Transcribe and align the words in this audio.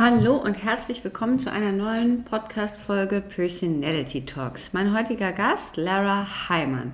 Hallo 0.00 0.36
und 0.36 0.54
herzlich 0.62 1.02
willkommen 1.02 1.40
zu 1.40 1.50
einer 1.50 1.72
neuen 1.72 2.22
Podcast-Folge 2.22 3.20
Personality 3.20 4.24
Talks. 4.24 4.72
Mein 4.72 4.96
heutiger 4.96 5.32
Gast, 5.32 5.76
Lara 5.76 6.48
Heimann. 6.48 6.92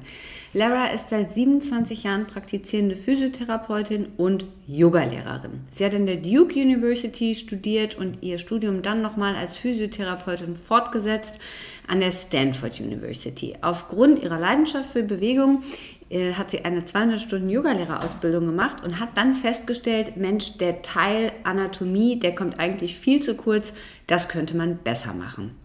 Lara 0.54 0.86
ist 0.86 1.10
seit 1.10 1.34
27 1.34 2.04
Jahren 2.04 2.26
praktizierende 2.26 2.96
Physiotherapeutin 2.96 4.06
und 4.16 4.46
Yogalehrerin. 4.66 5.66
Sie 5.70 5.84
hat 5.84 5.92
in 5.92 6.06
der 6.06 6.16
Duke 6.16 6.58
University 6.58 7.34
studiert 7.34 7.94
und 7.94 8.22
ihr 8.22 8.38
Studium 8.38 8.80
dann 8.80 9.02
nochmal 9.02 9.36
als 9.36 9.58
Physiotherapeutin 9.58 10.56
fortgesetzt 10.56 11.34
an 11.86 12.00
der 12.00 12.10
Stanford 12.10 12.80
University. 12.80 13.54
Aufgrund 13.60 14.22
ihrer 14.22 14.40
Leidenschaft 14.40 14.92
für 14.92 15.02
Bewegung 15.02 15.62
hat 16.36 16.50
sie 16.50 16.64
eine 16.64 16.84
200 16.84 17.20
Stunden 17.20 17.50
Yogalehrerausbildung 17.50 18.46
gemacht 18.46 18.84
und 18.84 19.00
hat 19.00 19.16
dann 19.16 19.34
festgestellt, 19.34 20.16
Mensch, 20.16 20.58
der 20.58 20.82
Teil 20.82 21.32
Anatomie, 21.42 22.18
der 22.18 22.34
kommt 22.34 22.60
eigentlich 22.60 22.96
viel 22.98 23.22
zu 23.22 23.34
kurz, 23.34 23.72
das 24.06 24.28
könnte 24.28 24.56
man 24.56 24.78
besser 24.78 25.12
machen. 25.12 25.56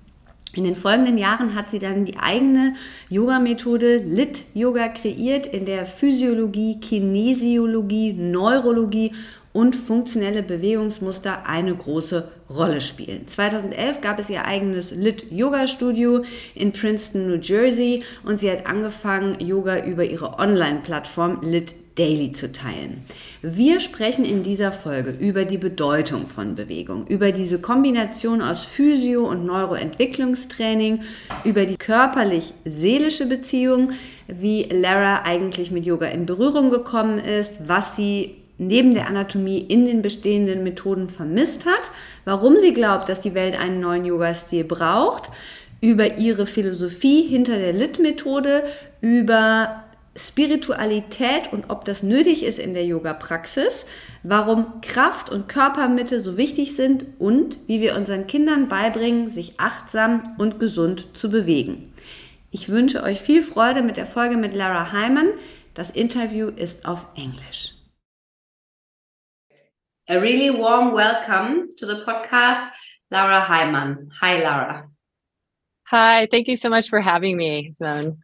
In 0.55 0.64
den 0.64 0.75
folgenden 0.75 1.20
Jahren 1.20 1.53
hat 1.53 1.70
sie 1.70 1.77
dann 1.77 2.05
die 2.05 2.17
eigene 2.17 2.73
Yoga-Methode 3.09 3.97
Lit 3.97 4.45
Yoga 4.55 4.88
kreiert, 4.88 5.45
in 5.45 5.66
der 5.66 5.86
Physiologie, 5.86 6.80
Kinesiologie, 6.80 8.14
Neurologie 8.14 9.14
und 9.53 9.75
funktionelle 9.75 10.42
Bewegungsmuster 10.42 11.45
eine 11.45 11.75
große 11.75 12.31
Rolle 12.50 12.81
spielen. 12.81 13.28
2011 13.28 14.02
gab 14.02 14.19
es 14.19 14.30
ihr 14.30 14.45
eigenes 14.45 14.92
Lit 14.92 15.31
Yoga 15.31 15.67
Studio 15.67 16.23
in 16.55 16.72
Princeton, 16.72 17.28
New 17.28 17.39
Jersey 17.39 18.03
und 18.23 18.39
sie 18.39 18.52
hat 18.52 18.66
angefangen, 18.66 19.39
Yoga 19.39 19.83
über 19.86 20.03
ihre 20.03 20.39
Online-Plattform 20.39 21.42
Lit 21.42 21.75
Daily 22.00 22.31
zu 22.31 22.52
teilen. 22.52 23.03
Wir 23.42 23.81
sprechen 23.81 24.23
in 24.23 24.42
dieser 24.42 24.72
Folge 24.72 25.09
über 25.11 25.44
die 25.44 25.58
Bedeutung 25.58 26.27
von 26.27 26.55
Bewegung, 26.55 27.05
über 27.08 27.33
diese 27.33 27.59
Kombination 27.59 28.42
aus 28.42 28.64
Physio- 28.64 29.27
und 29.27 29.45
Neuroentwicklungstraining, 29.45 31.02
über 31.44 31.66
die 31.66 31.75
körperlich-seelische 31.75 33.25
Beziehung, 33.25 33.92
wie 34.27 34.64
Lara 34.64 35.23
eigentlich 35.23 35.72
mit 35.72 35.86
Yoga 35.86 36.08
in 36.08 36.25
Berührung 36.25 36.70
gekommen 36.70 37.20
ist, 37.20 37.54
was 37.66 37.98
sie 37.98 38.39
neben 38.59 38.93
der 38.93 39.08
Anatomie 39.08 39.59
in 39.59 39.86
den 39.86 40.02
bestehenden 40.02 40.64
Methoden 40.64 41.09
vermisst 41.09 41.65
hat, 41.65 41.89
warum 42.25 42.59
sie 42.59 42.73
glaubt, 42.73 43.09
dass 43.09 43.21
die 43.21 43.33
Welt 43.33 43.59
einen 43.59 43.80
neuen 43.80 44.05
Yoga-Stil 44.05 44.65
braucht, 44.65 45.31
über 45.81 46.17
ihre 46.17 46.45
Philosophie 46.45 47.23
hinter 47.23 47.58
der 47.58 47.73
Lit-Methode, 47.73 48.64
über 49.02 49.83
Spiritualität 50.15 51.53
und 51.53 51.69
ob 51.69 51.86
das 51.86 52.03
nötig 52.03 52.43
ist 52.43 52.59
in 52.59 52.73
der 52.73 52.86
Yoga-Praxis, 52.86 53.86
warum 54.23 54.81
Kraft 54.81 55.30
und 55.30 55.48
Körpermitte 55.48 56.19
so 56.19 56.36
wichtig 56.36 56.75
sind 56.75 57.05
und 57.19 57.58
wie 57.67 57.80
wir 57.80 57.95
unseren 57.95 58.27
Kindern 58.27 58.67
beibringen, 58.67 59.30
sich 59.30 59.53
achtsam 59.58 60.23
und 60.37 60.59
gesund 60.59 61.08
zu 61.14 61.30
bewegen. 61.30 61.93
Ich 62.52 62.69
wünsche 62.69 63.03
euch 63.03 63.21
viel 63.21 63.42
Freude 63.42 63.81
mit 63.81 63.95
der 63.95 64.08
Folge 64.08 64.36
mit 64.36 64.53
Lara 64.53 64.92
Hyman. 64.92 65.27
Das 65.73 65.92
Interview 65.92 66.48
ist 66.48 66.86
auf 66.86 67.05
Englisch. 67.15 67.79
A 70.11 70.20
really 70.20 70.49
warm 70.49 70.92
welcome 70.92 71.70
to 71.77 71.86
the 71.86 72.03
podcast, 72.03 72.71
Lara 73.11 73.45
Heimann. 73.45 74.08
Hi, 74.20 74.42
Lara. 74.42 74.89
Hi, 75.83 76.27
thank 76.31 76.47
you 76.47 76.55
so 76.55 76.67
much 76.67 76.89
for 76.89 76.99
having 76.99 77.37
me, 77.37 77.71
Simone. 77.73 78.17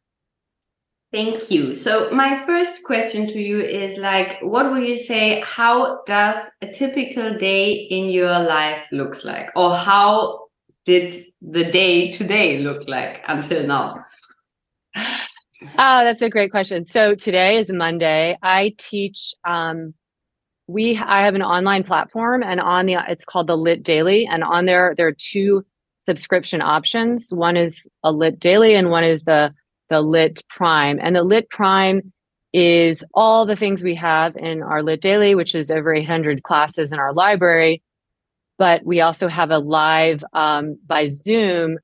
Thank 1.13 1.51
you. 1.51 1.75
So 1.75 2.09
my 2.09 2.44
first 2.44 2.84
question 2.84 3.28
to 3.28 3.40
you 3.40 3.59
is 3.59 4.00
like, 4.00 4.40
what 4.41 4.72
would 4.72 4.81
you 4.81 4.95
say? 4.95 5.44
How 5.45 6.01
does 6.06 6.38
a 6.63 6.72
typical 6.72 7.38
day 7.38 7.74
in 7.74 8.09
your 8.09 8.31
life 8.31 8.88
looks 8.91 9.24
like, 9.24 9.51
or 9.56 9.75
how 9.75 10.47
did 10.85 11.24
the 11.40 11.66
day 11.69 12.12
today 12.12 12.63
look 12.63 12.90
like 12.90 13.24
until 13.28 13.63
now? 13.63 14.03
Oh, 14.97 16.03
that's 16.03 16.24
a 16.24 16.31
great 16.31 16.50
question. 16.50 16.88
So 16.88 17.13
today 17.13 17.57
is 17.59 17.72
Monday. 17.72 18.38
I 18.41 18.74
teach 18.79 19.35
um, 19.47 19.94
we 20.68 20.98
I 20.98 21.24
have 21.24 21.36
an 21.36 21.42
online 21.42 21.84
platform 21.84 22.44
and 22.44 22.59
on 22.59 22.86
the 22.86 22.98
it's 23.08 23.26
called 23.26 23.48
the 23.48 23.58
LYT 23.58 23.84
Daily 23.84 24.26
and 24.26 24.44
on 24.44 24.66
there 24.66 24.94
there 24.98 25.08
are 25.08 25.16
two 25.16 25.64
subscription 26.06 26.62
options. 26.62 27.28
One 27.31 27.58
is 27.58 27.88
a 28.03 28.12
LYT 28.12 28.40
Daily 28.40 28.75
and 28.75 28.90
one 28.90 29.04
is 29.04 29.24
the 29.24 29.54
the 29.90 30.02
LYT 30.02 30.42
Prime. 30.50 31.00
And 31.02 31.16
the 31.16 31.24
LYT 31.24 31.50
Prime 31.50 32.12
is 32.54 33.04
all 33.14 33.46
the 33.46 33.56
things 33.56 33.84
we 33.84 33.96
have 33.96 34.36
in 34.38 34.64
our 34.64 34.81
LYT 34.81 35.02
Daily, 35.02 35.36
which 35.36 35.54
is 35.54 35.70
over 35.70 35.94
800 35.94 36.44
classes 36.44 36.92
in 36.92 37.00
our 37.00 37.14
library. 37.14 37.84
But 38.58 38.86
we 38.86 39.02
also 39.02 39.28
have 39.28 39.52
a 39.52 39.59
live 39.59 40.24
um, 40.34 40.80
by 40.88 41.08
Zoom, 41.09 41.78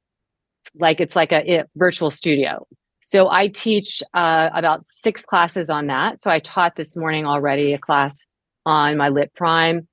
like 0.76 1.02
it's 1.02 1.16
like 1.16 1.32
a, 1.32 1.60
a 1.60 1.66
virtual 1.76 2.10
studio. 2.10 2.66
So 3.02 3.30
I 3.30 3.50
teach 3.50 4.02
uh, 4.14 4.50
about 4.54 4.86
six 5.04 5.24
classes 5.24 5.70
on 5.70 5.88
that. 5.88 6.24
So 6.24 6.32
I 6.32 6.40
taught 6.40 6.78
this 6.78 6.96
morning 6.96 7.26
already 7.26 7.74
a 7.74 7.78
class 7.78 8.16
on 8.66 8.98
my 8.98 9.10
LYT 9.10 9.34
Prime. 9.34 9.88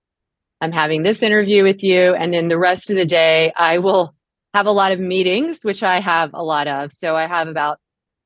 I'm 0.61 0.73
having 0.73 1.03
this 1.03 1.23
interview 1.23 1.63
with 1.63 1.83
you. 1.83 2.15
And 2.15 2.33
then 2.33 2.49
the 2.49 2.59
rest 2.59 2.91
of 2.91 2.97
the 2.97 3.05
day, 3.05 3.53
I 3.57 3.79
will 3.79 4.15
have 4.55 4.67
a 4.67 4.73
lot 4.73 4.93
of 4.93 4.99
meetings, 4.99 5.59
which 5.63 5.83
I 5.83 6.01
have 6.01 6.31
a 6.35 6.43
lot 6.43 6.67
of. 6.67 6.93
So 6.93 7.15
I 7.15 7.27
have 7.27 7.49
about 7.49 7.79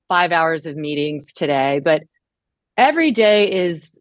five 0.08 0.32
hours 0.32 0.66
of 0.66 0.76
meetings 0.76 1.32
today, 1.32 1.80
but 1.82 2.02
every 2.76 3.10
day 3.10 3.50
is 3.50 3.96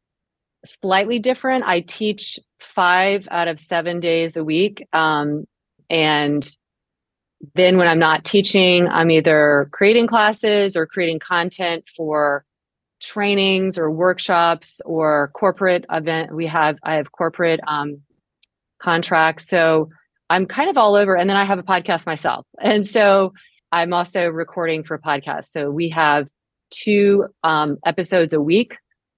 slightly 0.66 1.20
different. 1.20 1.66
I 1.66 1.82
teach 1.82 2.40
five 2.60 3.28
out 3.32 3.48
of 3.48 3.60
seven 3.60 4.00
days 4.00 4.38
a 4.38 4.44
week. 4.44 4.88
Um, 4.94 5.46
and 5.90 6.48
then 7.56 7.78
when 7.78 7.88
I'm 7.88 8.00
not 8.00 8.24
teaching, 8.24 8.88
I'm 8.88 9.10
either 9.10 9.68
creating 9.72 10.08
classes 10.08 10.76
or 10.76 10.86
creating 10.86 11.20
content 11.20 11.86
for 11.96 12.46
trainings 13.02 13.78
or 13.78 13.92
workshops 13.92 14.80
or 14.86 15.32
corporate 15.34 15.86
event. 15.92 16.34
We 16.34 16.48
have 16.48 16.78
I 16.84 16.96
have 16.96 17.12
corporate 17.12 17.60
um, 17.68 18.02
contracts, 18.82 19.48
so 19.50 19.90
I'm 20.30 20.46
kind 20.46 20.70
of 20.70 20.78
all 20.78 20.96
over. 20.96 21.16
And 21.16 21.30
then 21.30 21.38
I 21.38 21.46
have 21.46 21.60
a 21.60 21.64
podcast 21.64 22.06
myself, 22.06 22.46
and 22.62 22.88
so 22.88 23.34
I'm 23.72 23.94
also 23.94 24.28
recording 24.28 24.84
for 24.84 24.98
podcasts. 24.98 25.52
So 25.52 25.70
we 25.70 25.90
have 25.90 26.28
two 26.70 27.26
um, 27.44 27.78
episodes 27.86 28.34
a 28.34 28.42
week, 28.42 28.76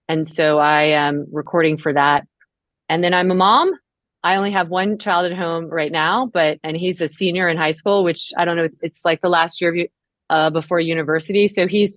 and 0.08 0.28
so 0.28 0.60
I 0.60 0.84
am 0.84 1.28
recording 1.32 1.78
for 1.78 1.94
that. 1.94 2.26
And 2.90 3.04
then 3.04 3.14
I'm 3.14 3.32
a 3.32 3.36
mom. 3.36 3.72
I 4.24 4.36
only 4.36 4.52
have 4.52 4.70
one 4.70 4.98
child 4.98 5.30
at 5.30 5.38
home 5.38 5.68
right 5.68 5.92
now, 5.92 6.30
but 6.34 6.58
and 6.64 6.78
he's 6.78 7.02
a 7.02 7.10
senior 7.10 7.50
in 7.50 7.58
high 7.58 7.72
school, 7.72 8.04
which 8.04 8.32
I 8.38 8.46
don't 8.46 8.56
know. 8.56 8.70
It's 8.82 9.04
like 9.04 9.22
the 9.22 9.30
last 9.30 9.60
year 9.60 9.76
of 9.76 9.88
uh, 10.30 10.50
before 10.50 10.80
university, 10.80 11.48
so 11.48 11.68
he's 11.68 11.94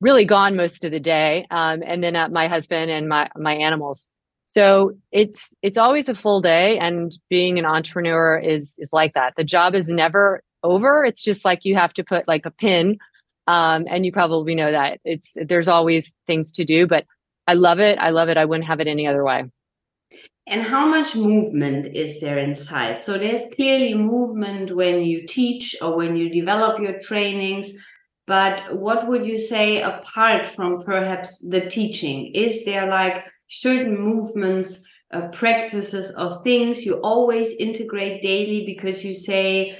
really 0.00 0.24
gone 0.24 0.56
most 0.56 0.84
of 0.84 0.90
the 0.90 1.00
day. 1.00 1.46
Um, 1.50 1.82
and 1.84 2.02
then 2.02 2.16
uh, 2.16 2.28
my 2.28 2.48
husband 2.48 2.90
and 2.90 3.08
my 3.08 3.30
my 3.36 3.54
animals. 3.54 4.08
So 4.46 4.92
it's 5.12 5.52
it's 5.62 5.78
always 5.78 6.08
a 6.08 6.14
full 6.14 6.40
day, 6.40 6.78
and 6.78 7.12
being 7.28 7.58
an 7.58 7.66
entrepreneur 7.66 8.38
is 8.38 8.74
is 8.78 8.88
like 8.92 9.14
that. 9.14 9.34
The 9.36 9.44
job 9.44 9.74
is 9.74 9.86
never 9.88 10.42
over. 10.62 11.04
It's 11.04 11.22
just 11.22 11.44
like 11.44 11.64
you 11.64 11.74
have 11.74 11.92
to 11.94 12.04
put 12.04 12.26
like 12.26 12.46
a 12.46 12.50
pin, 12.50 12.98
um, 13.46 13.84
and 13.90 14.06
you 14.06 14.12
probably 14.12 14.54
know 14.54 14.72
that 14.72 15.00
it's 15.04 15.32
there's 15.34 15.68
always 15.68 16.10
things 16.26 16.52
to 16.52 16.64
do. 16.64 16.86
But 16.86 17.04
I 17.46 17.54
love 17.54 17.78
it. 17.78 17.98
I 17.98 18.10
love 18.10 18.28
it. 18.28 18.36
I 18.36 18.44
wouldn't 18.44 18.66
have 18.66 18.80
it 18.80 18.86
any 18.86 19.06
other 19.06 19.24
way. 19.24 19.44
And 20.46 20.62
how 20.62 20.86
much 20.86 21.14
movement 21.14 21.94
is 21.94 22.20
there 22.20 22.38
inside? 22.38 22.98
So 22.98 23.18
there's 23.18 23.42
clearly 23.54 23.92
movement 23.92 24.74
when 24.74 25.02
you 25.02 25.26
teach 25.26 25.76
or 25.82 25.94
when 25.94 26.16
you 26.16 26.30
develop 26.30 26.80
your 26.80 26.98
trainings. 27.00 27.70
But 28.28 28.76
what 28.76 29.08
would 29.08 29.24
you 29.24 29.38
say 29.38 29.80
apart 29.80 30.46
from 30.46 30.82
perhaps 30.82 31.38
the 31.38 31.62
teaching? 31.62 32.34
Is 32.34 32.66
there 32.66 32.86
like 32.86 33.24
certain 33.48 33.98
movements, 33.98 34.84
uh, 35.10 35.28
practices, 35.28 36.12
or 36.14 36.42
things 36.42 36.84
you 36.84 36.96
always 37.00 37.56
integrate 37.58 38.22
daily 38.22 38.66
because 38.66 39.02
you 39.02 39.14
say, 39.14 39.78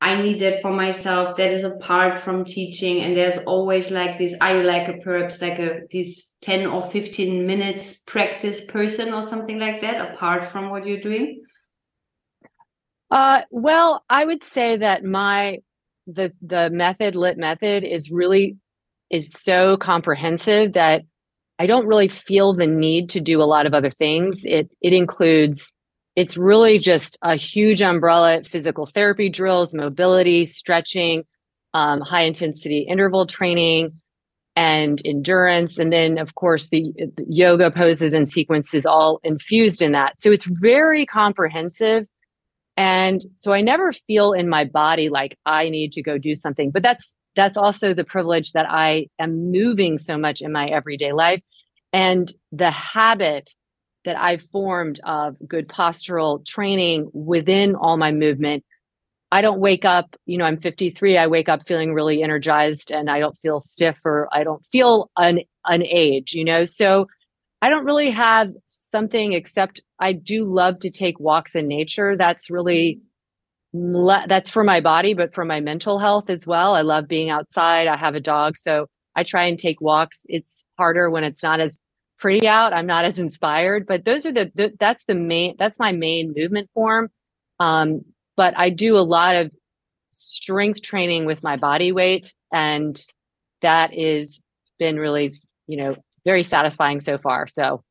I 0.00 0.20
need 0.20 0.40
that 0.40 0.62
for 0.62 0.72
myself. 0.72 1.36
That 1.36 1.52
is 1.52 1.62
apart 1.62 2.20
from 2.20 2.46
teaching. 2.46 3.02
And 3.02 3.14
there's 3.14 3.36
always 3.44 3.90
like 3.90 4.16
this, 4.16 4.34
are 4.40 4.56
you 4.56 4.62
like 4.62 4.88
a 4.88 4.94
perhaps 4.94 5.42
like 5.42 5.58
a 5.58 5.80
this 5.92 6.32
10 6.40 6.66
or 6.66 6.82
15 6.82 7.46
minutes 7.46 8.00
practice 8.06 8.64
person 8.64 9.12
or 9.12 9.22
something 9.22 9.58
like 9.58 9.82
that, 9.82 10.14
apart 10.14 10.46
from 10.46 10.70
what 10.70 10.86
you're 10.86 11.00
doing? 11.00 11.42
Uh, 13.10 13.42
well, 13.50 14.02
I 14.08 14.24
would 14.24 14.42
say 14.42 14.78
that 14.78 15.04
my 15.04 15.58
the 16.06 16.32
the 16.42 16.70
method 16.70 17.14
LYT 17.14 17.38
method 17.38 17.84
is 17.84 18.10
really 18.10 18.56
is 19.10 19.30
so 19.36 19.76
comprehensive 19.76 20.72
that 20.74 21.02
I 21.58 21.66
don't 21.66 21.86
really 21.86 22.08
feel 22.08 22.52
the 22.52 22.66
need 22.66 23.10
to 23.10 23.20
do 23.20 23.42
a 23.42 23.44
lot 23.44 23.66
of 23.66 23.74
other 23.74 23.90
things. 23.90 24.40
It 24.44 24.70
it 24.80 24.92
includes 24.92 25.72
it's 26.16 26.36
really 26.36 26.78
just 26.78 27.18
a 27.22 27.36
huge 27.36 27.82
umbrella 27.82 28.42
physical 28.44 28.86
therapy 28.86 29.28
drills, 29.28 29.74
mobility, 29.74 30.46
stretching, 30.46 31.24
um, 31.72 32.00
high 32.00 32.22
intensity 32.22 32.86
interval 32.88 33.26
training, 33.26 34.00
and 34.56 35.02
endurance. 35.04 35.78
And 35.78 35.92
then, 35.92 36.18
of 36.18 36.34
course, 36.34 36.68
the, 36.68 36.92
the 36.96 37.24
yoga 37.28 37.70
poses 37.70 38.12
and 38.12 38.30
sequences 38.30 38.86
all 38.86 39.20
infused 39.24 39.82
in 39.82 39.92
that. 39.92 40.20
So 40.20 40.30
it's 40.30 40.44
very 40.44 41.06
comprehensive. 41.06 42.06
And 42.76 43.24
so 43.36 43.52
I 43.52 43.60
never 43.60 43.92
feel 43.92 44.32
in 44.32 44.48
my 44.48 44.64
body 44.64 45.08
like 45.08 45.38
I 45.46 45.68
need 45.68 45.92
to 45.92 46.02
go 46.02 46.18
do 46.18 46.34
something. 46.34 46.70
But 46.70 46.82
that's 46.82 47.14
that's 47.36 47.56
also 47.56 47.94
the 47.94 48.04
privilege 48.04 48.52
that 48.52 48.66
I 48.70 49.08
am 49.18 49.50
moving 49.50 49.98
so 49.98 50.16
much 50.16 50.40
in 50.40 50.52
my 50.52 50.68
everyday 50.68 51.12
life. 51.12 51.42
And 51.92 52.32
the 52.52 52.70
habit 52.70 53.50
that 54.04 54.18
I've 54.18 54.42
formed 54.52 55.00
of 55.04 55.36
good 55.46 55.68
postural 55.68 56.44
training 56.44 57.10
within 57.12 57.74
all 57.74 57.96
my 57.96 58.12
movement. 58.12 58.64
I 59.32 59.40
don't 59.40 59.58
wake 59.58 59.84
up, 59.84 60.14
you 60.26 60.38
know, 60.38 60.44
I'm 60.44 60.60
53. 60.60 61.18
I 61.18 61.26
wake 61.26 61.48
up 61.48 61.66
feeling 61.66 61.92
really 61.92 62.22
energized 62.22 62.92
and 62.92 63.10
I 63.10 63.18
don't 63.18 63.36
feel 63.40 63.60
stiff 63.60 63.98
or 64.04 64.28
I 64.32 64.44
don't 64.44 64.64
feel 64.70 65.10
an, 65.16 65.40
an 65.64 65.82
age, 65.82 66.34
you 66.34 66.44
know? 66.44 66.66
So 66.66 67.08
I 67.60 67.70
don't 67.70 67.84
really 67.84 68.10
have 68.10 68.52
something 68.94 69.32
except 69.32 69.80
I 69.98 70.12
do 70.12 70.44
love 70.44 70.78
to 70.80 70.90
take 70.90 71.18
walks 71.18 71.56
in 71.56 71.66
nature. 71.66 72.16
That's 72.16 72.48
really 72.48 73.00
that's 74.28 74.50
for 74.50 74.62
my 74.62 74.80
body 74.80 75.14
but 75.14 75.34
for 75.34 75.44
my 75.44 75.58
mental 75.58 75.98
health 75.98 76.30
as 76.30 76.46
well. 76.46 76.76
I 76.76 76.82
love 76.82 77.08
being 77.08 77.28
outside. 77.28 77.88
I 77.88 77.96
have 77.96 78.14
a 78.14 78.20
dog, 78.20 78.56
so 78.56 78.86
I 79.16 79.24
try 79.24 79.46
and 79.46 79.58
take 79.58 79.80
walks. 79.80 80.20
It's 80.26 80.62
harder 80.78 81.10
when 81.10 81.24
it's 81.24 81.42
not 81.42 81.58
as 81.58 81.76
pretty 82.20 82.46
out. 82.46 82.72
I'm 82.72 82.86
not 82.86 83.04
as 83.04 83.18
inspired, 83.26 83.84
but 83.88 84.04
those 84.04 84.26
are 84.26 84.32
the, 84.32 84.52
the 84.54 84.72
that's 84.78 85.04
the 85.06 85.16
main 85.16 85.56
that's 85.58 85.80
my 85.80 85.90
main 85.90 86.32
movement 86.36 86.70
form. 86.72 87.08
Um, 87.58 88.02
but 88.36 88.56
I 88.56 88.70
do 88.70 88.96
a 88.96 89.08
lot 89.16 89.34
of 89.34 89.50
strength 90.12 90.82
training 90.82 91.26
with 91.26 91.42
my 91.42 91.56
body 91.56 91.90
weight, 91.90 92.32
and 92.52 93.02
that 93.62 93.90
is 93.92 94.40
been 94.78 94.98
really 95.00 95.32
you 95.66 95.78
know 95.78 95.96
very 96.24 96.44
satisfying 96.44 97.00
so 97.00 97.18
far. 97.18 97.48
So 97.48 97.82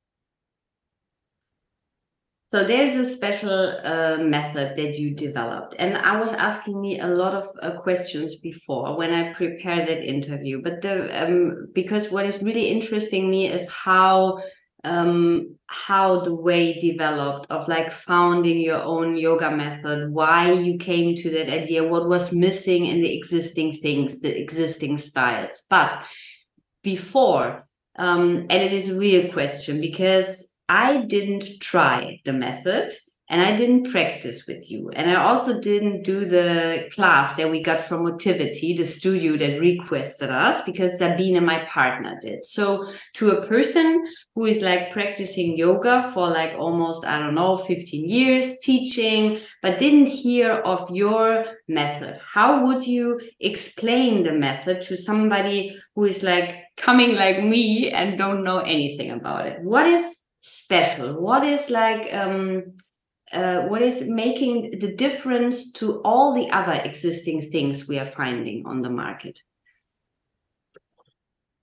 so 2.53 2.63
there's 2.63 2.95
a 2.95 3.03
special 3.03 3.79
uh, 3.83 4.17
method 4.19 4.77
that 4.77 4.99
you 4.99 5.15
developed, 5.15 5.75
and 5.79 5.97
I 5.97 6.19
was 6.19 6.33
asking 6.33 6.79
me 6.79 6.99
a 6.99 7.07
lot 7.07 7.33
of 7.33 7.47
uh, 7.63 7.81
questions 7.81 8.35
before 8.35 8.95
when 8.95 9.11
I 9.11 9.33
prepared 9.33 9.87
that 9.87 10.07
interview. 10.07 10.61
But 10.61 10.83
the 10.83 10.95
um, 11.19 11.69
because 11.73 12.11
what 12.11 12.27
is 12.27 12.43
really 12.43 12.67
interesting 12.67 13.31
me 13.31 13.47
is 13.47 13.67
how 13.71 14.43
um, 14.83 15.57
how 15.65 16.19
the 16.19 16.35
way 16.35 16.79
developed 16.79 17.47
of 17.49 17.67
like 17.67 17.91
founding 17.91 18.59
your 18.59 18.83
own 18.83 19.17
yoga 19.17 19.49
method, 19.49 20.11
why 20.11 20.51
you 20.51 20.77
came 20.77 21.15
to 21.15 21.31
that 21.31 21.49
idea, 21.49 21.83
what 21.83 22.07
was 22.07 22.31
missing 22.31 22.85
in 22.85 23.01
the 23.01 23.17
existing 23.17 23.77
things, 23.77 24.19
the 24.19 24.39
existing 24.39 24.99
styles. 24.99 25.63
But 25.71 26.03
before, 26.83 27.65
um, 27.95 28.45
and 28.51 28.61
it 28.61 28.73
is 28.73 28.89
a 28.89 28.99
real 28.99 29.33
question 29.33 29.81
because 29.81 30.52
I 30.69 31.05
didn't 31.05 31.59
try 31.59 32.21
the 32.25 32.33
method 32.33 32.93
and 33.29 33.41
I 33.41 33.55
didn't 33.55 33.89
practice 33.89 34.45
with 34.47 34.69
you. 34.69 34.91
And 34.91 35.09
I 35.09 35.15
also 35.15 35.59
didn't 35.59 36.03
do 36.03 36.25
the 36.25 36.89
class 36.93 37.35
that 37.35 37.49
we 37.49 37.63
got 37.63 37.81
from 37.81 38.03
Motivity, 38.03 38.77
the 38.77 38.85
studio 38.85 39.37
that 39.37 39.59
requested 39.59 40.29
us, 40.29 40.61
because 40.65 40.99
Sabine, 40.99 41.43
my 41.43 41.65
partner, 41.65 42.19
did. 42.21 42.45
So, 42.45 42.91
to 43.13 43.31
a 43.31 43.47
person 43.47 44.05
who 44.35 44.45
is 44.45 44.61
like 44.61 44.91
practicing 44.91 45.57
yoga 45.57 46.11
for 46.13 46.27
like 46.27 46.53
almost, 46.59 47.05
I 47.05 47.17
don't 47.17 47.33
know, 47.33 47.57
15 47.57 48.09
years, 48.09 48.57
teaching, 48.61 49.39
but 49.61 49.79
didn't 49.79 50.07
hear 50.07 50.51
of 50.51 50.87
your 50.91 51.45
method, 51.67 52.19
how 52.33 52.65
would 52.65 52.85
you 52.85 53.19
explain 53.39 54.23
the 54.23 54.33
method 54.33 54.81
to 54.83 54.97
somebody 54.97 55.75
who 55.95 56.05
is 56.05 56.23
like 56.23 56.57
coming 56.77 57.15
like 57.15 57.43
me 57.43 57.89
and 57.89 58.17
don't 58.17 58.43
know 58.43 58.59
anything 58.59 59.11
about 59.11 59.47
it? 59.47 59.61
What 59.61 59.87
is 59.87 60.22
special? 60.43 61.19
What 61.21 61.43
is 61.43 61.69
like 61.69 62.13
um, 62.13 62.63
uh, 63.31 63.61
what 63.61 63.81
is 63.81 64.03
making 64.07 64.79
the 64.79 64.93
difference 64.93 65.71
to 65.73 66.01
all 66.01 66.35
the 66.35 66.49
other 66.51 66.73
existing 66.73 67.49
things 67.49 67.87
we 67.87 67.97
are 67.97 68.05
finding 68.05 68.65
on 68.67 68.81
the 68.81 68.89
market? 68.89 69.41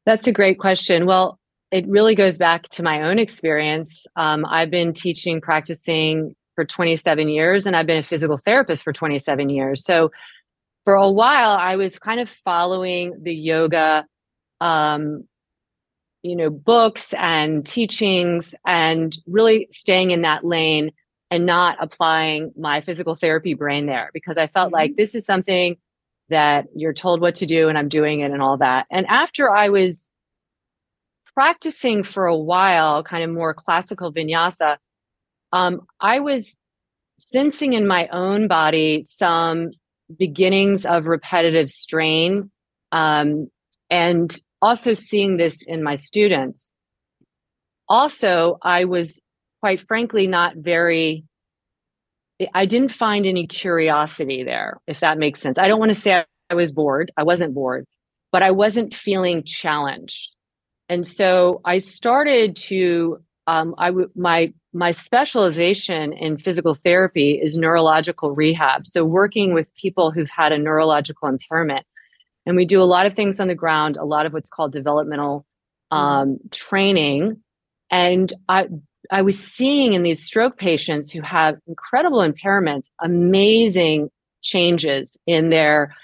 That's 0.07 0.27
a 0.27 0.33
great 0.33 0.59
question. 0.59 1.07
Well, 1.07 1.39
it 1.71 1.87
really 1.87 2.15
goes 2.15 2.39
back 2.39 2.69
to 2.71 2.83
my 2.83 3.03
own 3.03 3.19
experience. 3.19 4.07
Um, 4.17 4.45
I've 4.47 4.71
been 4.71 4.93
teaching, 4.93 5.41
practicing 5.41 6.35
for 6.57 6.65
27 6.65 7.29
years, 7.29 7.67
and 7.67 7.77
I've 7.77 7.87
been 7.87 7.99
a 7.99 8.03
physical 8.03 8.41
therapist 8.45 8.83
for 8.83 8.93
27 8.93 9.51
years. 9.51 9.85
So, 9.85 10.11
for 10.85 10.95
a 10.95 11.11
while, 11.11 11.51
I 11.51 11.77
was 11.77 11.99
kind 11.99 12.21
of 12.21 12.31
following 12.43 13.15
the 13.23 13.35
yoga 13.35 14.07
um, 14.61 15.25
you 16.23 16.37
know 16.37 16.51
books 16.51 17.07
and 17.17 17.67
teachings 17.67 18.55
and 18.67 19.19
really 19.27 19.69
staying 19.71 20.11
in 20.11 20.23
that 20.23 20.45
lane 20.45 20.91
and 21.31 21.47
not 21.47 21.77
applying 21.81 22.53
my 22.59 22.81
physical 22.81 23.15
therapy 23.15 23.55
brain 23.55 23.87
there 23.87 24.11
because 24.13 24.37
i 24.37 24.47
felt 24.47 24.69
mm-hmm. 24.69 24.75
like 24.75 24.97
this 24.97 25.15
is 25.15 25.25
something 25.25 25.77
that 26.29 26.67
you're 26.75 26.93
told 26.93 27.21
what 27.21 27.35
to 27.35 27.47
do 27.47 27.69
and 27.69 27.79
i'm 27.79 27.89
doing 27.89 28.21
it 28.21 28.31
and 28.31 28.43
all 28.43 28.59
that 28.59 28.87
and 28.91 29.07
after 29.07 29.51
i 29.51 29.69
was 29.69 30.07
practicing 31.35 32.03
for 32.03 32.27
a 32.27 32.37
while 32.37 33.03
kind 33.03 33.25
of 33.25 33.31
more 33.31 33.55
classical 33.55 34.13
vinyasa 34.13 34.77
um, 35.53 35.81
i 36.01 36.21
was 36.21 36.55
sensing 37.19 37.73
in 37.73 37.87
my 37.87 38.09
own 38.09 38.49
body 38.49 39.03
some 39.03 39.71
beginnings 40.19 40.85
of 40.85 41.07
repetitive 41.07 41.71
strain 41.71 42.51
um, 42.93 43.49
and 43.89 44.41
also 44.63 44.95
seeing 44.95 45.37
this 45.37 45.63
in 45.63 45.83
my 45.83 45.97
students. 45.97 46.73
Also, 47.89 48.59
I 48.63 48.85
was 48.85 49.21
quite 49.61 49.81
frankly 49.81 50.27
not 50.27 50.57
very 50.57 51.25
I 52.55 52.65
didn't 52.65 52.93
find 52.93 53.27
any 53.27 53.47
curiosity 53.47 54.45
there, 54.45 54.81
if 54.87 55.01
that 55.01 55.19
makes 55.19 55.41
sense. 55.41 55.59
I 55.59 55.69
don't 55.69 55.79
want 55.79 55.95
to 55.95 56.01
say 56.01 56.25
I 56.49 56.55
was 56.55 56.73
bored. 56.73 57.13
I 57.17 57.23
wasn't 57.23 57.55
bored, 57.55 57.85
but 58.33 58.43
I 58.43 58.51
wasn't 58.51 58.95
feeling 58.95 59.43
challenged. 59.45 60.31
And 60.89 61.07
so 61.07 61.61
I 61.65 61.79
started 61.79 62.57
to 62.57 63.23
um, 63.47 63.75
I 63.79 63.89
w- 63.89 64.11
my 64.15 64.53
my 64.73 64.93
specialization 64.93 66.13
in 66.13 66.39
physical 66.39 66.75
therapy 66.75 67.33
is 67.33 67.57
neurological 67.57 68.31
rehab. 68.31 68.87
So 68.87 69.05
working 69.05 69.55
with 69.55 69.67
people 69.75 70.11
who've 70.13 70.31
had 70.31 70.53
a 70.53 70.59
neurological 70.59 71.29
impairment. 71.29 71.85
And 72.51 72.57
we 72.57 72.65
do 72.67 72.83
a 72.83 72.85
lot 72.85 73.07
of 73.07 73.15
things 73.15 73.39
on 73.39 73.47
the 73.47 73.55
ground, 73.55 73.97
a 73.97 74.05
lot 74.05 74.27
of 74.27 74.33
what's 74.33 74.51
called 74.51 74.73
developmental 74.73 75.47
mm-hmm. 75.93 75.97
um, 75.97 76.39
training. 76.51 77.45
And 77.93 78.33
I, 78.49 78.67
I 79.09 79.23
was 79.23 79.39
seeing 79.39 79.93
in 79.93 80.03
these 80.03 80.25
stroke 80.25 80.59
patients 80.59 81.13
who 81.13 81.21
have 81.21 81.59
incredible 81.69 82.19
impairments, 82.19 82.87
amazing 83.01 84.11
changes 84.43 85.17
in 85.29 85.51
their 85.51 85.95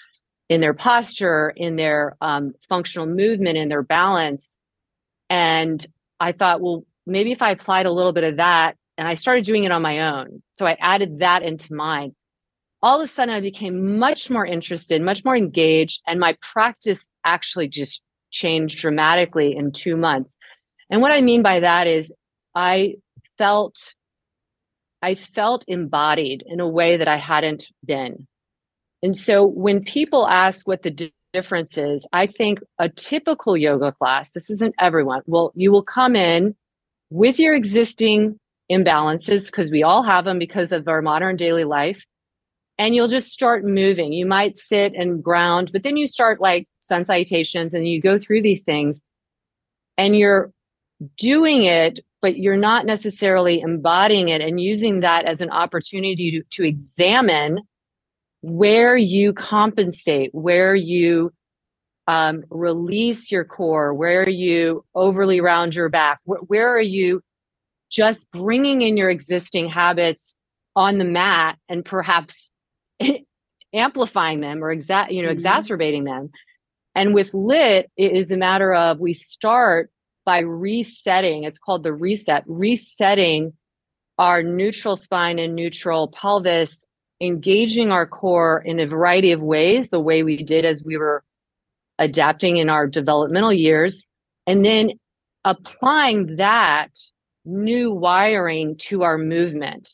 in 0.49 0.61
their 0.61 0.73
posture, 0.73 1.53
in 1.57 1.75
their 1.75 2.17
um, 2.21 2.55
functional 2.69 3.09
movement, 3.09 3.59
in 3.59 3.69
their 3.69 3.83
balance. 3.83 4.49
And 5.29 5.85
I 6.21 6.31
thought, 6.31 6.61
well, 6.61 6.85
maybe 7.09 7.33
if 7.33 7.43
I 7.43 7.51
applied 7.51 7.87
a 7.87 7.91
little 7.91 8.13
bit 8.13 8.23
of 8.23 8.37
that, 8.37 8.77
and 8.97 9.09
I 9.09 9.15
started 9.15 9.45
doing 9.45 9.65
it 9.65 9.73
on 9.73 9.83
my 9.83 10.13
own. 10.13 10.45
So 10.55 10.65
I 10.65 10.77
added 10.81 11.19
that 11.19 11.43
into 11.43 11.75
mine 11.75 12.15
all 12.87 13.01
of 13.01 13.05
a 13.05 13.13
sudden 13.13 13.35
I 13.35 13.41
became 13.41 13.99
much 13.99 14.31
more 14.31 14.47
interested, 14.47 15.03
much 15.03 15.25
more 15.25 15.37
engaged, 15.37 16.03
and 16.07 16.21
my 16.21 16.37
practice 16.41 17.01
actually 17.25 17.67
just 17.67 18.01
changed 18.31 18.79
dramatically 18.79 19.57
in 19.57 19.73
two 19.73 19.97
months. 19.97 20.37
And 20.89 21.03
what 21.03 21.11
I 21.11 21.21
mean 21.21 21.43
by 21.43 21.59
that 21.59 21.89
is 21.89 22.13
I 22.55 22.95
felt 23.39 23.77
I 25.03 25.17
felt 25.17 25.65
embodied 25.67 26.45
in 26.47 26.61
a 26.61 26.69
way 26.69 26.97
that 26.97 27.09
I 27.09 27.17
hadn't 27.17 27.65
been. 27.85 28.29
And 29.03 29.19
so 29.19 29.45
when 29.45 29.83
people 29.83 30.29
ask 30.29 30.69
what 30.69 30.83
the 30.83 30.93
d- 30.93 31.13
difference 31.33 31.77
is, 31.77 32.07
I 32.13 32.29
think 32.29 32.61
a 32.79 32.89
typical 32.89 33.57
yoga 33.57 33.91
class, 33.91 34.31
this 34.31 34.49
isn't 34.49 34.77
everyone, 34.79 35.23
well, 35.27 35.51
you 35.57 35.73
will 35.73 35.83
come 35.83 36.15
in 36.15 36.55
with 37.11 37.41
your 37.41 37.55
existing 37.55 38.39
imbalances, 38.71 39.47
because 39.47 39.73
we 39.73 39.83
all 39.83 40.05
have 40.05 40.25
them 40.25 40.39
because 40.39 40.71
of 40.71 40.87
our 40.87 41.03
modern 41.03 41.35
daily 41.35 41.65
life. 41.65 42.05
And 42.79 42.95
you'll 42.95 43.09
just 43.09 43.33
start 43.33 43.65
moving. 43.65 44.13
You 44.13 44.27
might 44.27 44.59
sit 44.59 44.93
and 44.95 45.23
ground, 45.23 45.73
but 45.73 45.83
then 45.83 45.97
you 45.97 46.07
start 46.07 46.41
like 46.41 46.69
sun 46.81 47.05
salutations 47.05 47.73
and 47.73 47.89
you 47.89 48.01
go 48.01 48.19
through 48.19 48.43
these 48.43 48.63
things 48.63 49.01
and 49.97 50.17
you're 50.17 50.53
doing 51.17 51.65
it, 51.65 52.01
but 52.21 52.39
you're 52.39 52.57
not 52.57 52.87
necessarily 52.87 53.61
embodying 53.61 54.29
it 54.29 54.41
and 54.41 54.61
using 54.61 55.01
that 55.01 55.25
as 55.25 55.41
an 55.41 55.51
opportunity 55.51 56.31
to, 56.31 56.43
to 56.51 56.69
examine 56.69 57.61
where 58.43 58.97
you 58.97 59.33
compensate, 59.33 60.31
where 60.35 60.75
you 60.75 61.33
um, 62.07 62.45
release 62.51 63.33
your 63.33 63.45
core, 63.45 63.93
where 63.93 64.29
you 64.29 64.85
overly 64.95 65.41
round 65.41 65.75
your 65.75 65.89
back, 65.89 66.21
wh- 66.25 66.49
where 66.49 66.75
are 66.75 66.81
you 66.81 67.21
just 67.91 68.31
bringing 68.31 68.83
in 68.83 68.97
your 68.97 69.11
existing 69.11 69.69
habits 69.69 70.35
on 70.75 70.99
the 70.99 71.05
mat 71.05 71.59
and 71.69 71.85
perhaps 71.85 72.51
amplifying 73.75 74.41
them 74.41 74.63
or 74.63 74.75
exa- 74.75 75.11
you 75.11 75.23
know 75.23 75.29
mm-hmm. 75.29 75.33
exacerbating 75.33 76.05
them 76.05 76.31
and 76.95 77.15
with 77.15 77.35
LYT 77.35 77.91
it 77.97 78.13
is 78.13 78.31
a 78.31 78.37
matter 78.37 78.73
of 78.73 79.01
we 79.01 79.13
start 79.13 79.91
by 80.25 80.39
resetting 80.39 81.45
it's 81.45 81.59
called 81.59 81.83
the 81.83 81.93
reset 81.93 82.43
resetting 82.47 83.53
our 84.19 84.43
neutral 84.43 84.97
spine 84.97 85.39
and 85.39 85.55
neutral 85.55 86.09
pelvis 86.09 86.85
engaging 87.21 87.91
our 87.91 88.07
core 88.07 88.63
in 88.65 88.79
a 88.79 88.87
variety 88.87 89.33
of 89.33 89.41
ways 89.41 89.89
the 89.91 90.01
way 90.01 90.23
we 90.23 90.43
did 90.43 90.65
as 90.65 90.83
we 90.85 90.97
were 90.97 91.23
adapting 91.99 92.57
in 92.57 92.69
our 92.69 92.87
developmental 92.87 93.53
years 93.53 94.05
and 94.47 94.65
then 94.65 94.93
applying 95.45 96.37
that 96.37 96.91
new 97.45 97.93
wiring 97.93 98.77
to 98.77 99.03
our 99.03 99.17
movement. 99.17 99.89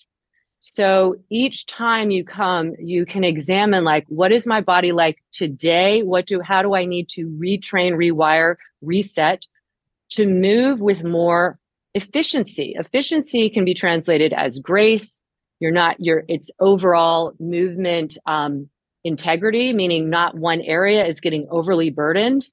So 0.64 1.16
each 1.28 1.66
time 1.66 2.12
you 2.12 2.25
come, 2.25 2.76
you 2.78 3.04
can 3.04 3.25
examine 3.25 3.83
like, 3.83 4.07
what 4.07 4.31
is 4.31 4.47
my 4.47 4.61
body 4.61 4.92
like 4.92 5.19
today? 5.33 6.04
What 6.04 6.25
do, 6.26 6.40
how 6.40 6.62
do 6.62 6.76
I 6.76 6.85
need 6.85 7.09
to 7.11 7.26
retrain, 7.26 7.95
rewire, 7.95 8.54
reset 8.81 9.45
to 10.11 10.25
move 10.25 10.78
with 10.78 11.02
more 11.02 11.59
efficiency? 11.95 12.76
Efficiency 12.78 13.50
can 13.50 13.64
be 13.64 13.75
translated 13.75 14.33
as 14.33 14.61
grace. 14.61 15.21
You're 15.59 15.73
not, 15.73 15.97
you're, 15.99 16.23
it's 16.28 16.49
overall 16.61 17.33
movement 17.40 18.16
um, 18.26 18.69
integrity, 19.02 19.73
meaning 19.73 20.11
not 20.11 20.37
one 20.37 20.61
area 20.61 21.04
is 21.04 21.21
getting 21.21 21.49
overly 21.50 21.90
burdened 21.90 22.49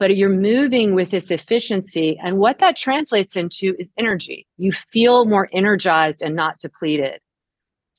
but 0.00 0.16
you're 0.16 0.28
moving 0.28 0.94
with 0.94 1.10
this 1.10 1.28
efficiency. 1.28 2.16
And 2.22 2.38
what 2.38 2.60
that 2.60 2.76
translates 2.76 3.34
into 3.34 3.74
is 3.80 3.90
energy. 3.98 4.46
You 4.56 4.70
feel 4.70 5.24
more 5.24 5.48
energized 5.52 6.22
and 6.22 6.36
not 6.36 6.60
depleted. 6.60 7.20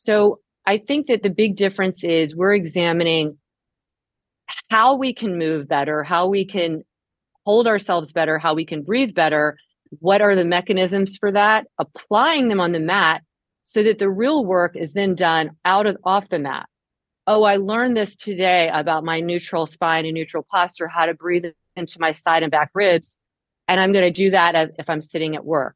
So 0.03 0.39
I 0.65 0.77
think 0.77 1.07
that 1.07 1.23
the 1.23 1.29
big 1.29 1.55
difference 1.55 2.03
is 2.03 2.35
we're 2.35 2.53
examining 2.53 3.37
how 4.69 4.95
we 4.95 5.13
can 5.13 5.37
move 5.37 5.67
better, 5.67 6.03
how 6.03 6.27
we 6.27 6.45
can 6.45 6.83
hold 7.45 7.67
ourselves 7.67 8.11
better, 8.11 8.39
how 8.39 8.53
we 8.53 8.65
can 8.65 8.83
breathe 8.83 9.13
better. 9.13 9.57
What 9.99 10.21
are 10.21 10.35
the 10.35 10.45
mechanisms 10.45 11.17
for 11.17 11.31
that? 11.31 11.65
Applying 11.79 12.47
them 12.47 12.59
on 12.59 12.71
the 12.71 12.79
mat 12.79 13.23
so 13.63 13.83
that 13.83 13.99
the 13.99 14.09
real 14.09 14.45
work 14.45 14.75
is 14.75 14.93
then 14.93 15.15
done 15.15 15.51
out 15.65 15.85
of 15.85 15.97
off 16.03 16.29
the 16.29 16.39
mat. 16.39 16.67
Oh, 17.27 17.43
I 17.43 17.57
learned 17.57 17.97
this 17.97 18.15
today 18.15 18.69
about 18.73 19.03
my 19.03 19.19
neutral 19.19 19.65
spine 19.65 20.05
and 20.05 20.13
neutral 20.13 20.45
posture, 20.49 20.87
how 20.87 21.05
to 21.05 21.13
breathe 21.13 21.45
into 21.75 21.99
my 21.99 22.11
side 22.11 22.43
and 22.43 22.51
back 22.51 22.71
ribs. 22.73 23.17
And 23.67 23.79
I'm 23.79 23.91
going 23.91 24.05
to 24.05 24.11
do 24.11 24.31
that 24.31 24.71
if 24.79 24.89
I'm 24.89 25.01
sitting 25.01 25.35
at 25.35 25.45
work. 25.45 25.75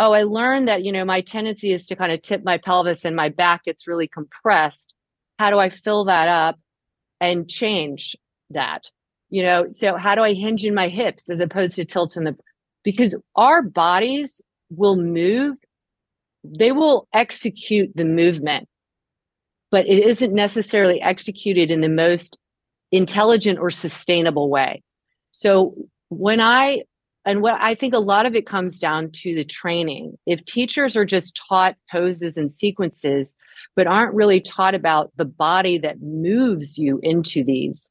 Oh, 0.00 0.12
I 0.12 0.22
learned 0.22 0.68
that, 0.68 0.84
you 0.84 0.92
know, 0.92 1.04
my 1.04 1.20
tendency 1.20 1.72
is 1.72 1.86
to 1.88 1.96
kind 1.96 2.12
of 2.12 2.22
tip 2.22 2.44
my 2.44 2.56
pelvis 2.56 3.04
and 3.04 3.16
my 3.16 3.28
back 3.28 3.64
gets 3.64 3.88
really 3.88 4.06
compressed. 4.06 4.94
How 5.38 5.50
do 5.50 5.58
I 5.58 5.68
fill 5.68 6.04
that 6.04 6.28
up 6.28 6.58
and 7.20 7.48
change 7.48 8.16
that? 8.50 8.84
You 9.28 9.42
know, 9.42 9.66
so 9.70 9.96
how 9.96 10.14
do 10.14 10.22
I 10.22 10.34
hinge 10.34 10.64
in 10.64 10.74
my 10.74 10.88
hips 10.88 11.28
as 11.28 11.40
opposed 11.40 11.74
to 11.74 11.84
tilt 11.84 12.16
in 12.16 12.24
the, 12.24 12.36
because 12.84 13.16
our 13.34 13.60
bodies 13.60 14.40
will 14.70 14.96
move, 14.96 15.56
they 16.44 16.70
will 16.70 17.08
execute 17.12 17.90
the 17.94 18.04
movement, 18.04 18.68
but 19.70 19.86
it 19.86 20.06
isn't 20.06 20.32
necessarily 20.32 21.02
executed 21.02 21.70
in 21.70 21.80
the 21.80 21.88
most 21.88 22.38
intelligent 22.92 23.58
or 23.58 23.70
sustainable 23.70 24.48
way. 24.48 24.82
So 25.32 25.74
when 26.08 26.40
I, 26.40 26.84
and 27.28 27.42
what 27.42 27.60
I 27.60 27.74
think 27.74 27.92
a 27.92 27.98
lot 27.98 28.24
of 28.24 28.34
it 28.34 28.46
comes 28.46 28.78
down 28.78 29.10
to 29.10 29.34
the 29.34 29.44
training. 29.44 30.16
If 30.24 30.42
teachers 30.46 30.96
are 30.96 31.04
just 31.04 31.38
taught 31.48 31.76
poses 31.92 32.38
and 32.38 32.50
sequences, 32.50 33.36
but 33.76 33.86
aren't 33.86 34.14
really 34.14 34.40
taught 34.40 34.74
about 34.74 35.12
the 35.16 35.26
body 35.26 35.76
that 35.76 36.00
moves 36.00 36.78
you 36.78 36.98
into 37.02 37.44
these, 37.44 37.90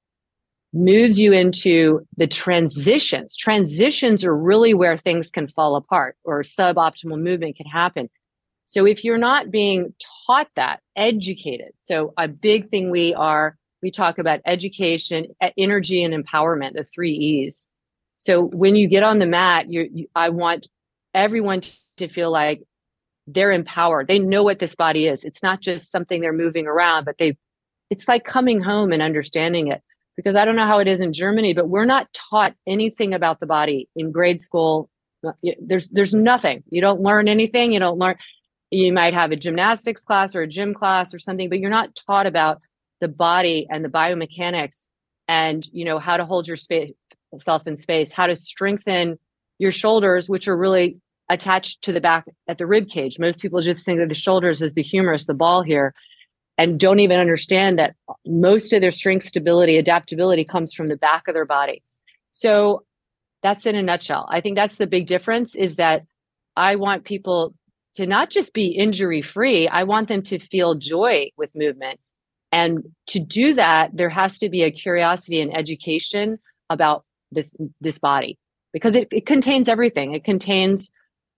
moves 0.73 1.19
you 1.19 1.33
into 1.33 2.03
the 2.17 2.25
transitions. 2.25 3.35
Transitions 3.35 4.25
are 4.25 4.35
really 4.35 4.73
where 4.73 4.97
things 4.97 5.29
can 5.29 5.47
fall 5.49 5.75
apart 5.75 6.17
or 6.23 6.41
suboptimal 6.41 7.21
movement 7.21 7.57
can 7.57 7.67
happen. 7.67 8.09
So 8.65 8.87
if 8.87 9.03
you're 9.03 9.19
not 9.19 9.51
being 9.51 9.93
taught 10.25 10.47
that, 10.55 10.79
educated. 10.95 11.73
So 11.83 12.11
a 12.17 12.27
big 12.27 12.71
thing 12.71 12.89
we 12.89 13.13
are 13.13 13.55
we 13.83 13.91
talk 13.91 14.17
about 14.17 14.39
education, 14.47 15.27
energy, 15.59 16.03
and 16.03 16.11
empowerment, 16.11 16.73
the 16.73 16.83
three 16.83 17.13
E's. 17.13 17.67
So 18.17 18.41
when 18.41 18.75
you 18.75 18.87
get 18.87 19.03
on 19.03 19.19
the 19.19 19.25
mat, 19.25 19.71
you, 19.71 20.07
I 20.15 20.29
want 20.29 20.67
everyone 21.13 21.61
to 21.97 22.07
feel 22.07 22.31
like 22.31 22.63
they're 23.27 23.51
empowered. 23.51 24.07
They 24.07 24.19
know 24.19 24.43
what 24.43 24.59
this 24.59 24.75
body 24.75 25.07
is. 25.07 25.23
It's 25.23 25.43
not 25.43 25.61
just 25.61 25.91
something 25.91 26.21
they're 26.21 26.33
moving 26.33 26.65
around, 26.65 27.05
but 27.05 27.17
they, 27.19 27.37
it's 27.89 28.07
like 28.07 28.23
coming 28.23 28.61
home 28.61 28.91
and 28.91 29.01
understanding 29.01 29.67
it. 29.67 29.81
Because 30.15 30.35
I 30.35 30.45
don't 30.45 30.55
know 30.55 30.65
how 30.65 30.79
it 30.79 30.87
is 30.87 30.99
in 30.99 31.13
Germany, 31.13 31.53
but 31.53 31.69
we're 31.69 31.85
not 31.85 32.11
taught 32.11 32.55
anything 32.65 33.13
about 33.13 33.39
the 33.39 33.45
body 33.45 33.87
in 33.95 34.11
grade 34.11 34.41
school. 34.41 34.89
Uh, 35.25 35.33
there's 35.59 35.89
there's 35.89 36.13
nothing. 36.13 36.63
You 36.71 36.81
don't 36.81 37.01
learn 37.01 37.27
anything. 37.27 37.71
You 37.71 37.79
don't 37.79 37.99
learn. 37.99 38.15
You 38.71 38.91
might 38.91 39.13
have 39.13 39.31
a 39.31 39.35
gymnastics 39.35 40.01
class 40.01 40.33
or 40.33 40.41
a 40.41 40.47
gym 40.47 40.73
class 40.73 41.13
or 41.13 41.19
something, 41.19 41.49
but 41.49 41.59
you're 41.59 41.69
not 41.69 41.95
taught 42.07 42.25
about 42.25 42.61
the 42.99 43.07
body 43.07 43.67
and 43.69 43.85
the 43.85 43.89
biomechanics 43.89 44.87
and 45.27 45.67
you 45.71 45.85
know 45.85 45.99
how 45.99 46.17
to 46.17 46.25
hold 46.25 46.47
your 46.47 46.57
space 46.57 46.93
self 47.41 47.67
in 47.67 47.77
space 47.77 48.11
how 48.11 48.27
to 48.27 48.35
strengthen 48.35 49.17
your 49.59 49.71
shoulders 49.71 50.29
which 50.29 50.47
are 50.47 50.57
really 50.57 50.97
attached 51.29 51.81
to 51.81 51.91
the 51.91 51.99
back 51.99 52.25
at 52.47 52.57
the 52.57 52.65
rib 52.65 52.89
cage. 52.89 53.19
Most 53.19 53.39
people 53.39 53.59
just 53.61 53.85
think 53.85 53.99
that 53.99 54.09
the 54.09 54.15
shoulders 54.15 54.61
is 54.61 54.73
the 54.73 54.81
humerus 54.81 55.25
the 55.25 55.33
ball 55.33 55.61
here 55.61 55.93
and 56.57 56.79
don't 56.79 56.99
even 56.99 57.19
understand 57.19 57.77
that 57.77 57.95
most 58.25 58.73
of 58.73 58.81
their 58.81 58.91
strength 58.91 59.27
stability 59.27 59.77
adaptability 59.77 60.43
comes 60.43 60.73
from 60.73 60.87
the 60.87 60.95
back 60.97 61.27
of 61.27 61.33
their 61.33 61.45
body. 61.45 61.83
So 62.31 62.83
that's 63.43 63.65
in 63.65 63.75
a 63.75 63.83
nutshell. 63.83 64.27
I 64.31 64.41
think 64.41 64.55
that's 64.55 64.77
the 64.77 64.87
big 64.87 65.07
difference 65.07 65.55
is 65.55 65.75
that 65.75 66.03
i 66.55 66.75
want 66.75 67.03
people 67.03 67.53
to 67.93 68.07
not 68.07 68.29
just 68.29 68.53
be 68.53 68.67
injury 68.67 69.21
free 69.21 69.67
i 69.67 69.83
want 69.83 70.07
them 70.07 70.23
to 70.23 70.39
feel 70.39 70.75
joy 70.75 71.29
with 71.37 71.53
movement. 71.53 71.99
And 72.51 72.85
to 73.07 73.19
do 73.19 73.53
that, 73.55 73.91
there 73.93 74.09
has 74.09 74.39
to 74.39 74.49
be 74.49 74.63
a 74.63 74.71
curiosity 74.71 75.41
and 75.41 75.55
education 75.55 76.39
about 76.69 77.03
this 77.31 77.51
this 77.81 77.99
body 77.99 78.37
because 78.73 78.95
it, 78.95 79.07
it 79.11 79.25
contains 79.25 79.69
everything. 79.69 80.13
It 80.13 80.23
contains 80.23 80.89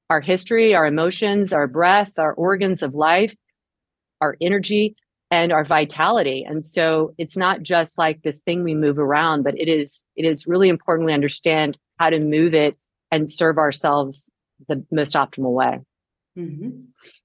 our 0.09 0.21
history, 0.21 0.73
our 0.73 0.85
emotions, 0.85 1.53
our 1.53 1.67
breath, 1.67 2.11
our 2.17 2.33
organs 2.33 2.81
of 2.81 2.95
life, 2.95 3.35
our 4.21 4.35
energy, 4.41 4.95
and 5.31 5.51
our 5.51 5.63
vitality. 5.63 6.45
And 6.47 6.65
so 6.65 7.13
it's 7.17 7.37
not 7.37 7.61
just 7.61 7.97
like 7.97 8.21
this 8.21 8.39
thing 8.39 8.63
we 8.63 8.73
move 8.73 8.97
around, 8.97 9.43
but 9.43 9.59
it 9.59 9.67
is 9.67 10.03
it 10.15 10.25
is 10.25 10.47
really 10.47 10.69
important 10.69 11.05
we 11.05 11.13
understand 11.13 11.77
how 11.97 12.09
to 12.09 12.19
move 12.19 12.53
it 12.53 12.77
and 13.11 13.29
serve 13.29 13.57
ourselves 13.57 14.29
the 14.67 14.83
most 14.91 15.15
optimal 15.15 15.53
way. 15.53 15.79
Mm-hmm. 16.37 16.69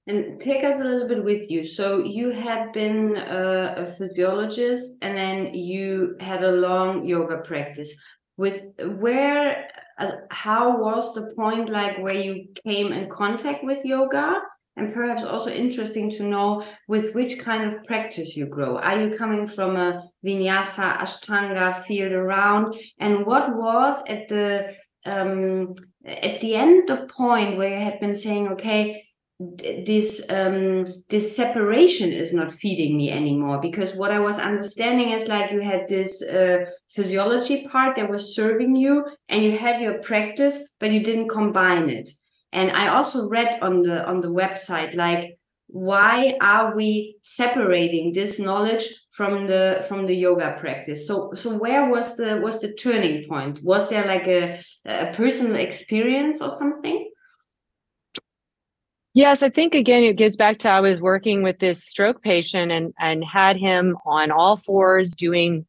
And 0.07 0.39
take 0.39 0.63
us 0.63 0.79
a 0.79 0.83
little 0.83 1.07
bit 1.07 1.23
with 1.23 1.49
you. 1.49 1.65
So 1.65 2.03
you 2.03 2.29
had 2.29 2.71
been 2.73 3.15
a, 3.17 3.75
a 3.77 3.85
physiologist, 3.87 4.91
and 5.01 5.17
then 5.17 5.53
you 5.55 6.15
had 6.19 6.43
a 6.43 6.51
long 6.51 7.05
yoga 7.05 7.37
practice. 7.37 7.91
With 8.37 8.61
where, 8.79 9.67
uh, 9.97 10.11
how 10.29 10.77
was 10.77 11.13
the 11.13 11.33
point 11.35 11.69
like 11.69 11.97
where 11.99 12.13
you 12.13 12.47
came 12.63 12.91
in 12.91 13.09
contact 13.09 13.63
with 13.63 13.85
yoga? 13.85 14.41
And 14.77 14.93
perhaps 14.93 15.23
also 15.23 15.49
interesting 15.49 16.11
to 16.11 16.23
know 16.23 16.65
with 16.89 17.15
which 17.15 17.39
kind 17.39 17.63
of 17.71 17.81
practice 17.85 18.35
you 18.35 18.45
grow. 18.47 18.77
Are 18.77 19.01
you 19.01 19.17
coming 19.17 19.47
from 19.47 19.77
a 19.77 20.03
vinyasa, 20.25 20.97
ashtanga 20.97 21.81
field 21.85 22.11
around? 22.11 22.75
And 22.99 23.25
what 23.25 23.55
was 23.55 24.03
at 24.09 24.27
the 24.27 24.75
um, 25.05 25.75
at 26.05 26.41
the 26.41 26.55
end 26.55 26.89
the 26.89 27.07
point 27.07 27.57
where 27.57 27.77
you 27.77 27.83
had 27.83 27.99
been 27.99 28.15
saying, 28.15 28.49
okay, 28.49 29.04
this 29.39 30.21
um 30.29 30.85
this 31.09 31.35
separation 31.35 32.13
is 32.13 32.33
not 32.33 32.53
feeding 32.53 32.95
me 32.95 33.11
anymore 33.11 33.59
because 33.59 33.93
what 33.93 34.09
i 34.09 34.17
was 34.17 34.39
understanding 34.39 35.09
is 35.09 35.27
like 35.27 35.51
you 35.51 35.59
had 35.59 35.85
this 35.89 36.21
uh, 36.21 36.63
physiology 36.87 37.67
part 37.67 37.97
that 37.97 38.09
was 38.09 38.33
serving 38.33 38.77
you 38.77 39.05
and 39.27 39.43
you 39.43 39.57
had 39.57 39.81
your 39.81 39.99
practice 39.99 40.59
but 40.79 40.91
you 40.91 41.01
didn't 41.03 41.27
combine 41.27 41.89
it. 41.89 42.09
And 42.53 42.71
i 42.71 42.87
also 42.87 43.27
read 43.27 43.59
on 43.61 43.81
the 43.81 44.07
on 44.07 44.21
the 44.21 44.29
website 44.29 44.95
like 44.95 45.37
why 45.67 46.37
are 46.39 46.73
we 46.75 47.17
separating 47.23 48.13
this 48.13 48.39
knowledge 48.39 48.87
from 49.11 49.47
the 49.47 49.83
from 49.89 50.05
the 50.05 50.15
yoga 50.15 50.55
practice? 50.59 51.07
So 51.07 51.33
so 51.33 51.57
where 51.57 51.89
was 51.89 52.15
the 52.15 52.39
was 52.41 52.61
the 52.61 52.73
turning 52.73 53.27
point? 53.27 53.61
Was 53.63 53.89
there 53.89 54.05
like 54.05 54.27
a, 54.27 54.61
a 54.85 55.11
personal 55.13 55.55
experience 55.55 56.39
or 56.39 56.51
something 56.51 57.09
Yes, 59.15 59.41
I 59.41 59.49
think 59.49 59.73
again 59.73 60.03
it 60.03 60.19
goes 60.19 60.35
back 60.35 60.59
to 60.59 60.69
I 60.69 60.81
was 60.81 60.99
working 60.99 61.41
with 61.41 61.59
this 61.59 61.81
stroke 61.83 62.21
patient 62.21 62.69
and 62.71 62.93
and 62.99 63.23
had 63.23 63.55
him 63.55 63.97
on 64.05 64.29
all 64.29 64.57
fours 64.57 65.13
doing, 65.13 65.65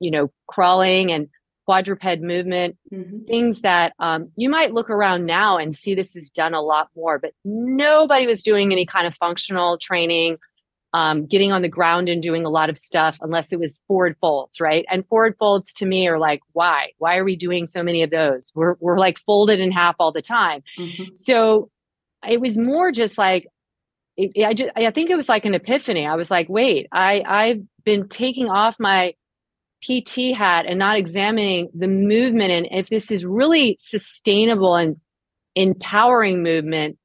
you 0.00 0.10
know, 0.10 0.32
crawling 0.48 1.12
and 1.12 1.28
quadruped 1.66 2.20
movement, 2.20 2.76
mm-hmm. 2.92 3.24
things 3.26 3.60
that 3.60 3.94
um, 4.00 4.30
you 4.36 4.50
might 4.50 4.74
look 4.74 4.90
around 4.90 5.24
now 5.24 5.56
and 5.56 5.74
see 5.74 5.94
this 5.94 6.16
is 6.16 6.28
done 6.28 6.52
a 6.52 6.60
lot 6.60 6.88
more, 6.96 7.20
but 7.20 7.32
nobody 7.44 8.26
was 8.26 8.42
doing 8.42 8.72
any 8.72 8.84
kind 8.84 9.06
of 9.06 9.14
functional 9.14 9.78
training, 9.78 10.36
um, 10.92 11.26
getting 11.26 11.52
on 11.52 11.62
the 11.62 11.68
ground 11.68 12.08
and 12.08 12.22
doing 12.22 12.44
a 12.44 12.50
lot 12.50 12.68
of 12.70 12.76
stuff 12.76 13.18
unless 13.20 13.52
it 13.52 13.60
was 13.60 13.80
forward 13.86 14.16
folds, 14.20 14.60
right? 14.60 14.84
And 14.90 15.06
forward 15.06 15.36
folds 15.38 15.72
to 15.74 15.86
me 15.86 16.08
are 16.08 16.18
like, 16.18 16.40
why? 16.52 16.90
Why 16.98 17.16
are 17.16 17.24
we 17.24 17.36
doing 17.36 17.68
so 17.68 17.84
many 17.84 18.02
of 18.02 18.10
those? 18.10 18.52
We're 18.54 18.74
we're 18.80 18.98
like 18.98 19.18
folded 19.20 19.60
in 19.60 19.70
half 19.70 19.94
all 20.00 20.10
the 20.10 20.22
time. 20.22 20.62
Mm-hmm. 20.76 21.14
So 21.14 21.70
it 22.28 22.40
was 22.40 22.56
more 22.58 22.92
just 22.92 23.18
like 23.18 23.46
it, 24.16 24.44
I 24.44 24.54
just 24.54 24.70
I 24.76 24.90
think 24.90 25.10
it 25.10 25.16
was 25.16 25.28
like 25.28 25.44
an 25.44 25.54
epiphany. 25.54 26.06
I 26.06 26.14
was 26.16 26.30
like, 26.30 26.48
wait, 26.48 26.86
I 26.92 27.22
I've 27.26 27.62
been 27.84 28.08
taking 28.08 28.48
off 28.48 28.76
my 28.78 29.14
PT 29.84 30.34
hat 30.36 30.66
and 30.66 30.78
not 30.78 30.96
examining 30.96 31.68
the 31.74 31.88
movement 31.88 32.50
and 32.50 32.68
if 32.70 32.88
this 32.88 33.10
is 33.10 33.24
really 33.24 33.76
sustainable 33.80 34.74
and 34.74 34.96
empowering 35.54 36.42
movement 36.42 36.96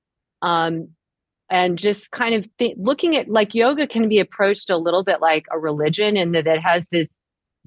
um, 0.41 0.89
and 1.49 1.77
just 1.77 2.11
kind 2.11 2.35
of 2.35 2.47
th- 2.57 2.77
looking 2.77 3.17
at 3.17 3.27
like 3.27 3.53
yoga 3.53 3.85
can 3.85 4.07
be 4.07 4.19
approached 4.19 4.69
a 4.69 4.77
little 4.77 5.03
bit 5.03 5.19
like 5.19 5.45
a 5.51 5.59
religion 5.59 6.15
and 6.15 6.33
that 6.35 6.47
it 6.47 6.61
has 6.61 6.87
this 6.89 7.09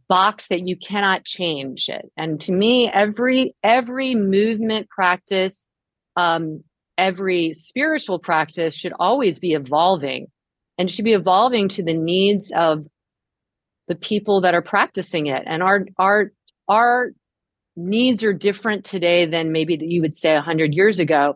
box 0.08 0.46
that 0.48 0.66
you 0.66 0.76
cannot 0.76 1.24
change 1.24 1.88
it 1.88 2.10
and 2.16 2.40
to 2.40 2.52
me 2.52 2.88
every 2.88 3.54
every 3.62 4.14
movement 4.14 4.88
practice 4.88 5.66
um, 6.16 6.62
every 7.02 7.52
spiritual 7.52 8.20
practice 8.20 8.74
should 8.74 8.92
always 9.00 9.40
be 9.40 9.54
evolving 9.54 10.28
and 10.78 10.88
should 10.88 11.04
be 11.04 11.14
evolving 11.14 11.68
to 11.68 11.82
the 11.82 11.92
needs 11.92 12.52
of 12.54 12.86
the 13.88 13.96
people 13.96 14.40
that 14.42 14.54
are 14.54 14.62
practicing 14.62 15.26
it. 15.26 15.42
And 15.44 15.62
our 15.64 15.86
our 15.98 16.32
our 16.68 17.10
needs 17.74 18.22
are 18.22 18.32
different 18.32 18.84
today 18.84 19.26
than 19.26 19.50
maybe 19.50 19.76
you 19.80 20.00
would 20.00 20.16
say 20.16 20.32
100 20.32 20.74
years 20.74 20.98
ago. 21.00 21.34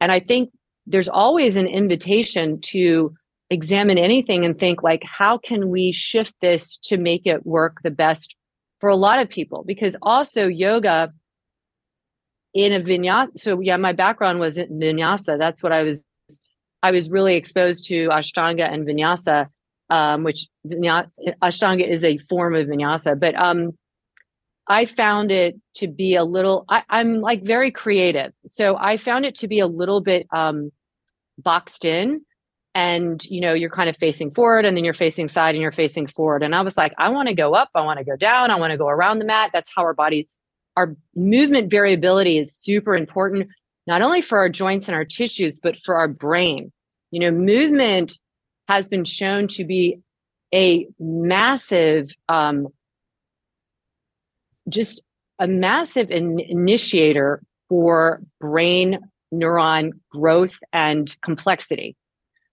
And 0.00 0.12
i 0.12 0.20
think 0.20 0.50
there's 0.86 1.08
always 1.08 1.56
an 1.56 1.66
invitation 1.66 2.60
to 2.60 3.12
examine 3.50 3.98
anything 3.98 4.44
and 4.44 4.58
think 4.58 4.82
like 4.82 5.02
how 5.04 5.36
can 5.36 5.68
we 5.68 5.92
shift 5.92 6.34
this 6.40 6.76
to 6.78 6.96
make 6.96 7.26
it 7.26 7.44
work 7.44 7.78
the 7.82 7.90
best 7.90 8.36
for 8.78 8.88
a 8.88 8.96
lot 8.96 9.18
of 9.20 9.28
people? 9.28 9.64
Because 9.66 9.96
also 10.02 10.46
yoga 10.46 11.12
in 12.54 12.72
a 12.72 12.80
vinyasa. 12.80 13.38
So 13.38 13.60
yeah, 13.60 13.76
my 13.76 13.92
background 13.92 14.40
was 14.40 14.58
in 14.58 14.68
vinyasa. 14.78 15.38
That's 15.38 15.62
what 15.62 15.72
I 15.72 15.82
was. 15.82 16.04
I 16.82 16.90
was 16.92 17.10
really 17.10 17.36
exposed 17.36 17.84
to 17.88 18.08
Ashtanga 18.08 18.72
and 18.72 18.86
Vinyasa, 18.86 19.48
um, 19.90 20.24
which 20.24 20.46
vinyasa, 20.66 21.10
Ashtanga 21.42 21.86
is 21.86 22.04
a 22.04 22.16
form 22.28 22.54
of 22.54 22.68
Vinyasa. 22.68 23.20
But 23.20 23.34
um, 23.34 23.72
I 24.66 24.86
found 24.86 25.30
it 25.30 25.60
to 25.74 25.88
be 25.88 26.14
a 26.14 26.24
little. 26.24 26.64
I, 26.68 26.82
am 26.88 27.20
like 27.20 27.42
very 27.42 27.70
creative, 27.70 28.32
so 28.46 28.76
I 28.76 28.96
found 28.96 29.26
it 29.26 29.34
to 29.36 29.48
be 29.48 29.58
a 29.58 29.66
little 29.66 30.00
bit 30.00 30.26
um, 30.32 30.70
boxed 31.38 31.84
in. 31.84 32.22
And 32.72 33.22
you 33.24 33.40
know, 33.40 33.52
you're 33.52 33.68
kind 33.68 33.90
of 33.90 33.96
facing 33.96 34.32
forward, 34.32 34.64
and 34.64 34.76
then 34.76 34.84
you're 34.84 34.94
facing 34.94 35.28
side, 35.28 35.54
and 35.54 35.60
you're 35.60 35.72
facing 35.72 36.06
forward. 36.06 36.42
And 36.42 36.54
I 36.54 36.62
was 36.62 36.76
like, 36.76 36.94
I 36.98 37.08
want 37.10 37.28
to 37.28 37.34
go 37.34 37.54
up, 37.54 37.68
I 37.74 37.82
want 37.82 37.98
to 37.98 38.04
go 38.04 38.16
down, 38.16 38.50
I 38.50 38.56
want 38.56 38.70
to 38.70 38.78
go 38.78 38.88
around 38.88 39.18
the 39.18 39.24
mat. 39.24 39.50
That's 39.52 39.70
how 39.74 39.82
our 39.82 39.92
body 39.92 40.28
our 40.76 40.96
movement 41.14 41.70
variability 41.70 42.38
is 42.38 42.54
super 42.54 42.94
important, 42.94 43.48
not 43.86 44.02
only 44.02 44.20
for 44.20 44.38
our 44.38 44.48
joints 44.48 44.88
and 44.88 44.94
our 44.94 45.04
tissues, 45.04 45.60
but 45.60 45.76
for 45.84 45.96
our 45.96 46.08
brain. 46.08 46.72
You 47.10 47.20
know, 47.20 47.30
movement 47.30 48.18
has 48.68 48.88
been 48.88 49.04
shown 49.04 49.48
to 49.48 49.64
be 49.64 50.00
a 50.54 50.86
massive, 50.98 52.10
um, 52.28 52.68
just 54.68 55.02
a 55.38 55.48
massive 55.48 56.10
in- 56.10 56.38
initiator 56.38 57.42
for 57.68 58.20
brain 58.40 58.98
neuron 59.32 59.90
growth 60.10 60.58
and 60.72 61.16
complexity. 61.22 61.96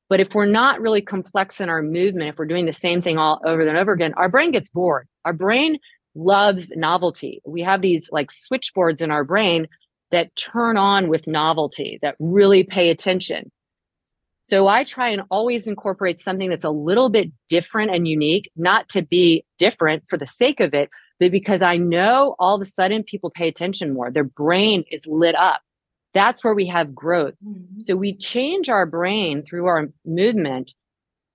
But 0.10 0.22
if 0.22 0.34
we're 0.34 0.46
not 0.46 0.80
really 0.80 1.02
complex 1.02 1.60
in 1.60 1.70
our 1.70 1.82
movement, 1.82 2.30
if 2.30 2.40
we're 2.40 2.46
doing 2.46 2.66
the 2.66 2.74
same 2.74 3.02
thing 3.02 3.18
all 3.18 3.42
over 3.46 3.68
and 3.68 3.78
over 3.78 3.92
again, 3.92 4.14
our 4.16 4.30
brain 4.30 4.52
gets 4.52 4.70
bored. 4.70 5.08
Our 5.26 5.34
brain 5.34 5.80
loves 6.18 6.70
novelty. 6.76 7.42
We 7.46 7.62
have 7.62 7.82
these 7.82 8.10
like 8.12 8.32
switchboards 8.32 9.02
in 9.02 9.12
our 9.12 9.24
brain 9.24 9.68
that 10.12 10.36
turn 10.36 10.78
on 10.78 11.08
with 11.10 11.28
novelty, 11.28 12.00
that 12.02 12.16
really 12.20 12.64
pay 12.64 12.90
attention. 12.90 13.52
So 14.44 14.68
I 14.68 14.86
try 14.86 15.10
and 15.10 15.24
always 15.30 15.68
incorporate 15.68 16.22
something 16.22 16.50
that's 16.50 16.64
a 16.64 16.70
little 16.70 17.10
bit 17.10 17.32
different 17.50 17.92
and 17.92 18.08
unique, 18.08 18.50
not 18.56 18.88
to 18.90 19.02
be 19.02 19.46
different 19.58 20.04
for 20.08 20.18
the 20.18 20.26
sake 20.26 20.62
of 20.62 20.74
it, 20.74 20.90
but 21.20 21.32
because 21.32 21.62
I 21.62 21.76
know 21.76 22.36
all 22.40 22.56
of 22.56 22.62
a 22.62 22.66
sudden 22.66 23.04
people 23.04 23.30
pay 23.30 23.50
attention 23.50 23.94
more. 23.94 24.10
Their 24.10 24.24
brain 24.24 24.86
is 24.90 25.06
lit 25.06 25.36
up. 25.36 25.62
That's 26.14 26.44
where 26.44 26.54
we 26.54 26.66
have 26.68 26.96
growth. 26.96 27.34
Mm-hmm. 27.46 27.80
So 27.80 27.96
we 27.98 28.16
change 28.16 28.70
our 28.70 28.86
brain 28.86 29.44
through 29.44 29.66
our 29.66 29.90
movement 30.06 30.74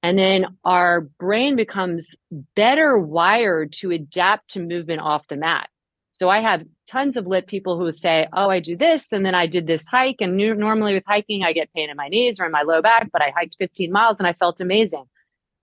and 0.03 0.19
then 0.19 0.47
our 0.65 1.01
brain 1.01 1.57
becomes 1.57 2.15
better 2.57 2.99
wired 2.99 3.73
to 3.73 3.91
adapt 3.91 4.51
to 4.51 4.61
movement 4.61 5.01
off 5.01 5.29
the 5.29 5.37
mat. 5.37 5.69
So 6.13 6.29
I 6.29 6.41
have 6.41 6.67
tons 6.89 7.17
of 7.17 7.27
LYT 7.27 7.47
people 7.47 7.79
who 7.79 7.91
say, 7.91 8.29
Oh, 8.33 8.51
I 8.51 8.61
do 8.61 8.77
this. 8.77 9.07
And 9.13 9.25
then 9.25 9.35
I 9.35 9.47
did 9.47 9.67
this 9.67 9.87
hike. 9.87 10.17
And 10.21 10.37
normally 10.37 10.95
with 10.95 11.05
hiking, 11.07 11.43
I 11.43 11.53
get 11.53 11.73
pain 11.73 11.89
in 11.89 11.97
my 11.97 12.09
knees 12.09 12.39
or 12.39 12.47
in 12.47 12.53
my 12.53 12.63
low 12.63 12.83
back, 12.83 13.11
but 13.13 13.23
I 13.23 13.33
hiked 13.35 13.57
15 13.59 13.91
miles 13.91 14.19
and 14.19 14.27
I 14.27 14.33
felt 14.35 14.61
amazing. 14.61 15.05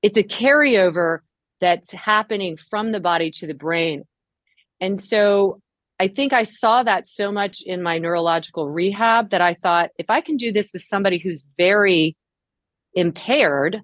It's 0.02 0.18
a 0.18 0.24
carryover 0.24 1.20
that's 1.62 1.92
happening 1.92 2.58
from 2.70 2.92
the 2.92 3.00
body 3.00 3.32
to 3.32 3.48
the 3.48 3.54
brain. 3.54 4.04
And 4.82 5.02
so 5.02 5.62
I 6.00 6.08
think 6.08 6.32
I 6.32 6.44
saw 6.44 6.84
that 6.84 7.10
so 7.10 7.32
much 7.32 7.62
in 7.62 7.84
my 7.84 7.98
neurological 7.98 8.70
rehab 8.70 9.32
that 9.32 9.42
I 9.42 9.56
thought 9.56 9.90
if 9.98 10.10
I 10.10 10.22
can 10.22 10.38
do 10.38 10.54
this 10.54 10.72
with 10.72 10.82
somebody 10.82 11.20
who's 11.20 11.44
very 11.58 12.16
impaired, 12.94 13.82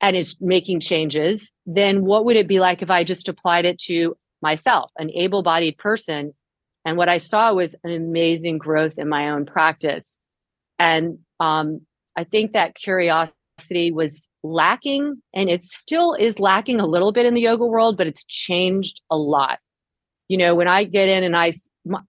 and 0.00 0.16
is 0.16 0.36
making 0.40 0.80
changes, 0.80 1.50
then 1.66 2.04
what 2.04 2.24
would 2.24 2.36
it 2.36 2.48
be 2.48 2.60
like 2.60 2.82
if 2.82 2.90
I 2.90 3.04
just 3.04 3.28
applied 3.28 3.64
it 3.64 3.78
to 3.80 4.16
myself, 4.42 4.90
an 4.96 5.10
able 5.10 5.42
bodied 5.42 5.78
person? 5.78 6.32
And 6.84 6.96
what 6.96 7.08
I 7.08 7.18
saw 7.18 7.52
was 7.52 7.74
an 7.84 7.92
amazing 7.92 8.58
growth 8.58 8.98
in 8.98 9.08
my 9.08 9.30
own 9.30 9.44
practice. 9.44 10.16
And 10.78 11.18
um, 11.38 11.82
I 12.16 12.24
think 12.24 12.52
that 12.52 12.74
curiosity 12.74 13.92
was 13.92 14.26
lacking, 14.42 15.20
and 15.34 15.50
it 15.50 15.66
still 15.66 16.14
is 16.14 16.40
lacking 16.40 16.80
a 16.80 16.86
little 16.86 17.12
bit 17.12 17.26
in 17.26 17.34
the 17.34 17.42
yoga 17.42 17.66
world, 17.66 17.98
but 17.98 18.06
it's 18.06 18.24
changed 18.24 19.02
a 19.10 19.16
lot. 19.16 19.58
You 20.28 20.38
know, 20.38 20.54
when 20.54 20.68
I 20.68 20.84
get 20.84 21.08
in 21.08 21.22
and 21.22 21.36
I, 21.36 21.52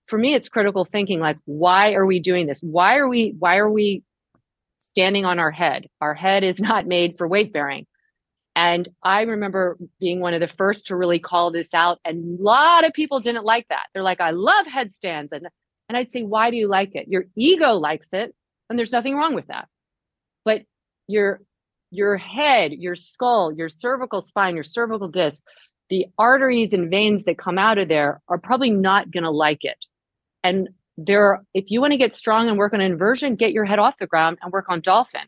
for 0.08 0.18
me, 0.18 0.34
it's 0.34 0.48
critical 0.48 0.86
thinking 0.86 1.20
like, 1.20 1.38
why 1.46 1.94
are 1.94 2.06
we 2.06 2.22
doing 2.22 2.48
this? 2.48 2.62
Why 2.62 2.96
are 2.96 3.10
we, 3.10 3.36
why 3.40 3.58
are 3.58 3.70
we 3.70 4.04
standing 4.82 5.26
on 5.26 5.39
our 5.39 5.52
head. 5.52 5.88
Our 6.02 6.13
head 6.13 6.44
is 6.44 6.60
not 6.60 6.88
made 6.88 7.17
for 7.17 7.28
weight 7.28 7.54
bearing. 7.54 7.86
And 8.54 8.89
I 9.02 9.22
remember 9.22 9.78
being 10.00 10.20
one 10.20 10.34
of 10.34 10.41
the 10.41 10.48
first 10.48 10.88
to 10.88 10.96
really 10.98 11.20
call 11.20 11.52
this 11.52 11.74
out. 11.74 12.00
And 12.04 12.39
a 12.39 12.44
lot 12.44 12.86
of 12.86 12.91
people 12.91 13.22
didn't 13.22 13.46
like 13.46 13.65
that. 13.70 13.86
They're 13.94 14.04
like, 14.04 14.20
I 14.20 14.32
love 14.32 14.67
headstands. 14.67 15.32
And, 15.32 15.48
and 15.88 15.98
I'd 15.98 16.12
say, 16.12 16.24
why 16.24 16.52
do 16.52 16.58
you 16.58 16.67
like 16.67 16.91
it? 16.94 17.08
Your 17.08 17.26
ego 17.38 17.74
likes 17.74 18.10
it. 18.12 18.36
And 18.70 18.78
there's 18.78 18.91
nothing 18.91 19.15
wrong 19.15 19.36
with 19.36 19.48
that. 19.48 19.70
But 20.44 20.63
your, 21.08 21.41
your 21.91 22.17
head, 22.17 22.74
your 22.74 22.96
skull, 22.96 23.54
your 23.54 23.70
cervical 23.70 24.22
spine, 24.22 24.56
your 24.56 24.63
cervical 24.63 25.08
disc, 25.08 25.41
the 25.89 26.08
arteries 26.17 26.74
and 26.74 26.89
veins 26.89 27.24
that 27.26 27.38
come 27.38 27.58
out 27.58 27.78
of 27.78 27.88
there 27.88 28.22
are 28.28 28.38
probably 28.38 28.70
not 28.70 29.12
going 29.12 29.24
to 29.24 29.32
like 29.32 29.63
it. 29.63 29.86
And 30.44 30.70
there 31.06 31.26
are, 31.26 31.42
if 31.54 31.66
you 31.70 31.82
want 31.82 31.92
to 31.92 31.98
get 31.98 32.16
strong 32.16 32.50
and 32.50 32.58
work 32.58 32.74
on 32.74 32.82
inversion 32.82 33.36
get 33.36 33.54
your 33.54 33.66
head 33.66 33.80
off 33.80 33.98
the 33.98 34.08
ground 34.08 34.38
and 34.42 34.52
work 34.52 34.66
on 34.70 34.82
dolphin. 34.82 35.26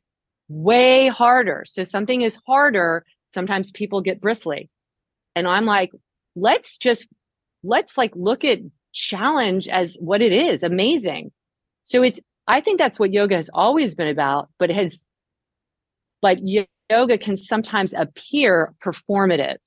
Way 0.49 1.07
harder. 1.07 1.63
So 1.65 1.83
something 1.83 2.21
is 2.21 2.38
harder 2.45 3.05
sometimes 3.33 3.71
people 3.71 4.01
get 4.01 4.21
bristly. 4.21 4.69
And 5.36 5.47
i'm 5.47 5.65
like 5.65 5.91
let's 6.36 6.77
just 6.77 7.07
let's 7.63 7.97
like 7.97 8.12
look 8.15 8.43
at 8.43 8.59
challenge 8.93 9.67
as 9.67 9.97
what 9.99 10.21
it 10.21 10.31
is. 10.31 10.63
Amazing. 10.63 11.31
So 11.83 12.03
it's 12.03 12.19
I 12.47 12.62
think 12.62 12.77
that's 12.77 12.99
what 12.99 13.13
yoga 13.13 13.36
has 13.36 13.49
always 13.53 13.95
been 13.95 14.07
about, 14.07 14.49
but 14.59 14.69
it 14.69 14.75
has 14.75 15.03
like 16.21 16.39
yoga 16.89 17.17
can 17.17 17.38
sometimes 17.38 17.93
appear 17.93 18.73
performative 18.83 19.57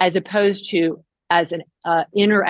as 0.00 0.16
opposed 0.16 0.70
to 0.70 1.04
as 1.30 1.52
an 1.52 1.62
uh, 1.84 2.04
inner 2.14 2.44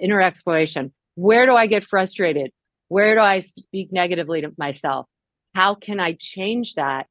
inner 0.00 0.20
exploration. 0.20 0.92
Where 1.14 1.46
do 1.46 1.54
I 1.54 1.66
get 1.66 1.84
frustrated? 1.84 2.52
Where 2.88 3.14
do 3.14 3.20
I 3.20 3.40
speak 3.40 3.92
negatively 3.92 4.40
to 4.42 4.52
myself? 4.58 5.06
How 5.54 5.74
can 5.74 6.00
I 6.00 6.16
change 6.18 6.74
that 6.74 7.06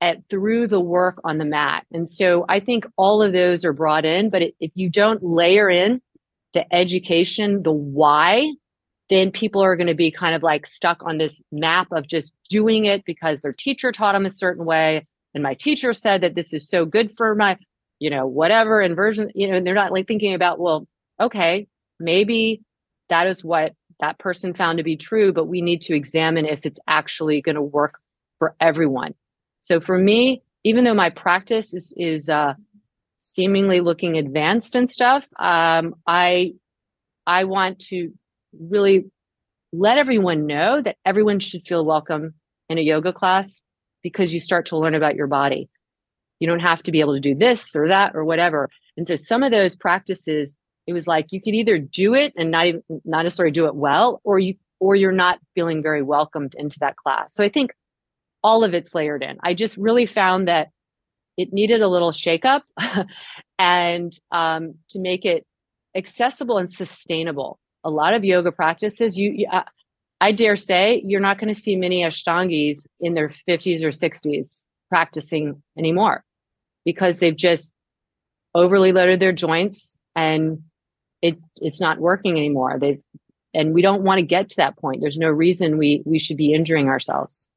at 0.00 0.28
through 0.28 0.66
the 0.66 0.80
work 0.80 1.20
on 1.24 1.38
the 1.38 1.44
mat? 1.44 1.86
And 1.92 2.08
so 2.08 2.44
I 2.48 2.60
think 2.60 2.86
all 2.96 3.22
of 3.22 3.32
those 3.32 3.64
are 3.64 3.72
brought 3.72 4.04
in, 4.04 4.30
but 4.30 4.42
if 4.60 4.72
you 4.74 4.90
don't 4.90 5.22
layer 5.22 5.70
in 5.70 6.00
the 6.52 6.72
education, 6.74 7.62
the 7.62 7.72
why, 7.72 8.52
then 9.08 9.30
people 9.30 9.62
are 9.62 9.76
going 9.76 9.86
to 9.86 9.94
be 9.94 10.10
kind 10.10 10.34
of 10.34 10.42
like 10.42 10.66
stuck 10.66 11.02
on 11.04 11.18
this 11.18 11.40
map 11.52 11.88
of 11.92 12.06
just 12.06 12.34
doing 12.48 12.86
it 12.86 13.04
because 13.04 13.40
their 13.40 13.52
teacher 13.52 13.92
taught 13.92 14.12
them 14.12 14.26
a 14.26 14.30
certain 14.30 14.64
way. 14.64 15.06
And 15.34 15.42
my 15.42 15.54
teacher 15.54 15.92
said 15.92 16.22
that 16.22 16.34
this 16.34 16.52
is 16.52 16.68
so 16.68 16.84
good 16.84 17.16
for 17.16 17.34
my, 17.34 17.56
you 17.98 18.10
know, 18.10 18.26
whatever 18.26 18.80
inversion, 18.80 19.30
you 19.34 19.48
know, 19.48 19.56
and 19.56 19.66
they're 19.66 19.74
not 19.74 19.92
like 19.92 20.08
thinking 20.08 20.34
about, 20.34 20.58
well, 20.58 20.86
okay, 21.20 21.68
maybe 22.00 22.62
that 23.08 23.26
is 23.26 23.44
what 23.44 23.74
that 24.00 24.18
person 24.18 24.54
found 24.54 24.78
to 24.78 24.84
be 24.84 24.96
true, 24.96 25.32
but 25.32 25.46
we 25.46 25.62
need 25.62 25.80
to 25.82 25.94
examine 25.94 26.44
if 26.44 26.66
it's 26.66 26.78
actually 26.86 27.40
going 27.40 27.54
to 27.54 27.62
work 27.62 27.98
for 28.38 28.54
everyone. 28.60 29.14
So 29.60 29.80
for 29.80 29.98
me, 29.98 30.42
even 30.64 30.84
though 30.84 30.94
my 30.94 31.10
practice 31.10 31.72
is, 31.72 31.94
is 31.96 32.28
uh, 32.28 32.54
seemingly 33.16 33.80
looking 33.80 34.16
advanced 34.18 34.74
and 34.74 34.90
stuff, 34.90 35.26
um, 35.38 35.94
I 36.06 36.54
I 37.26 37.44
want 37.44 37.80
to 37.90 38.12
really 38.58 39.06
let 39.72 39.98
everyone 39.98 40.46
know 40.46 40.80
that 40.80 40.96
everyone 41.04 41.40
should 41.40 41.66
feel 41.66 41.84
welcome 41.84 42.34
in 42.68 42.78
a 42.78 42.82
yoga 42.82 43.12
class 43.12 43.62
because 44.02 44.32
you 44.32 44.40
start 44.40 44.66
to 44.66 44.78
learn 44.78 44.94
about 44.94 45.16
your 45.16 45.26
body. 45.26 45.68
You 46.38 46.46
don't 46.46 46.60
have 46.60 46.82
to 46.84 46.92
be 46.92 47.00
able 47.00 47.14
to 47.14 47.20
do 47.20 47.34
this 47.34 47.74
or 47.74 47.88
that 47.88 48.14
or 48.14 48.24
whatever. 48.24 48.70
And 48.96 49.06
so 49.06 49.16
some 49.16 49.42
of 49.42 49.50
those 49.50 49.74
practices, 49.74 50.56
it 50.86 50.92
was 50.92 51.06
like 51.06 51.26
you 51.30 51.40
could 51.40 51.54
either 51.54 51.78
do 51.78 52.14
it 52.14 52.32
and 52.36 52.50
not 52.50 52.66
even 52.66 52.82
not 53.04 53.22
necessarily 53.22 53.52
do 53.52 53.66
it 53.66 53.74
well, 53.74 54.20
or 54.24 54.38
you 54.38 54.54
or 54.78 54.94
you're 54.94 55.12
not 55.12 55.38
feeling 55.54 55.82
very 55.82 56.02
welcomed 56.02 56.54
into 56.58 56.78
that 56.80 56.96
class. 56.96 57.34
So 57.34 57.42
I 57.42 57.48
think 57.48 57.72
all 58.42 58.62
of 58.62 58.74
it's 58.74 58.94
layered 58.94 59.22
in. 59.22 59.38
I 59.42 59.54
just 59.54 59.76
really 59.76 60.06
found 60.06 60.48
that 60.48 60.68
it 61.36 61.52
needed 61.52 61.82
a 61.82 61.88
little 61.88 62.12
shakeup 62.12 62.62
and 63.58 64.18
um, 64.30 64.74
to 64.90 64.98
make 64.98 65.24
it 65.24 65.46
accessible 65.94 66.58
and 66.58 66.72
sustainable 66.72 67.58
a 67.86 67.90
lot 67.90 68.14
of 68.14 68.24
yoga 68.24 68.50
practices, 68.50 69.16
you, 69.16 69.32
you 69.32 69.46
uh, 69.50 69.62
I 70.20 70.32
dare 70.32 70.56
say, 70.56 71.02
you're 71.06 71.20
not 71.20 71.38
going 71.38 71.52
to 71.52 71.58
see 71.58 71.76
many 71.76 72.02
Ashtangis 72.02 72.86
in 73.00 73.14
their 73.14 73.28
50s 73.28 73.82
or 73.82 73.90
60s 73.90 74.64
practicing 74.88 75.62
anymore 75.78 76.24
because 76.84 77.18
they've 77.18 77.36
just 77.36 77.72
overly 78.54 78.92
loaded 78.92 79.20
their 79.20 79.32
joints 79.32 79.96
and 80.16 80.62
it 81.26 81.38
it's 81.60 81.80
not 81.80 81.98
working 81.98 82.36
anymore. 82.36 82.78
They've 82.80 83.02
and 83.54 83.72
we 83.72 83.82
don't 83.82 84.02
want 84.02 84.18
to 84.18 84.26
get 84.26 84.50
to 84.50 84.56
that 84.56 84.76
point. 84.76 85.00
There's 85.00 85.18
no 85.18 85.30
reason 85.30 85.78
we 85.78 86.02
we 86.04 86.18
should 86.18 86.36
be 86.36 86.52
injuring 86.52 86.88
ourselves. 86.88 87.48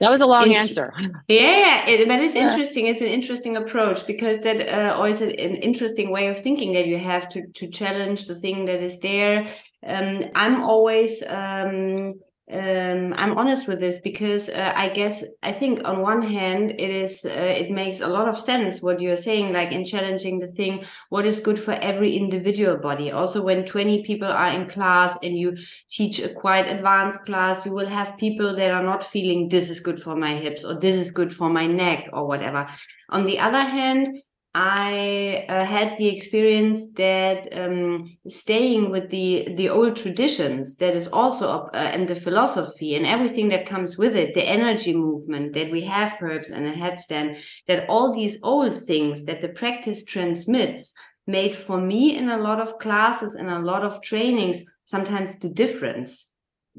That 0.00 0.10
was 0.10 0.20
a 0.20 0.26
long 0.26 0.52
answer. 0.52 0.92
Yeah, 1.28 1.88
it, 1.88 2.06
but 2.06 2.20
it's 2.20 2.34
yeah. 2.34 2.50
interesting. 2.50 2.86
It's 2.86 3.00
an 3.00 3.06
interesting 3.06 3.56
approach 3.56 4.06
because 4.06 4.40
that 4.40 4.68
uh, 4.68 4.94
always 4.94 5.22
an, 5.22 5.30
an 5.30 5.56
interesting 5.56 6.10
way 6.10 6.28
of 6.28 6.38
thinking 6.38 6.74
that 6.74 6.86
you 6.86 6.98
have 6.98 7.28
to 7.30 7.46
to 7.54 7.68
challenge 7.68 8.26
the 8.26 8.38
thing 8.38 8.66
that 8.66 8.82
is 8.82 9.00
there. 9.00 9.48
Um, 9.86 10.24
I'm 10.34 10.62
always 10.62 11.22
um, 11.26 12.20
um, 12.52 13.12
I'm 13.16 13.36
honest 13.36 13.66
with 13.66 13.80
this 13.80 13.98
because 13.98 14.48
uh, 14.48 14.72
I 14.76 14.88
guess 14.88 15.24
I 15.42 15.50
think 15.50 15.84
on 15.84 16.00
one 16.00 16.22
hand 16.22 16.70
it 16.78 16.90
is 16.90 17.24
uh, 17.24 17.28
it 17.30 17.72
makes 17.72 18.00
a 18.00 18.06
lot 18.06 18.28
of 18.28 18.38
sense 18.38 18.80
what 18.80 19.00
you're 19.00 19.16
saying 19.16 19.52
like 19.52 19.72
in 19.72 19.84
challenging 19.84 20.38
the 20.38 20.46
thing 20.46 20.84
what 21.08 21.26
is 21.26 21.40
good 21.40 21.58
for 21.58 21.72
every 21.72 22.14
individual 22.16 22.76
body. 22.76 23.10
Also 23.10 23.42
when 23.42 23.64
20 23.64 24.04
people 24.04 24.28
are 24.28 24.52
in 24.52 24.68
class 24.68 25.18
and 25.24 25.36
you 25.36 25.56
teach 25.90 26.20
a 26.20 26.28
quite 26.28 26.68
advanced 26.68 27.24
class 27.24 27.66
you 27.66 27.72
will 27.72 27.88
have 27.88 28.16
people 28.16 28.54
that 28.54 28.70
are 28.70 28.84
not 28.84 29.02
feeling 29.02 29.48
this 29.48 29.68
is 29.68 29.80
good 29.80 30.00
for 30.00 30.14
my 30.14 30.36
hips 30.36 30.64
or 30.64 30.74
this 30.74 30.94
is 30.94 31.10
good 31.10 31.34
for 31.34 31.50
my 31.50 31.66
neck 31.66 32.08
or 32.12 32.28
whatever. 32.28 32.68
On 33.08 33.26
the 33.26 33.40
other 33.40 33.62
hand 33.62 34.18
I 34.58 35.44
uh, 35.50 35.66
had 35.66 35.98
the 35.98 36.08
experience 36.08 36.80
that 36.94 37.46
um, 37.52 38.16
staying 38.26 38.88
with 38.88 39.10
the 39.10 39.52
the 39.54 39.68
old 39.68 39.96
traditions 39.96 40.76
that 40.76 40.96
is 40.96 41.08
also 41.08 41.68
uh, 41.74 41.76
and 41.76 42.08
the 42.08 42.14
philosophy 42.14 42.94
and 42.94 43.04
everything 43.04 43.50
that 43.50 43.66
comes 43.66 43.98
with 43.98 44.16
it, 44.16 44.32
the 44.32 44.48
energy 44.48 44.94
movement 44.94 45.52
that 45.52 45.70
we 45.70 45.82
have 45.82 46.18
perhaps 46.18 46.48
and 46.48 46.66
a 46.66 46.72
headstand, 46.72 47.38
that 47.68 47.86
all 47.90 48.14
these 48.14 48.38
old 48.42 48.74
things 48.82 49.24
that 49.24 49.42
the 49.42 49.50
practice 49.50 50.06
transmits 50.06 50.94
made 51.26 51.54
for 51.54 51.78
me 51.78 52.16
in 52.16 52.30
a 52.30 52.38
lot 52.38 52.58
of 52.58 52.78
classes 52.78 53.34
and 53.34 53.50
a 53.50 53.58
lot 53.58 53.82
of 53.82 54.00
trainings 54.00 54.62
sometimes 54.86 55.38
the 55.40 55.50
difference 55.50 56.28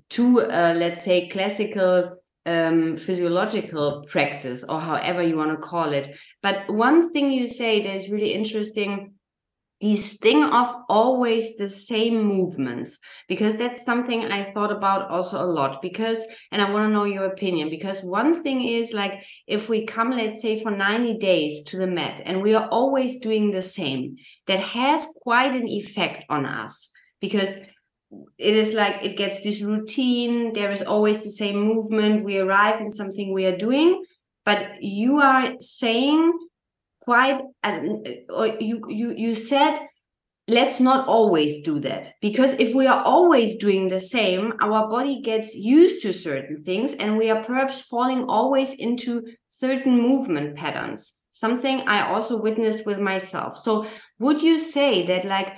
to 0.10 0.42
uh, 0.42 0.74
let's 0.76 1.06
say 1.06 1.30
classical 1.30 2.18
um, 2.48 2.96
physiological 2.96 4.06
practice 4.10 4.64
or 4.68 4.80
however 4.80 5.22
you 5.22 5.36
want 5.36 5.52
to 5.52 5.68
call 5.68 5.92
it. 5.94 6.18
But 6.42 6.70
one 6.70 7.12
thing 7.12 7.32
you 7.32 7.48
say 7.48 7.84
that 7.84 7.96
is 7.96 8.10
really 8.10 8.34
interesting 8.34 9.14
is 9.80 10.14
thing 10.14 10.44
of 10.44 10.76
always 10.90 11.56
the 11.58 11.70
same 11.70 12.24
movements 12.24 12.98
because 13.28 13.58
that's 13.58 13.86
something 13.86 14.26
i 14.26 14.52
thought 14.52 14.72
about 14.72 15.08
also 15.12 15.40
a 15.40 15.46
lot 15.46 15.84
because 15.84 16.20
and 16.52 16.64
i 16.64 16.72
want 16.72 16.90
to 16.90 16.92
know 16.92 17.04
your 17.04 17.26
opinion 17.26 17.70
because 17.70 18.02
one 18.02 18.42
thing 18.42 18.64
is 18.66 18.92
like 18.92 19.24
if 19.46 19.70
we 19.70 19.86
come 19.86 20.10
let's 20.10 20.42
say 20.42 20.60
for 20.64 20.72
90 20.72 21.20
days 21.20 21.64
to 21.66 21.78
the 21.78 21.86
mat 21.86 22.20
and 22.26 22.42
we 22.42 22.56
are 22.56 22.68
always 22.70 23.20
doing 23.20 23.52
the 23.52 23.62
same 23.62 24.16
that 24.48 24.60
has 24.60 25.06
quite 25.22 25.54
an 25.54 25.68
effect 25.68 26.24
on 26.28 26.48
us 26.48 26.90
because 27.22 27.56
it 28.38 28.56
is 28.56 28.74
like 28.74 29.04
it 29.04 29.18
gets 29.18 29.42
this 29.42 29.62
routine. 29.62 30.54
There 30.54 30.72
is 30.72 30.82
always 30.82 31.24
the 31.24 31.32
same 31.32 31.60
movement. 31.60 32.24
We 32.24 32.40
arrive 32.40 32.80
in 32.82 32.92
something 32.92 33.34
we 33.34 33.46
are 33.46 33.58
doing 33.58 34.04
but 34.48 34.82
you 34.82 35.18
are 35.18 35.56
saying 35.60 36.32
quite 37.02 37.42
uh, 37.64 37.80
or 38.30 38.48
you 38.62 38.82
you 38.88 39.14
you 39.24 39.36
said 39.36 39.78
let's 40.48 40.80
not 40.80 41.06
always 41.10 41.62
do 41.66 41.82
that. 41.82 42.14
Because 42.22 42.54
if 42.54 42.74
we 42.74 42.88
are 42.88 43.04
always 43.04 43.58
doing 43.58 43.90
the 43.90 44.00
same 44.00 44.54
our 44.62 44.90
body 44.90 45.22
gets 45.22 45.54
used 45.54 46.02
to 46.04 46.14
certain 46.14 46.64
things 46.64 46.94
and 46.94 47.18
we 47.18 47.30
are 47.30 47.44
perhaps 47.44 47.82
falling 47.82 48.24
always 48.30 48.74
into 48.80 49.24
certain 49.52 50.02
movement 50.02 50.56
patterns. 50.56 51.12
Something 51.34 51.82
i 51.82 52.00
also 52.08 52.42
witnessed 52.42 52.86
with 52.86 53.00
myself. 53.12 53.58
So 53.66 53.86
would 54.18 54.42
you 54.42 54.60
say 54.60 55.06
that 55.08 55.26
like 55.26 55.50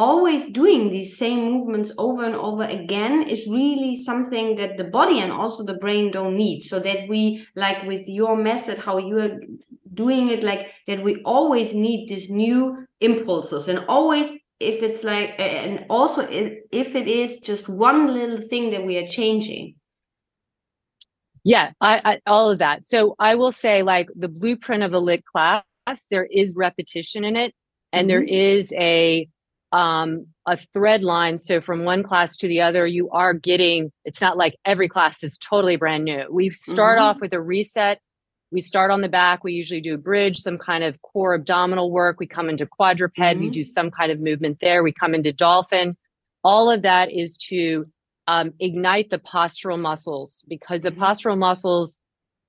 always 0.00 0.50
doing 0.50 0.90
these 0.90 1.18
same 1.18 1.52
movements 1.52 1.92
over 1.98 2.24
and 2.24 2.34
over 2.34 2.64
again 2.64 3.22
is 3.28 3.46
really 3.46 3.94
something 3.94 4.56
that 4.56 4.78
the 4.78 4.84
body 4.84 5.20
and 5.20 5.30
also 5.30 5.62
the 5.62 5.74
brain 5.74 6.10
don't 6.10 6.36
need. 6.36 6.62
So 6.62 6.80
that 6.80 7.06
we 7.06 7.46
like 7.54 7.84
with 7.84 8.08
your 8.08 8.34
method 8.34 8.78
how 8.78 8.96
you 8.96 9.18
are 9.18 9.38
doing 9.92 10.30
it 10.30 10.42
like 10.42 10.68
that 10.86 11.02
we 11.02 11.22
always 11.24 11.74
need 11.74 12.08
these 12.08 12.30
new 12.30 12.86
impulses. 13.00 13.68
And 13.68 13.84
always 13.88 14.28
if 14.58 14.82
it's 14.82 15.04
like 15.04 15.34
and 15.38 15.84
also 15.90 16.26
if 16.30 16.94
it 16.94 17.06
is 17.06 17.36
just 17.40 17.68
one 17.68 18.14
little 18.14 18.40
thing 18.48 18.70
that 18.70 18.86
we 18.86 18.96
are 18.96 19.06
changing. 19.06 19.74
Yeah 21.44 21.72
I, 21.78 22.00
I 22.04 22.20
all 22.26 22.50
of 22.50 22.58
that. 22.60 22.86
So 22.86 23.16
i 23.18 23.34
will 23.34 23.52
say 23.52 23.82
like 23.82 24.08
the 24.16 24.28
blueprint 24.28 24.82
of 24.82 24.94
a 24.94 24.98
LYT 24.98 25.24
class 25.26 25.62
there 26.10 26.28
is 26.40 26.56
repetition 26.56 27.22
in 27.24 27.36
it. 27.36 27.52
And 27.92 28.08
mm-hmm. 28.08 28.08
there 28.08 28.22
is 28.22 28.72
a 28.72 29.28
um, 29.72 30.26
a 30.46 30.56
thread 30.72 31.02
line. 31.02 31.38
So 31.38 31.60
from 31.60 31.84
one 31.84 32.02
class 32.02 32.36
to 32.38 32.48
the 32.48 32.60
other, 32.60 32.86
you 32.86 33.08
are 33.10 33.32
getting, 33.32 33.92
it's 34.04 34.20
not 34.20 34.36
like 34.36 34.56
every 34.64 34.88
class 34.88 35.22
is 35.22 35.38
totally 35.38 35.76
brand 35.76 36.04
new. 36.04 36.24
We 36.30 36.50
start 36.50 36.98
mm-hmm. 36.98 37.06
off 37.06 37.20
with 37.20 37.32
a 37.32 37.40
reset. 37.40 38.00
We 38.52 38.60
start 38.60 38.90
on 38.90 39.00
the 39.00 39.08
back. 39.08 39.44
We 39.44 39.52
usually 39.52 39.80
do 39.80 39.94
a 39.94 39.98
bridge, 39.98 40.38
some 40.38 40.58
kind 40.58 40.82
of 40.82 41.00
core 41.02 41.34
abdominal 41.34 41.92
work. 41.92 42.18
We 42.18 42.26
come 42.26 42.48
into 42.48 42.66
quadruped. 42.66 43.16
Mm-hmm. 43.16 43.40
We 43.40 43.50
do 43.50 43.62
some 43.62 43.90
kind 43.92 44.10
of 44.10 44.18
movement 44.18 44.58
there. 44.60 44.82
We 44.82 44.92
come 44.92 45.14
into 45.14 45.32
dolphin. 45.32 45.96
All 46.42 46.70
of 46.70 46.82
that 46.82 47.12
is 47.12 47.36
to 47.48 47.86
um, 48.26 48.52
ignite 48.58 49.10
the 49.10 49.18
postural 49.18 49.78
muscles 49.78 50.44
because 50.48 50.82
the 50.82 50.90
mm-hmm. 50.90 51.02
postural 51.02 51.38
muscles 51.38 51.96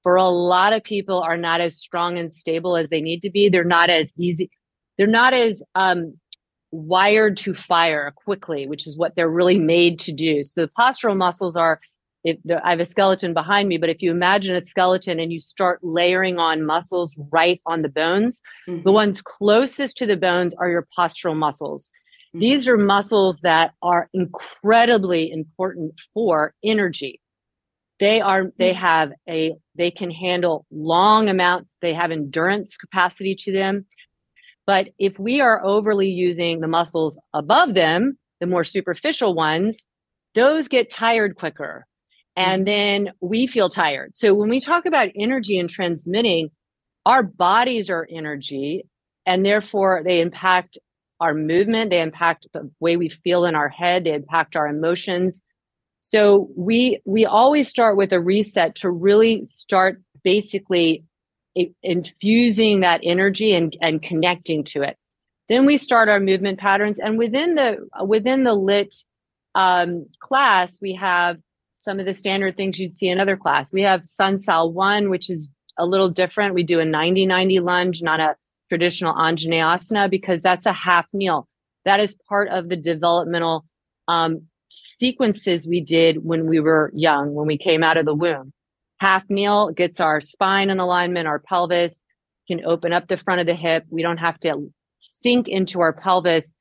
for 0.01 0.15
a 0.15 0.27
lot 0.27 0.73
of 0.73 0.83
people 0.83 1.21
are 1.21 1.37
not 1.37 1.61
as 1.61 1.77
strong 1.77 2.17
and 2.17 2.33
stable 2.33 2.75
as 2.75 2.89
they 2.89 3.01
need 3.01 3.21
to 3.21 3.29
be. 3.29 3.49
They're 3.49 3.63
not 3.63 3.91
as 3.91 4.11
easy. 4.17 4.49
They're 4.97 5.05
not 5.07 5.33
as 5.33 5.61
um, 5.75 6.19
wired 6.71 7.37
to 7.37 7.53
fire 7.53 8.11
quickly, 8.15 8.67
which 8.67 8.87
is 8.87 8.97
what 8.97 9.15
they're 9.15 9.29
really 9.29 9.59
made 9.59 9.99
to 9.99 10.11
do. 10.11 10.43
So 10.43 10.61
the 10.61 10.71
postural 10.77 11.17
muscles 11.17 11.55
are 11.55 11.79
if 12.23 12.37
the, 12.45 12.65
I 12.65 12.71
have 12.71 12.79
a 12.79 12.85
skeleton 12.85 13.33
behind 13.33 13.67
me, 13.67 13.77
but 13.77 13.89
if 13.89 14.01
you 14.01 14.11
imagine 14.11 14.55
a 14.55 14.63
skeleton 14.63 15.19
and 15.19 15.31
you 15.31 15.39
start 15.39 15.79
layering 15.81 16.37
on 16.37 16.65
muscles 16.65 17.17
right 17.31 17.59
on 17.65 17.81
the 17.81 17.89
bones, 17.89 18.41
mm-hmm. 18.69 18.83
the 18.83 18.91
ones 18.91 19.21
closest 19.21 19.97
to 19.97 20.05
the 20.05 20.17
bones 20.17 20.53
are 20.55 20.69
your 20.69 20.87
postural 20.97 21.35
muscles. 21.35 21.89
Mm-hmm. 22.29 22.39
These 22.39 22.67
are 22.67 22.77
muscles 22.77 23.41
that 23.41 23.73
are 23.81 24.09
incredibly 24.13 25.31
important 25.31 25.99
for 26.13 26.53
energy. 26.63 27.19
They 27.99 28.21
are, 28.21 28.51
they 28.57 28.71
mm-hmm. 28.71 28.79
have 28.79 29.11
a, 29.27 29.55
they 29.75 29.91
can 29.91 30.11
handle 30.11 30.65
long 30.71 31.29
amounts, 31.29 31.71
they 31.81 31.93
have 31.93 32.11
endurance 32.11 32.77
capacity 32.77 33.35
to 33.35 33.51
them. 33.51 33.85
But 34.65 34.89
if 34.99 35.19
we 35.19 35.41
are 35.41 35.63
overly 35.65 36.09
using 36.09 36.59
the 36.59 36.67
muscles 36.67 37.17
above 37.33 37.73
them, 37.73 38.17
the 38.39 38.47
more 38.47 38.63
superficial 38.63 39.33
ones, 39.33 39.77
those 40.33 40.67
get 40.67 40.89
tired 40.89 41.35
quicker. 41.35 41.85
And 42.35 42.65
mm-hmm. 42.65 43.05
then 43.05 43.13
we 43.21 43.47
feel 43.47 43.69
tired. 43.69 44.15
So 44.15 44.33
when 44.33 44.49
we 44.49 44.59
talk 44.59 44.85
about 44.85 45.09
energy 45.15 45.59
and 45.59 45.69
transmitting, 45.69 46.49
our 47.05 47.23
bodies 47.23 47.89
are 47.89 48.07
energy 48.11 48.85
and 49.25 49.45
therefore 49.45 50.01
they 50.05 50.21
impact 50.21 50.77
our 51.19 51.33
movement, 51.33 51.91
they 51.91 52.01
impact 52.01 52.47
the 52.53 52.69
way 52.79 52.97
we 52.97 53.09
feel 53.09 53.45
in 53.45 53.53
our 53.55 53.69
head, 53.69 54.03
they 54.03 54.13
impact 54.13 54.55
our 54.55 54.67
emotions. 54.67 55.39
So 55.99 56.49
we 56.57 56.99
we 57.05 57.25
always 57.25 57.67
start 57.67 57.95
with 57.95 58.11
a 58.11 58.19
reset 58.19 58.75
to 58.77 58.89
really 58.89 59.45
start 59.51 60.01
basically 60.23 61.03
infusing 61.83 62.81
that 62.81 63.01
energy 63.03 63.53
and, 63.53 63.75
and 63.81 64.01
connecting 64.01 64.63
to 64.63 64.81
it. 64.81 64.97
Then 65.49 65.65
we 65.65 65.77
start 65.77 66.09
our 66.09 66.19
movement 66.19 66.59
patterns, 66.59 66.97
and 66.97 67.17
within 67.17 67.55
the 67.55 67.77
within 68.05 68.43
the 68.43 68.53
LYT 68.53 69.03
um, 69.53 70.05
class, 70.19 70.79
we 70.81 70.93
have 70.93 71.39
some 71.77 71.99
of 71.99 72.05
the 72.05 72.13
standard 72.13 72.55
things 72.55 72.79
you'd 72.79 72.95
see 72.95 73.09
in 73.09 73.19
other 73.19 73.35
class. 73.35 73.73
We 73.73 73.81
have 73.81 74.07
Sun 74.07 74.39
Sal 74.39 74.71
One, 74.71 75.09
which 75.09 75.29
is 75.29 75.49
a 75.77 75.85
little 75.85 76.09
different. 76.09 76.53
We 76.53 76.63
do 76.63 76.79
a 76.79 76.83
90-90 76.83 77.61
lunge, 77.61 78.01
not 78.01 78.19
a 78.19 78.35
traditional 78.69 79.13
Anjaneyasana, 79.13 80.09
because 80.09 80.41
that's 80.41 80.65
a 80.65 80.73
half 80.73 81.07
kneel. 81.11 81.47
That 81.85 81.99
is 81.99 82.15
part 82.29 82.49
of 82.49 82.69
the 82.69 82.75
developmental 82.75 83.65
um, 84.07 84.43
sequences 84.69 85.67
we 85.67 85.81
did 85.81 86.23
when 86.23 86.47
we 86.47 86.59
were 86.59 86.91
young, 86.93 87.33
when 87.33 87.47
we 87.47 87.57
came 87.57 87.83
out 87.83 87.97
of 87.97 88.05
the 88.05 88.13
womb. 88.13 88.53
Half 89.01 89.31
kneel 89.31 89.71
gets 89.71 89.99
our 89.99 90.21
spine 90.21 90.69
in 90.69 90.79
alignment, 90.79 91.27
our 91.27 91.39
pelvis 91.39 91.99
can 92.47 92.63
open 92.63 92.93
up 92.93 93.07
the 93.07 93.17
front 93.17 93.41
of 93.41 93.47
the 93.47 93.55
hip. 93.55 93.83
We 93.89 94.03
don't 94.03 94.19
have 94.19 94.39
to 94.41 94.71
sink 95.23 95.47
into 95.47 95.81
our 95.81 95.91
pelvis 95.91 96.53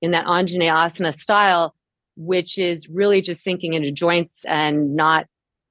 in 0.00 0.12
that 0.12 0.26
Anjaneyasana 0.26 1.18
style, 1.20 1.74
which 2.14 2.56
is 2.56 2.88
really 2.88 3.20
just 3.20 3.42
sinking 3.42 3.72
into 3.72 3.90
joints 3.90 4.44
and 4.44 4.94
not 4.94 5.26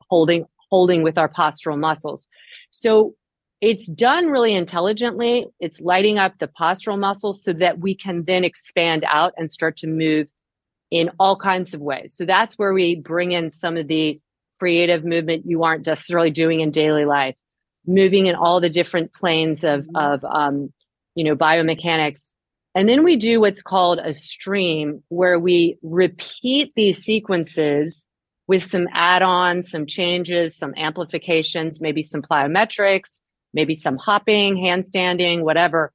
holding 0.09 0.43
holding 0.69 1.01
with 1.01 1.17
our 1.17 1.29
postural 1.29 1.79
muscles. 1.79 2.27
So 2.71 3.15
it's 3.61 3.87
done 3.87 4.25
really 4.25 4.53
intelligently. 4.53 5.45
It's 5.61 5.79
lighting 5.79 6.17
up 6.19 6.39
the 6.39 6.49
postural 6.49 6.99
muscles 6.99 7.41
so 7.41 7.53
that 7.53 7.79
we 7.79 7.95
can 7.95 8.25
then 8.25 8.43
expand 8.43 9.05
out 9.09 9.33
and 9.37 9.49
start 9.49 9.77
to 9.77 9.87
move 9.87 10.27
in 10.91 11.09
all 11.21 11.37
kinds 11.37 11.73
of 11.73 11.79
ways. 11.79 12.15
So 12.17 12.25
that's 12.25 12.55
where 12.55 12.73
we 12.73 12.97
bring 12.97 13.31
in 13.31 13.49
some 13.49 13.77
of 13.77 13.87
the 13.87 14.19
creative 14.59 15.03
movement 15.05 15.45
you 15.45 15.63
aren't 15.63 15.85
necessarily 15.85 16.31
doing 16.31 16.61
in 16.61 16.71
daily 16.71 17.05
life, 17.05 17.35
moving 17.85 18.25
in 18.25 18.35
all 18.35 18.59
the 18.59 18.69
different 18.69 19.13
planes 19.13 19.63
of, 19.63 19.81
mm-hmm. 19.81 19.95
of 19.95 20.25
um, 20.25 20.73
you 21.15 21.23
know, 21.23 21.35
biomechanics. 21.35 22.31
And 22.75 22.87
then 22.87 23.03
we 23.03 23.15
do 23.15 23.41
what's 23.41 23.63
called 23.63 23.99
a 23.99 24.13
stream 24.13 25.03
where 25.09 25.39
we 25.39 25.77
repeat 25.81 26.73
these 26.75 27.03
sequences 27.03 28.05
with 28.47 28.63
some 28.63 28.87
add-ons, 28.93 29.69
some 29.69 29.85
changes, 29.85 30.55
some 30.55 30.73
amplifications, 30.77 31.81
maybe 31.81 32.03
some 32.03 32.21
plyometrics, 32.21 33.19
maybe 33.53 33.75
some 33.75 33.97
hopping, 33.97 34.55
handstanding, 34.55 35.41
whatever. 35.41 35.91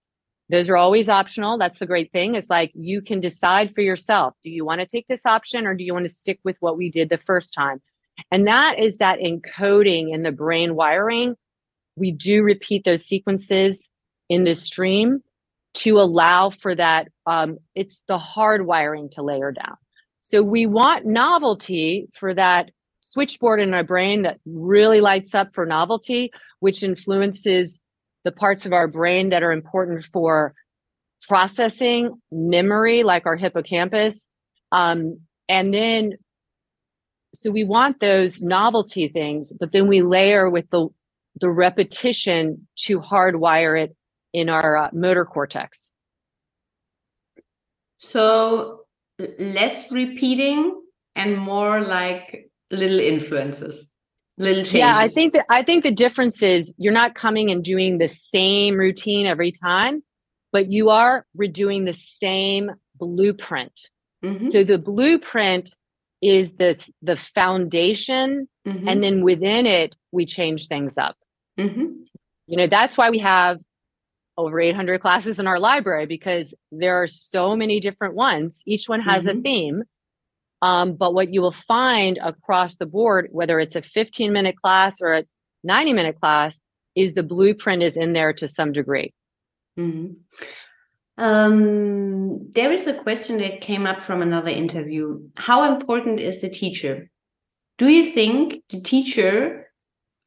Those 0.51 0.69
are 0.69 0.77
always 0.77 1.09
optional. 1.09 1.57
That's 1.57 1.79
the 1.79 1.87
great 1.87 2.13
thing. 2.13 2.35
It's 2.35 2.51
like 2.51 2.73
you 2.75 3.01
can 3.01 3.21
decide 3.21 3.75
for 3.75 3.81
yourself. 3.81 4.35
Do 4.43 4.51
you 4.51 4.65
want 4.65 4.81
to 4.81 4.87
take 4.87 5.07
this 5.09 5.25
option 5.25 5.67
or 5.67 5.75
do 5.75 5.85
you 5.85 5.95
want 5.95 6.05
to 6.05 6.13
stick 6.13 6.41
with 6.45 6.57
what 6.61 6.77
we 6.77 6.91
did 6.91 7.09
the 7.09 7.17
first 7.17 7.55
time? 7.55 7.81
And 8.31 8.47
that 8.47 8.79
is 8.79 8.99
that 8.99 9.19
encoding 9.21 10.15
in 10.15 10.23
the 10.23 10.33
brain 10.33 10.75
wiring. 10.75 11.35
We 11.97 12.13
do 12.13 12.43
repeat 12.43 12.85
those 12.85 13.05
sequences 13.05 13.91
in 14.29 14.45
the 14.45 14.55
stream 14.55 15.23
to 15.75 15.99
allow 15.99 16.51
for 16.51 16.75
that. 16.75 17.09
Um, 17.27 17.59
it's 17.75 18.03
the 18.09 18.19
hard 18.19 18.67
wiring 18.67 19.09
to 19.11 19.23
layer 19.23 19.53
down. 19.53 19.77
So 20.21 20.43
we 20.43 20.67
want 20.67 21.05
novelty 21.05 22.09
for 22.15 22.33
that 22.35 22.71
switchboard 23.01 23.61
in 23.61 23.75
our 23.75 23.83
brain 23.83 24.23
that 24.23 24.39
really 24.47 25.01
lights 25.01 25.35
up 25.35 25.55
for 25.55 25.67
novelty, 25.67 26.31
which 26.61 26.83
influences 26.83 27.81
the 28.25 28.33
parts 28.33 28.65
of 28.65 28.73
our 28.73 28.87
brain 28.87 29.31
that 29.31 29.43
are 29.43 29.53
important 29.53 30.07
for 30.13 30.55
processing 31.27 32.21
memory, 32.31 33.03
like 33.03 33.27
our 33.27 33.37
hippocampus. 33.37 34.27
Um, 34.71 35.21
and 35.49 35.75
then 35.75 36.13
so 37.35 37.51
we 37.51 37.65
want 37.65 38.01
those 38.01 38.41
novelty 38.43 39.09
things, 39.09 39.53
but 39.59 39.73
then 39.73 39.89
we 39.89 40.03
layer 40.03 40.51
with 40.51 40.69
the 40.71 40.89
the 41.41 41.51
repetition 41.51 42.69
to 42.77 43.01
hardwire 43.01 43.83
it 43.83 43.97
in 44.35 44.51
our 44.51 44.77
uh, 44.77 44.91
motor 44.93 45.25
cortex. 45.25 45.93
So 47.99 48.81
less 49.39 49.91
repeating 49.91 50.79
and 51.17 51.39
more 51.39 51.81
like 51.81 52.51
little 52.71 52.99
influences, 52.99 53.91
little 54.37 54.63
changes. 54.63 54.75
Yeah, 54.75 54.97
I 54.97 55.09
think 55.09 55.33
that 55.35 55.47
I 55.49 55.63
think 55.63 55.85
the 55.85 55.93
difference 55.93 56.43
is 56.43 56.73
you're 56.77 56.93
not 56.93 57.15
coming 57.15 57.51
and 57.51 57.65
doing 57.65 57.99
the 57.99 58.09
same 58.09 58.77
routine 58.77 59.27
every 59.27 59.53
time, 59.53 60.03
but 60.53 60.71
you 60.71 60.91
are 60.91 61.27
redoing 61.39 61.87
the 61.87 61.95
same 61.95 62.73
blueprint. 62.97 63.89
Mm-hmm. 64.23 64.51
So 64.51 64.65
the 64.65 64.79
blueprint 64.79 65.75
is 66.23 66.53
the 66.53 66.83
the 67.03 67.17
foundation 67.17 68.49
mm-hmm. 68.67 68.89
and 68.89 69.03
then 69.03 69.23
within 69.23 69.67
it 69.67 69.97
we 70.13 70.25
change 70.25 70.69
things 70.69 70.97
up 70.97 71.17
mm-hmm. 71.59 71.87
you 72.47 72.57
know 72.57 72.69
that's 72.69 72.97
why 72.97 73.11
we 73.11 73.19
have 73.19 73.59
over 74.39 74.61
800 74.61 75.01
classes 75.01 75.39
in 75.39 75.47
our 75.47 75.59
library 75.59 76.07
because 76.07 76.55
there 76.71 77.03
are 77.03 77.09
so 77.09 77.57
many 77.57 77.81
different 77.81 78.15
ones 78.15 78.63
each 78.67 78.89
one 78.89 79.01
has 79.01 79.25
mm-hmm. 79.25 79.41
a 79.41 79.43
theme 79.43 79.83
um, 80.63 80.95
but 80.95 81.13
what 81.13 81.35
you 81.35 81.43
will 81.43 81.51
find 81.51 82.19
across 82.23 82.77
the 82.77 82.87
board 82.87 83.29
whether 83.33 83.59
it's 83.59 83.77
a 83.77 83.83
15 83.83 84.33
minute 84.33 84.57
class 84.57 85.03
or 85.03 85.15
a 85.15 85.25
90 85.65 85.93
minute 85.93 86.21
class 86.21 86.57
is 86.95 87.15
the 87.15 87.23
blueprint 87.23 87.83
is 87.83 87.97
in 87.97 88.13
there 88.13 88.33
to 88.33 88.47
some 88.47 88.71
degree 88.73 89.13
mm-hmm. 89.79 90.13
Um, 91.19 92.51
there 92.53 92.73
is 92.73 92.87
a 92.87 92.95
question 92.95 93.39
that 93.39 93.61
came 93.61 93.87
up 93.87 94.03
from 94.03 94.23
another 94.23 94.51
interview. 94.51 95.21
How 95.37 95.75
important 95.75 96.21
is 96.21 96.41
the 96.41 96.49
teacher? 96.49 97.11
Do 97.79 97.89
you 97.89 98.13
think 98.13 98.63
the 98.71 98.81
teacher 98.81 99.67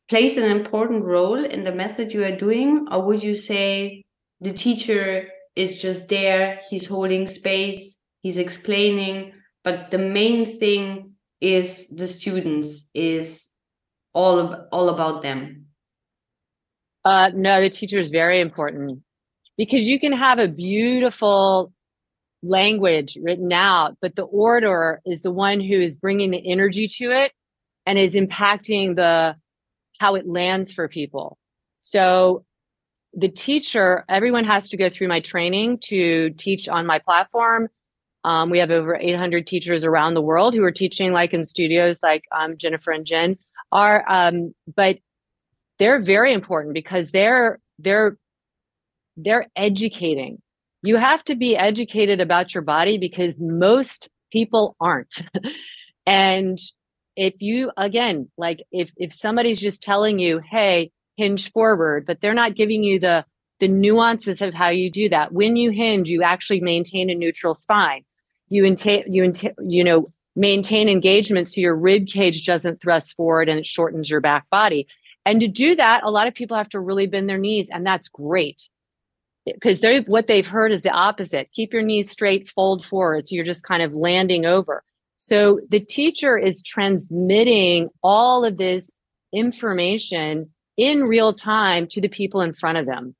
plays 0.09 0.37
an 0.37 0.43
important 0.43 1.03
role 1.03 1.43
in 1.43 1.63
the 1.63 1.71
method 1.71 2.13
you 2.13 2.23
are 2.23 2.35
doing, 2.35 2.87
or 2.91 3.03
would 3.03 3.23
you 3.23 3.35
say 3.35 4.03
the 4.41 4.53
teacher 4.53 5.29
is 5.55 5.81
just 5.81 6.07
there, 6.09 6.59
he's 6.69 6.87
holding 6.87 7.27
space, 7.27 7.97
he's 8.21 8.37
explaining, 8.37 9.33
but 9.63 9.89
the 9.89 9.97
main 9.97 10.59
thing 10.59 11.13
is 11.41 11.87
the 11.89 12.07
students, 12.07 12.87
is 12.93 13.47
all, 14.13 14.67
all 14.71 14.89
about 14.89 15.23
them? 15.23 15.65
Uh, 17.03 17.31
no, 17.33 17.61
the 17.61 17.69
teacher 17.69 17.97
is 17.97 18.09
very 18.09 18.41
important 18.41 19.01
because 19.57 19.87
you 19.87 19.99
can 19.99 20.11
have 20.11 20.39
a 20.39 20.47
beautiful 20.47 21.71
language 22.43 23.17
written 23.21 23.51
out, 23.51 23.97
but 24.01 24.15
the 24.15 24.23
orator 24.23 25.01
is 25.05 25.21
the 25.21 25.31
one 25.31 25.59
who 25.59 25.79
is 25.79 25.95
bringing 25.95 26.31
the 26.31 26.51
energy 26.51 26.87
to 26.87 27.11
it 27.11 27.31
and 27.85 27.97
is 27.97 28.13
impacting 28.13 28.95
the 28.95 29.35
how 29.99 30.15
it 30.15 30.27
lands 30.27 30.73
for 30.73 30.87
people. 30.87 31.37
So 31.81 32.43
the 33.13 33.29
teacher, 33.29 34.03
everyone 34.09 34.43
has 34.43 34.69
to 34.69 34.77
go 34.77 34.89
through 34.89 35.07
my 35.07 35.21
training 35.21 35.79
to 35.85 36.31
teach 36.31 36.67
on 36.67 36.85
my 36.85 36.99
platform. 36.99 37.69
Um, 38.25 38.49
we 38.49 38.59
have 38.59 38.71
over 38.71 38.95
800 38.95 39.47
teachers 39.47 39.83
around 39.83 40.15
the 40.15 40.21
world 40.21 40.53
who 40.53 40.63
are 40.63 40.71
teaching, 40.71 41.13
like 41.13 41.33
in 41.33 41.45
studios, 41.45 41.99
like 42.03 42.23
um, 42.35 42.57
Jennifer 42.57 42.91
and 42.91 43.05
Jen 43.05 43.37
are. 43.71 44.03
Um, 44.09 44.53
but 44.75 44.97
they're 45.79 46.01
very 46.01 46.33
important 46.33 46.73
because 46.73 47.11
they're 47.11 47.59
they're 47.79 48.17
they're 49.17 49.47
educating. 49.55 50.41
You 50.81 50.97
have 50.97 51.23
to 51.25 51.35
be 51.35 51.57
educated 51.57 52.19
about 52.19 52.53
your 52.53 52.63
body 52.63 52.97
because 52.97 53.35
most 53.39 54.09
people 54.31 54.75
aren't. 54.79 55.15
and 56.05 56.59
if 57.15 57.33
you 57.39 57.71
again, 57.77 58.29
like 58.37 58.59
if 58.71 58.89
if 58.97 59.13
somebody's 59.13 59.59
just 59.59 59.81
telling 59.81 60.19
you, 60.19 60.39
"Hey, 60.39 60.91
hinge 61.17 61.51
forward," 61.51 62.05
but 62.05 62.21
they're 62.21 62.33
not 62.33 62.55
giving 62.55 62.83
you 62.83 62.99
the 62.99 63.25
the 63.59 63.67
nuances 63.67 64.41
of 64.41 64.53
how 64.53 64.69
you 64.69 64.91
do 64.91 65.09
that. 65.09 65.31
When 65.31 65.55
you 65.55 65.71
hinge, 65.71 66.09
you 66.09 66.23
actually 66.23 66.59
maintain 66.59 67.09
a 67.09 67.15
neutral 67.15 67.55
spine. 67.55 68.03
You 68.49 68.65
inta- 68.65 69.07
you 69.07 69.23
inta- 69.23 69.55
you 69.61 69.83
know 69.83 70.11
maintain 70.35 70.89
engagement 70.89 71.47
so 71.47 71.61
your 71.61 71.75
rib 71.75 72.07
cage 72.07 72.45
doesn't 72.45 72.81
thrust 72.81 73.15
forward 73.15 73.47
and 73.47 73.57
it 73.57 73.65
shortens 73.65 74.09
your 74.09 74.19
back 74.19 74.49
body. 74.49 74.85
And 75.25 75.39
to 75.39 75.47
do 75.47 75.75
that, 75.75 76.03
a 76.03 76.11
lot 76.11 76.27
of 76.27 76.35
people 76.35 76.57
have 76.57 76.69
to 76.69 76.79
really 76.79 77.07
bend 77.07 77.29
their 77.29 77.37
knees, 77.37 77.67
and 77.71 77.85
that's 77.85 78.09
great. 78.09 78.67
Because 79.45 79.79
they 79.79 79.99
what 80.01 80.27
they've 80.27 80.47
heard 80.47 80.71
is 80.71 80.81
the 80.81 80.91
opposite. 80.91 81.51
Keep 81.53 81.73
your 81.73 81.83
knees 81.83 82.09
straight, 82.09 82.47
fold 82.47 82.85
forward. 82.85 83.27
So 83.27 83.35
you're 83.35 83.45
just 83.45 83.63
kind 83.63 83.83
of 83.83 83.93
landing 83.93 84.45
over. 84.45 84.83
So 85.17 85.61
the 85.69 85.79
teacher 85.79 86.37
is 86.37 86.61
transmitting 86.61 87.89
all 88.03 88.43
of 88.43 88.57
this 88.57 88.89
information 89.33 90.51
in 90.77 91.03
real 91.03 91.33
time 91.33 91.87
to 91.87 92.01
the 92.01 92.09
people 92.09 92.41
in 92.41 92.53
front 92.53 92.77
of 92.77 92.85
them. 92.85 93.15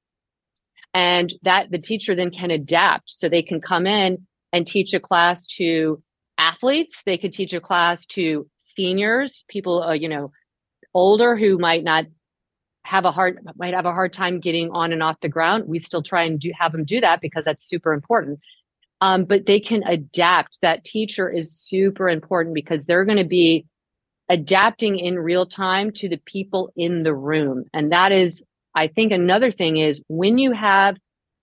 And 0.94 1.34
that 1.44 1.72
the 1.72 1.78
teacher 1.78 2.16
then 2.16 2.32
can 2.32 2.52
adapt 2.52 3.10
so 3.10 3.28
they 3.28 3.42
can 3.42 3.62
come 3.62 3.86
in 3.86 4.26
and 4.54 4.66
teach 4.66 4.94
a 4.94 5.00
class 5.00 5.46
to 5.58 6.02
athletes. 6.38 7.02
They 7.06 7.18
could 7.18 7.34
teach 7.34 7.54
a 7.54 7.60
class 7.60 8.06
to 8.08 8.48
seniors, 8.58 9.44
people, 9.50 9.84
uh, 9.84 9.94
you 9.94 10.10
know, 10.10 10.32
older 10.94 11.36
who 11.36 11.58
might 11.58 11.84
not 11.84 12.06
have 12.86 13.06
a 13.06 13.12
hard 13.12 13.40
might 13.58 13.74
have 13.74 13.86
a 13.86 13.92
hard 13.92 14.14
time 14.14 14.40
getting 14.40 14.70
on 14.72 14.94
and 14.94 15.02
off 15.02 15.20
the 15.22 15.30
ground 15.30 15.64
we 15.68 15.80
still 15.80 16.04
try 16.04 16.24
and 16.24 16.40
do 16.40 16.52
have 16.58 16.72
them 16.72 16.84
do 16.84 17.02
that 17.02 17.22
because 17.22 17.44
that's 17.46 17.66
super 17.66 17.94
important. 17.94 18.40
Um, 19.02 19.26
but 19.26 19.46
they 19.46 19.60
can 19.60 19.84
adapt. 19.84 20.62
That 20.62 20.86
teacher 20.86 21.30
is 21.30 21.52
super 21.52 22.08
important 22.08 22.56
because 22.56 22.86
they're 22.86 23.06
going 23.06 23.18
to 23.18 23.26
be 23.26 23.66
adapting 24.30 24.98
in 24.98 25.20
real 25.20 25.46
time 25.46 25.92
to 25.92 26.08
the 26.08 26.18
people 26.26 26.72
in 26.76 27.04
the 27.04 27.14
room. 27.14 27.66
And 27.74 27.92
that 27.92 28.12
is 28.12 28.42
i 28.76 28.88
think 28.88 29.12
another 29.12 29.52
thing 29.52 29.78
is 29.78 30.02
when 30.08 30.38
you 30.38 30.52
have 30.52 30.98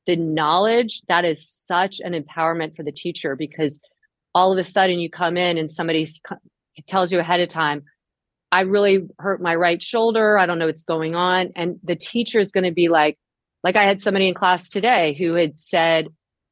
the 0.07 0.17
knowledge 0.17 1.03
that 1.09 1.25
is 1.25 1.49
such 1.49 2.01
an 2.01 2.13
empowerment 2.13 2.77
for 2.77 2.83
the 2.83 2.93
teacher 2.93 3.35
because 3.35 3.81
all 4.35 4.53
of 4.53 4.59
a 4.59 4.65
sudden 4.65 4.99
you 4.99 5.11
come 5.11 5.37
in 5.37 5.59
and 5.59 5.71
somebody 5.71 6.09
tells 6.87 7.13
you 7.13 7.19
ahead 7.19 7.41
of 7.41 7.49
time 7.49 7.83
I 8.53 8.61
really 8.61 9.09
hurt 9.19 9.41
my 9.41 9.55
right 9.55 9.83
shoulder. 9.83 10.37
I 10.37 10.45
don't 10.45 10.59
know 10.59 10.67
what's 10.67 10.85
going 10.85 11.15
on. 11.15 11.53
And 11.57 11.81
the 11.83 11.97
teacher 11.97 12.39
is 12.39 12.53
going 12.53 12.65
to 12.65 12.71
be 12.71 12.89
like, 12.89 13.19
like 13.65 13.77
I 13.77 13.85
had 13.85 14.03
somebody 14.03 14.29
in 14.29 14.35
class 14.35 14.69
today 14.69 15.15
who 15.15 15.33
had 15.35 15.59
said, 15.59 16.09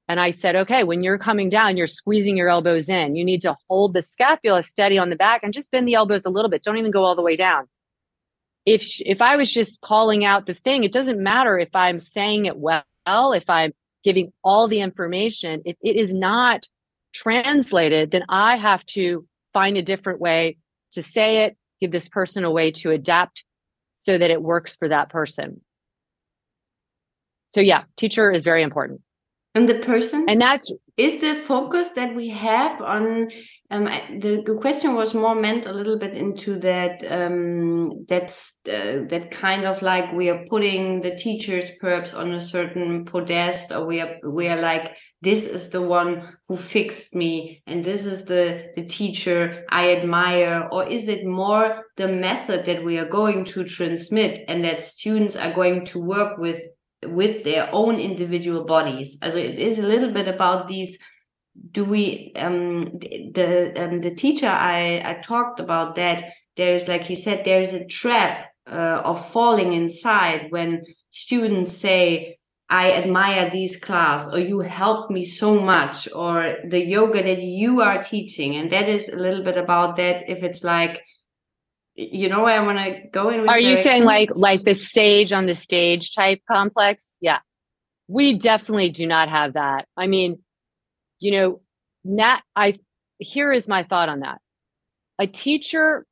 and 0.09 0.19
I 0.19 0.31
said, 0.31 0.57
okay, 0.57 0.83
when 0.83 1.03
you're 1.03 1.19
coming 1.19 1.51
down, 1.51 1.77
you're 1.77 1.87
squeezing 1.87 2.37
your 2.37 2.49
elbows 2.49 2.89
in. 2.89 3.17
You 3.17 3.25
need 3.25 3.43
to 3.43 3.55
hold 3.69 3.93
the 3.93 4.03
scapula 4.03 4.63
steady 4.63 4.99
on 4.99 5.11
the 5.11 5.17
back 5.17 5.43
and 5.45 5.53
just 5.53 5.71
bend 5.71 5.87
the 5.87 5.95
elbows 5.95 6.25
a 6.25 6.31
little 6.31 6.51
bit. 6.51 6.65
Don't 6.65 6.79
even 6.79 6.91
go 6.91 7.05
all 7.05 7.15
the 7.15 7.23
way 7.23 7.37
down. 7.37 7.69
If 8.67 9.01
if 9.01 9.23
I 9.23 9.37
was 9.37 9.51
just 9.51 9.81
calling 9.83 10.25
out 10.25 10.47
the 10.47 10.55
thing, 10.55 10.85
it 10.85 10.93
doesn't 10.93 11.23
matter 11.23 11.59
if 11.59 11.75
I'm 11.75 12.01
saying 12.01 12.47
it 12.47 12.57
well, 12.57 12.83
if 13.07 13.49
I'm 13.49 13.73
giving 14.03 14.33
all 14.43 14.69
the 14.69 14.81
information. 14.81 15.63
If 15.65 15.77
it 15.83 15.97
is 15.97 16.13
not 16.13 16.67
translated, 17.13 18.11
then 18.11 18.25
I 18.29 18.57
have 18.57 18.85
to 18.87 19.27
find 19.53 19.77
a 19.77 19.83
different 19.83 20.21
way 20.21 20.59
to 20.93 21.03
say 21.03 21.45
it, 21.45 21.57
give 21.81 21.91
this 21.91 22.09
person 22.09 22.45
a 22.45 22.51
way 22.51 22.71
to 22.71 22.91
adapt 22.91 23.45
so 23.97 24.17
that 24.17 24.31
it 24.31 24.43
works 24.43 24.77
for 24.77 24.89
that 24.89 25.11
person. 25.11 25.61
So 27.49 27.61
yeah, 27.61 27.85
teacher 27.97 28.31
is 28.31 28.43
very 28.43 28.63
important. 28.63 29.01
And 29.55 29.69
the 29.69 29.81
person? 29.81 30.27
And 30.29 30.41
that's 30.41 30.73
is 30.97 31.21
the 31.21 31.35
focus 31.35 31.89
that 31.97 32.15
we 32.15 32.29
have 32.29 32.81
on 32.83 33.31
um, 33.71 33.85
the, 33.85 34.43
the 34.45 34.59
question 34.61 34.95
was 34.95 35.15
more 35.15 35.35
meant 35.35 35.65
a 35.67 35.73
little 35.73 35.99
bit 35.99 36.15
into 36.15 36.59
that 36.59 37.03
um, 37.11 38.05
that's 38.07 38.59
uh, 38.69 39.09
that 39.09 39.31
kind 39.31 39.65
of 39.65 39.81
like 39.81 40.13
we 40.13 40.29
are 40.29 40.45
putting 40.49 41.01
the 41.01 41.17
teachers 41.17 41.71
perhaps 41.81 42.13
on 42.13 42.33
a 42.33 42.41
certain 42.41 43.07
podest 43.07 43.73
or 43.73 43.87
we 43.87 44.01
are 44.01 44.19
we 44.25 44.49
are 44.49 44.61
like 44.61 44.95
this 45.23 45.47
is 45.47 45.69
the 45.71 45.81
one 45.81 46.37
who 46.49 46.57
fixed 46.57 47.15
me 47.15 47.63
and 47.67 47.85
this 47.85 48.05
is 48.05 48.25
the 48.27 48.67
the 48.77 48.85
teacher 48.85 49.65
i 49.71 49.93
admire. 49.93 50.69
Or 50.71 50.87
is 50.87 51.09
it 51.09 51.25
more 51.25 51.85
the 51.97 52.09
method 52.09 52.67
that 52.67 52.85
we 52.85 52.99
are 52.99 53.09
going 53.09 53.47
to 53.47 53.65
transmit 53.65 54.45
and 54.49 54.65
that 54.65 54.85
students 54.85 55.35
are 55.35 55.53
going 55.53 55.87
to 55.87 55.99
work 55.99 56.39
with 56.39 56.61
with 57.05 57.45
their 57.45 57.69
own 57.73 57.99
individual 57.99 58.65
bodies 58.65 59.17
also 59.23 59.39
it 59.39 59.59
is 59.59 59.79
a 59.79 59.83
little 59.83 60.13
bit 60.13 60.29
about 60.29 60.69
these 60.69 60.99
do 61.73 61.85
we 61.85 62.33
um 62.37 62.83
the 63.35 63.73
um, 63.77 64.01
the 64.01 64.15
teacher 64.15 64.49
i 64.49 65.03
i 65.05 65.15
talked 65.23 65.61
about 65.61 65.97
that 65.97 66.25
there's 66.57 66.89
like 66.89 67.03
he 67.03 67.17
said 67.17 67.45
there's 67.45 67.73
a 67.73 67.87
trap 67.87 68.51
uh, 68.71 69.03
of 69.05 69.31
falling 69.31 69.73
inside 69.73 70.47
when 70.51 70.85
students 71.11 71.77
say 71.77 72.39
I 72.71 72.93
admire 72.93 73.51
these 73.51 73.77
class 73.77 74.33
or 74.33 74.39
you 74.39 74.61
helped 74.61 75.11
me 75.11 75.25
so 75.25 75.61
much 75.61 76.09
or 76.13 76.57
the 76.69 76.79
yoga 76.79 77.21
that 77.21 77.43
you 77.43 77.81
are 77.81 78.01
teaching. 78.01 78.55
And 78.55 78.71
that 78.71 78.89
is 78.89 79.09
a 79.09 79.17
little 79.17 79.43
bit 79.43 79.59
about 79.59 79.97
that. 79.97 80.31
If 80.31 80.45
it's 80.45 80.63
like, 80.63 81.03
you 82.01 82.29
know 82.29 82.45
I 82.47 82.61
want 82.61 82.79
to 82.79 83.09
go 83.13 83.31
in. 83.31 83.49
Are 83.49 83.61
you 83.61 83.77
saying 83.77 84.05
like, 84.05 84.31
like 84.35 84.65
the 84.65 84.75
stage 84.75 85.33
on 85.33 85.47
the 85.47 85.55
stage 85.55 86.15
type 86.15 86.41
complex? 86.51 87.07
Yeah. 87.21 87.39
We 88.09 88.35
definitely 88.35 88.91
do 88.91 89.07
not 89.07 89.29
have 89.29 89.55
that. 89.55 89.87
I 89.97 90.07
mean, 90.07 90.39
you 91.19 91.33
know, 91.33 91.61
Nat, 92.05 92.41
I, 92.57 92.79
here 93.19 93.53
is 93.53 93.69
my 93.69 93.85
thought 93.85 94.09
on 94.09 94.21
that. 94.21 94.39
A 95.19 95.27
teacher 95.27 96.07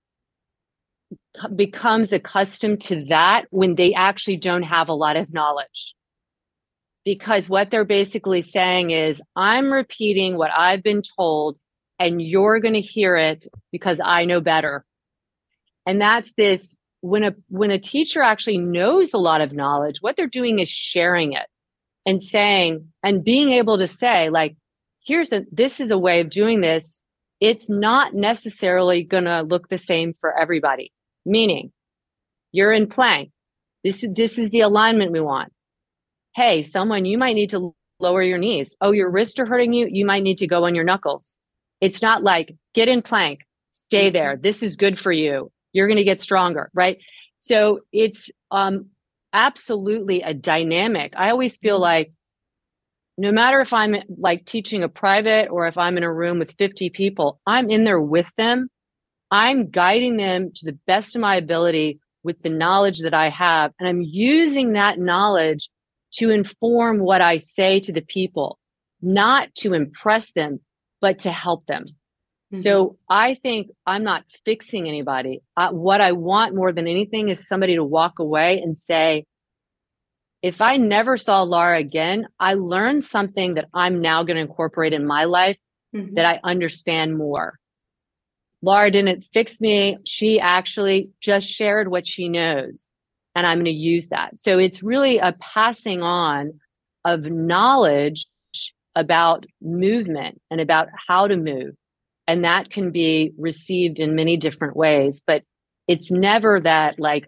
becomes 1.55 2.13
accustomed 2.13 2.83
to 2.83 3.07
that 3.07 3.47
when 3.51 3.75
they 3.75 3.95
actually 3.95 4.37
don't 4.37 4.65
have 4.65 4.89
a 4.89 4.95
lot 4.95 5.17
of 5.17 5.33
knowledge 5.33 5.95
because 7.09 7.49
what 7.49 7.71
they're 7.71 7.87
basically 7.87 8.43
saying 8.43 8.91
is, 8.91 9.23
I'm 9.35 9.73
repeating 9.73 10.37
what 10.37 10.51
I've 10.51 10.83
been 10.83 11.01
told, 11.17 11.57
and 11.99 12.21
you're 12.21 12.61
going 12.61 12.75
to 12.75 12.83
hear 12.83 13.17
it 13.17 13.47
because 13.73 13.99
I 13.99 14.27
know 14.27 14.43
better. 14.43 14.85
And 15.89 16.01
that's 16.01 16.33
this 16.37 16.77
when 17.01 17.25
a 17.25 17.35
when 17.49 17.73
a 17.73 17.81
teacher 17.81 18.23
actually 18.23 18.59
knows 18.59 19.13
a 19.13 19.19
lot 19.19 19.41
of 19.41 19.53
knowledge, 19.53 19.97
what 20.01 20.15
they're 20.15 20.29
doing 20.29 20.61
is 20.61 20.69
sharing 20.69 21.33
it 21.33 21.47
and 22.07 22.23
saying 22.23 22.93
and 23.03 23.25
being 23.25 23.51
able 23.51 23.79
to 23.79 23.89
say 23.89 24.31
like 24.31 24.57
here's 25.05 25.33
a 25.33 25.43
this 25.51 25.81
is 25.81 25.91
a 25.91 25.99
way 25.99 26.21
of 26.21 26.31
doing 26.31 26.61
this 26.61 27.03
it's 27.41 27.69
not 27.69 28.15
necessarily 28.15 29.03
going 29.03 29.25
to 29.25 29.43
look 29.43 29.69
the 29.69 29.79
same 29.79 30.13
for 30.21 30.37
everybody 30.39 30.93
meaning 31.27 31.73
you're 32.53 32.73
in 32.73 32.89
plank 32.89 33.31
this 33.83 34.05
is 34.05 34.11
this 34.15 34.39
is 34.39 34.51
the 34.51 34.61
alignment 34.61 35.13
we 35.13 35.21
want 35.21 35.53
hey, 36.39 36.63
someone, 36.63 37.05
you 37.05 37.19
might 37.19 37.35
need 37.35 37.51
to 37.51 37.75
lower 37.99 38.23
your 38.23 38.39
knees. 38.39 38.77
Oh, 38.81 38.93
your 38.93 39.11
wrists 39.11 39.41
are 39.41 39.47
hurting 39.47 39.73
you. 39.73 39.89
You 39.91 40.07
might 40.07 40.23
need 40.23 40.39
to 40.39 40.47
go 40.47 40.67
on 40.67 40.77
your 40.77 40.85
knuckles. 40.85 41.35
It's 41.81 42.01
not 42.01 42.23
like 42.23 42.55
get 42.75 42.87
in 42.87 43.03
plank, 43.03 43.41
stay 43.73 44.07
mm-hmm. 44.07 44.13
there. 44.13 44.37
This 44.37 44.63
is 44.63 44.77
good 44.77 45.01
for 45.01 45.11
you. 45.11 45.51
You're 45.73 45.89
going 45.89 45.99
to 45.99 46.05
get 46.05 46.21
stronger, 46.21 46.71
right? 46.75 46.99
So 47.41 47.81
it's 47.93 48.31
um, 48.51 48.87
absolutely 49.33 50.23
a 50.23 50.35
dynamic. 50.35 51.15
I 51.17 51.31
always 51.31 51.57
feel 51.57 51.77
mm-hmm. 51.77 51.83
like 51.83 52.13
no 53.17 53.33
matter 53.33 53.61
if 53.61 53.73
I'm 53.73 53.97
like 54.17 54.47
teaching 54.47 54.85
a 54.85 54.89
private 54.89 55.49
or 55.51 55.67
if 55.67 55.77
I'm 55.77 55.97
in 55.97 56.05
a 56.05 56.13
room 56.13 56.39
with 56.39 56.53
50 56.53 56.91
people, 56.91 57.41
I'm 57.47 57.69
in 57.69 57.85
there 57.85 58.01
with 58.01 58.33
them. 58.37 58.69
I'm 59.31 59.71
guiding 59.71 60.17
them 60.17 60.53
to 60.55 60.65
the 60.65 60.79
best 60.87 61.17
of 61.17 61.21
my 61.21 61.37
ability 61.37 61.99
with 62.23 62.41
the 62.43 62.49
knowledge 62.49 63.01
that 63.01 63.15
I 63.15 63.29
have. 63.29 63.73
And 63.79 63.89
I'm 63.89 64.03
using 64.03 64.73
that 64.73 64.99
knowledge 64.99 65.69
to 66.15 66.31
inform 66.31 67.01
what 67.01 67.21
I 67.21 67.39
say 67.39 67.81
to 67.81 67.93
the 67.93 68.01
people, 68.01 68.59
not 69.03 69.55
to 69.57 69.75
impress 69.75 70.31
them, 70.33 70.61
but 71.01 71.19
to 71.21 71.33
help 71.33 71.67
them. 71.67 71.87
Mm-hmm. 72.53 72.63
So 72.63 72.97
I 73.09 73.35
think 73.35 73.71
I'm 73.87 74.05
not 74.05 74.25
fixing 74.45 74.89
anybody. 74.89 75.43
Uh, 75.57 75.71
what 75.71 76.01
I 76.01 76.13
want 76.13 76.55
more 76.55 76.73
than 76.73 76.87
anything 76.87 77.29
is 77.29 77.47
somebody 77.47 77.75
to 77.75 77.85
walk 77.85 78.19
away 78.19 78.61
and 78.61 78.77
say, 78.77 79.25
if 80.41 80.63
I 80.63 80.77
never 80.77 81.17
saw 81.17 81.43
Lara 81.43 81.79
again, 81.79 82.27
I 82.39 82.55
learned 82.55 83.05
something 83.05 83.55
that 83.55 83.69
I'm 83.75 84.01
now 84.01 84.23
going 84.23 84.37
to 84.37 84.43
incorporate 84.43 84.93
in 84.93 85.07
my 85.07 85.25
life 85.25 85.59
mm-hmm. 85.95 86.15
that 86.15 86.25
I 86.25 86.41
understand 86.45 87.19
more. 87.19 87.59
Lara 88.63 88.91
didn't 88.91 89.25
fix 89.33 89.61
me. 89.61 89.99
She 90.05 90.41
actually 90.41 91.11
just 91.21 91.49
shared 91.49 91.89
what 91.89 92.07
she 92.07 92.29
knows 92.29 92.83
and 93.39 93.47
I'm 93.47 93.59
going 93.59 93.67
to 93.67 93.71
use 93.71 94.09
that. 94.09 94.41
So 94.41 94.59
it's 94.59 94.83
really 94.83 95.19
a 95.19 95.33
passing 95.41 96.03
on 96.03 96.59
of 97.05 97.23
knowledge 97.23 98.27
about 98.97 99.47
movement 99.63 100.41
and 100.51 100.61
about 100.61 100.89
how 101.07 101.29
to 101.29 101.37
move. 101.37 101.75
And 102.29 102.45
that 102.45 102.71
can 102.71 102.93
be 102.93 103.33
received 103.37 103.99
in 103.99 104.15
many 104.15 104.37
different 104.37 104.77
ways, 104.77 105.21
but 105.27 105.43
it's 105.89 106.13
never 106.13 106.61
that 106.61 107.01
like, 107.01 107.27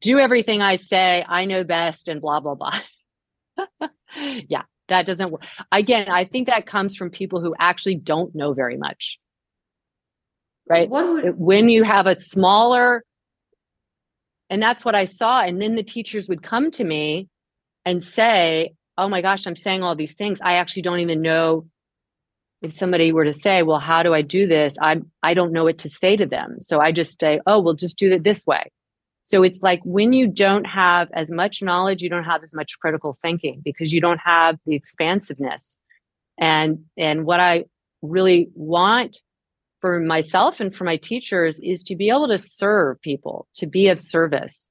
do 0.00 0.18
everything 0.18 0.60
I 0.60 0.76
say, 0.76 1.24
I 1.26 1.46
know 1.46 1.64
best, 1.64 2.08
and 2.08 2.20
blah, 2.20 2.40
blah, 2.40 2.56
blah. 2.56 2.80
yeah, 4.48 4.62
that 4.88 5.06
doesn't 5.06 5.30
work. 5.30 5.44
Again, 5.72 6.10
I 6.10 6.24
think 6.26 6.48
that 6.48 6.66
comes 6.66 6.96
from 6.96 7.08
people 7.08 7.40
who 7.40 7.54
actually 7.58 7.94
don't 7.94 8.34
know 8.34 8.52
very 8.52 8.76
much. 8.76 9.18
Right? 10.68 10.90
Would- 10.90 11.38
when 11.38 11.70
you 11.70 11.84
have 11.84 12.06
a 12.06 12.20
smaller 12.20 13.02
and 14.50 14.62
that's 14.62 14.84
what 14.84 14.94
I 14.94 15.04
saw. 15.04 15.40
And 15.40 15.60
then 15.60 15.74
the 15.74 15.82
teachers 15.82 16.28
would 16.28 16.42
come 16.42 16.70
to 16.72 16.84
me 16.84 17.28
and 17.84 18.02
say, 18.02 18.74
Oh 18.96 19.08
my 19.08 19.22
gosh, 19.22 19.46
I'm 19.46 19.56
saying 19.56 19.82
all 19.82 19.96
these 19.96 20.14
things. 20.14 20.38
I 20.40 20.54
actually 20.54 20.82
don't 20.82 21.00
even 21.00 21.22
know 21.22 21.66
if 22.64 22.72
somebody 22.72 23.12
were 23.12 23.24
to 23.24 23.32
say, 23.32 23.62
Well, 23.62 23.78
how 23.78 24.02
do 24.02 24.14
I 24.14 24.22
do 24.22 24.46
this? 24.46 24.74
I'm 24.80 25.10
I 25.22 25.34
don't 25.34 25.52
know 25.52 25.64
what 25.64 25.78
to 25.78 25.88
say 25.88 26.16
to 26.16 26.26
them. 26.26 26.56
So 26.58 26.80
I 26.80 26.92
just 26.92 27.20
say, 27.20 27.40
Oh, 27.46 27.60
we'll 27.60 27.74
just 27.74 27.98
do 27.98 28.12
it 28.12 28.24
this 28.24 28.46
way. 28.46 28.70
So 29.22 29.42
it's 29.42 29.62
like 29.62 29.80
when 29.84 30.12
you 30.12 30.26
don't 30.26 30.64
have 30.64 31.08
as 31.14 31.30
much 31.30 31.62
knowledge, 31.62 32.02
you 32.02 32.10
don't 32.10 32.24
have 32.24 32.42
as 32.42 32.54
much 32.54 32.78
critical 32.78 33.18
thinking 33.22 33.62
because 33.64 33.92
you 33.92 34.00
don't 34.00 34.20
have 34.24 34.58
the 34.66 34.74
expansiveness. 34.74 35.78
And 36.38 36.84
and 36.96 37.24
what 37.24 37.40
I 37.40 37.64
really 38.02 38.50
want 38.54 39.20
for 39.80 40.00
myself 40.00 40.60
and 40.60 40.74
for 40.74 40.84
my 40.84 40.96
teachers 40.96 41.60
is 41.60 41.82
to 41.84 41.96
be 41.96 42.08
able 42.08 42.28
to 42.28 42.38
serve 42.38 43.00
people, 43.02 43.46
to 43.54 43.66
be 43.66 43.88
of 43.88 44.00
service. 44.00 44.68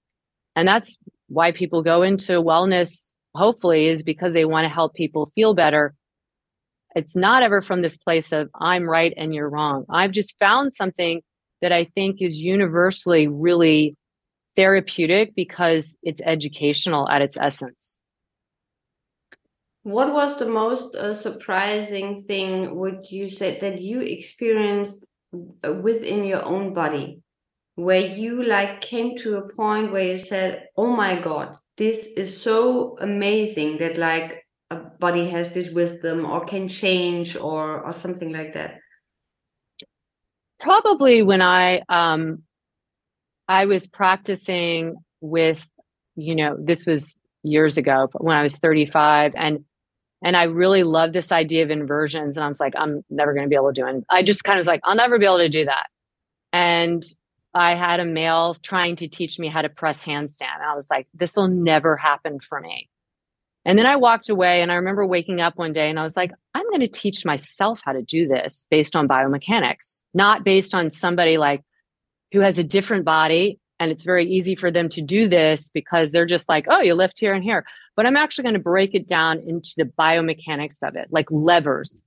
And 0.55 0.67
that's 0.67 0.97
why 1.27 1.51
people 1.51 1.83
go 1.83 2.01
into 2.01 2.33
wellness, 2.41 3.13
hopefully, 3.35 3.87
is 3.87 4.03
because 4.03 4.33
they 4.33 4.45
want 4.45 4.65
to 4.65 4.69
help 4.69 4.93
people 4.93 5.31
feel 5.35 5.53
better. 5.53 5.93
It's 6.95 7.15
not 7.15 7.43
ever 7.43 7.61
from 7.61 7.81
this 7.81 7.97
place 7.97 8.31
of 8.31 8.49
I'm 8.59 8.83
right 8.89 9.13
and 9.17 9.33
you're 9.33 9.49
wrong. 9.49 9.85
I've 9.89 10.11
just 10.11 10.37
found 10.39 10.73
something 10.73 11.21
that 11.61 11.71
I 11.71 11.85
think 11.85 12.21
is 12.21 12.39
universally 12.39 13.27
really 13.27 13.95
therapeutic 14.55 15.33
because 15.35 15.95
it's 16.03 16.21
educational 16.21 17.09
at 17.09 17.21
its 17.21 17.37
essence. 17.37 17.99
What 19.83 20.13
was 20.13 20.37
the 20.37 20.45
most 20.45 20.95
uh, 20.95 21.13
surprising 21.13 22.21
thing 22.21 22.75
would 22.75 23.09
you 23.09 23.29
say 23.29 23.59
that 23.59 23.81
you 23.81 23.99
experienced 23.99 25.03
uh, 25.33 25.73
within 25.73 26.23
your 26.23 26.45
own 26.45 26.73
body 26.73 27.21
where 27.75 28.05
you 28.05 28.43
like 28.43 28.81
came 28.81 29.17
to 29.17 29.37
a 29.37 29.53
point 29.53 29.91
where 29.91 30.03
you 30.11 30.17
said 30.17 30.67
oh 30.77 30.95
my 30.95 31.19
god 31.19 31.55
this 31.75 32.05
is 32.15 32.39
so 32.39 32.95
amazing 32.99 33.77
that 33.79 33.97
like 33.97 34.42
body 34.75 35.29
has 35.29 35.53
this 35.53 35.71
wisdom 35.71 36.25
or 36.25 36.43
can 36.45 36.67
change 36.67 37.35
or 37.35 37.81
or 37.83 37.93
something 37.93 38.31
like 38.31 38.53
that 38.53 38.79
probably 40.59 41.21
when 41.21 41.41
i 41.41 41.81
um 41.89 42.43
I 43.47 43.65
was 43.65 43.87
practicing 43.87 44.95
with, 45.21 45.67
you 46.15 46.35
know, 46.35 46.55
this 46.59 46.85
was 46.85 47.15
years 47.43 47.77
ago 47.77 48.09
when 48.13 48.35
I 48.37 48.41
was 48.41 48.57
35 48.57 49.33
and 49.35 49.63
and 50.25 50.37
I 50.37 50.43
really 50.43 50.83
loved 50.83 51.11
this 51.13 51.33
idea 51.33 51.63
of 51.63 51.69
inversions. 51.69 52.37
And 52.37 52.45
I 52.45 52.47
was 52.47 52.61
like, 52.61 52.73
I'm 52.77 53.03
never 53.09 53.33
going 53.33 53.43
to 53.43 53.49
be 53.49 53.57
able 53.57 53.73
to 53.73 53.81
do 53.81 53.85
it. 53.85 53.89
And 53.89 54.05
I 54.09 54.23
just 54.23 54.45
kind 54.45 54.57
of 54.57 54.61
was 54.61 54.67
like, 54.67 54.79
I'll 54.85 54.95
never 54.95 55.19
be 55.19 55.25
able 55.25 55.39
to 55.39 55.49
do 55.49 55.65
that. 55.65 55.87
And 56.53 57.03
I 57.53 57.75
had 57.75 57.99
a 57.99 58.05
male 58.05 58.55
trying 58.63 58.95
to 58.97 59.09
teach 59.09 59.37
me 59.37 59.49
how 59.49 59.61
to 59.61 59.67
press 59.67 59.99
handstand. 59.99 60.55
And 60.55 60.63
I 60.63 60.75
was 60.75 60.87
like, 60.89 61.07
this 61.13 61.35
will 61.35 61.49
never 61.49 61.97
happen 61.97 62.39
for 62.39 62.61
me. 62.61 62.87
And 63.65 63.79
then 63.79 63.85
I 63.85 63.95
walked 63.95 64.29
away 64.29 64.61
and 64.61 64.71
I 64.71 64.75
remember 64.75 65.05
waking 65.05 65.39
up 65.39 65.57
one 65.57 65.73
day 65.73 65.89
and 65.89 65.97
I 65.97 66.03
was 66.03 66.17
like, 66.17 66.31
I'm 66.53 66.67
going 66.69 66.81
to 66.81 66.87
teach 66.87 67.25
myself 67.25 67.81
how 67.83 67.93
to 67.93 68.01
do 68.01 68.27
this 68.27 68.67
based 68.69 68.95
on 68.95 69.07
biomechanics, 69.07 70.03
not 70.13 70.43
based 70.43 70.75
on 70.75 70.91
somebody 70.91 71.37
like 71.37 71.61
who 72.33 72.39
has 72.41 72.57
a 72.57 72.63
different 72.63 73.05
body 73.05 73.59
and 73.79 73.91
it's 73.91 74.03
very 74.03 74.25
easy 74.25 74.55
for 74.55 74.71
them 74.71 74.89
to 74.89 75.01
do 75.01 75.27
this 75.27 75.69
because 75.73 76.11
they're 76.11 76.25
just 76.25 76.47
like, 76.47 76.65
oh, 76.69 76.81
you 76.81 76.93
lift 76.93 77.19
here 77.19 77.33
and 77.33 77.43
here. 77.43 77.65
But 77.95 78.05
I'm 78.05 78.15
actually 78.15 78.43
going 78.43 78.53
to 78.53 78.59
break 78.59 78.95
it 78.95 79.07
down 79.07 79.39
into 79.47 79.73
the 79.77 79.85
biomechanics 79.85 80.77
of 80.81 80.95
it, 80.95 81.07
like 81.11 81.27
levers. 81.29 82.01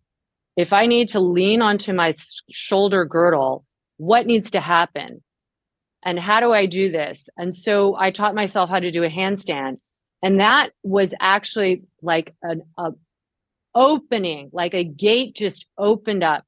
If 0.56 0.72
I 0.72 0.86
need 0.86 1.08
to 1.10 1.20
lean 1.20 1.60
onto 1.60 1.92
my 1.92 2.14
shoulder 2.50 3.04
girdle, 3.04 3.64
what 3.98 4.26
needs 4.26 4.50
to 4.52 4.60
happen? 4.60 5.22
And 6.02 6.18
how 6.18 6.40
do 6.40 6.52
I 6.52 6.66
do 6.66 6.90
this? 6.90 7.28
And 7.36 7.54
so 7.54 7.96
I 7.96 8.10
taught 8.10 8.34
myself 8.34 8.70
how 8.70 8.80
to 8.80 8.90
do 8.90 9.04
a 9.04 9.10
handstand. 9.10 9.78
And 10.22 10.40
that 10.40 10.70
was 10.82 11.14
actually 11.20 11.82
like 12.02 12.34
an 12.42 12.62
a 12.78 12.92
opening, 13.74 14.48
like 14.52 14.74
a 14.74 14.82
gate 14.82 15.36
just 15.36 15.66
opened 15.78 16.24
up 16.24 16.44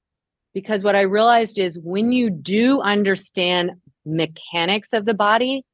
because 0.54 0.82
what 0.82 0.96
I 0.96 1.02
realized 1.02 1.58
is 1.58 1.78
when 1.78 2.10
you 2.10 2.30
do 2.30 2.80
understand 2.80 3.72
mechanics 4.04 4.88
of 4.92 5.04
the 5.04 5.14
body, 5.14 5.64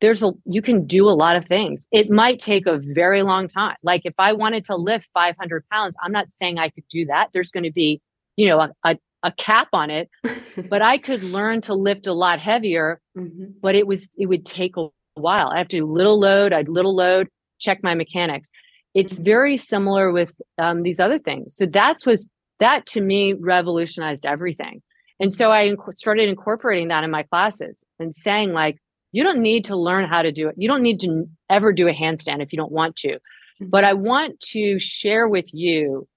there's 0.00 0.22
a 0.22 0.32
you 0.44 0.62
can 0.62 0.86
do 0.86 1.08
a 1.08 1.10
lot 1.10 1.36
of 1.36 1.46
things. 1.46 1.86
It 1.90 2.10
might 2.10 2.40
take 2.40 2.66
a 2.66 2.78
very 2.78 3.22
long 3.22 3.48
time. 3.48 3.76
Like 3.82 4.02
if 4.04 4.14
I 4.18 4.32
wanted 4.32 4.64
to 4.66 4.76
lift 4.76 5.08
500 5.12 5.64
pounds, 5.70 5.94
I'm 6.02 6.12
not 6.12 6.28
saying 6.38 6.58
I 6.58 6.68
could 6.68 6.84
do 6.88 7.06
that. 7.06 7.30
There's 7.32 7.50
going 7.50 7.64
to 7.64 7.72
be, 7.72 8.00
you 8.36 8.46
know, 8.46 8.60
a, 8.60 8.70
a, 8.84 8.96
a 9.22 9.32
cap 9.32 9.68
on 9.72 9.90
it, 9.90 10.08
but 10.68 10.82
I 10.82 10.98
could 10.98 11.24
learn 11.24 11.60
to 11.62 11.74
lift 11.74 12.06
a 12.06 12.12
lot 12.12 12.38
heavier. 12.38 13.00
Mm-hmm. 13.16 13.58
But 13.60 13.74
it 13.74 13.86
was 13.86 14.08
it 14.16 14.26
would 14.26 14.46
take 14.46 14.76
a 14.76 14.88
while. 15.20 15.50
I 15.52 15.58
have 15.58 15.68
to 15.68 15.78
do 15.78 15.86
little 15.86 16.18
load, 16.18 16.52
I'd 16.52 16.68
little 16.68 16.94
load, 16.94 17.28
check 17.58 17.80
my 17.82 17.94
mechanics. 17.94 18.50
It's 18.94 19.14
mm-hmm. 19.14 19.24
very 19.24 19.56
similar 19.56 20.10
with 20.10 20.32
um, 20.58 20.82
these 20.82 20.98
other 20.98 21.18
things. 21.18 21.54
So 21.56 21.66
that's 21.66 22.04
was 22.04 22.26
that 22.58 22.86
to 22.86 23.00
me 23.00 23.34
revolutionized 23.34 24.26
everything. 24.26 24.82
And 25.20 25.32
so 25.32 25.52
I 25.52 25.68
inc- 25.68 25.96
started 25.96 26.28
incorporating 26.28 26.88
that 26.88 27.04
in 27.04 27.10
my 27.10 27.22
classes 27.24 27.84
and 27.98 28.14
saying, 28.16 28.52
like, 28.52 28.78
you 29.12 29.22
don't 29.22 29.40
need 29.40 29.64
to 29.66 29.76
learn 29.76 30.08
how 30.08 30.22
to 30.22 30.32
do 30.32 30.48
it. 30.48 30.54
You 30.56 30.68
don't 30.68 30.82
need 30.82 31.00
to 31.00 31.28
ever 31.48 31.72
do 31.72 31.88
a 31.88 31.92
handstand 31.92 32.42
if 32.42 32.52
you 32.52 32.56
don't 32.56 32.72
want 32.72 32.96
to. 32.96 33.08
Mm-hmm. 33.08 33.66
But 33.68 33.84
I 33.84 33.92
want 33.92 34.40
to 34.52 34.78
share 34.78 35.28
with 35.28 35.52
you 35.52 36.08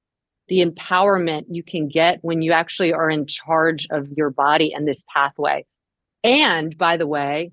the 0.48 0.66
empowerment 0.66 1.46
you 1.50 1.64
can 1.64 1.88
get 1.88 2.20
when 2.22 2.42
you 2.42 2.52
actually 2.52 2.94
are 2.94 3.10
in 3.10 3.26
charge 3.26 3.88
of 3.92 4.08
your 4.16 4.30
body 4.30 4.74
and 4.74 4.88
this 4.88 5.04
pathway. 5.14 5.66
And 6.24 6.78
by 6.78 6.98
the 6.98 7.08
way, 7.08 7.52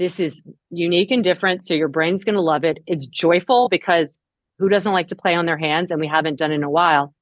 this 0.00 0.18
is 0.18 0.40
unique 0.70 1.10
and 1.10 1.22
different. 1.22 1.62
So 1.62 1.74
your 1.74 1.88
brain's 1.88 2.24
going 2.24 2.34
to 2.34 2.40
love 2.40 2.64
it. 2.64 2.78
It's 2.86 3.06
joyful 3.06 3.68
because 3.68 4.18
who 4.58 4.70
doesn't 4.70 4.92
like 4.92 5.08
to 5.08 5.14
play 5.14 5.34
on 5.34 5.44
their 5.44 5.58
hands? 5.58 5.90
And 5.90 6.00
we 6.00 6.06
haven't 6.06 6.38
done 6.38 6.52
in 6.52 6.64
a 6.64 6.70
while. 6.70 7.14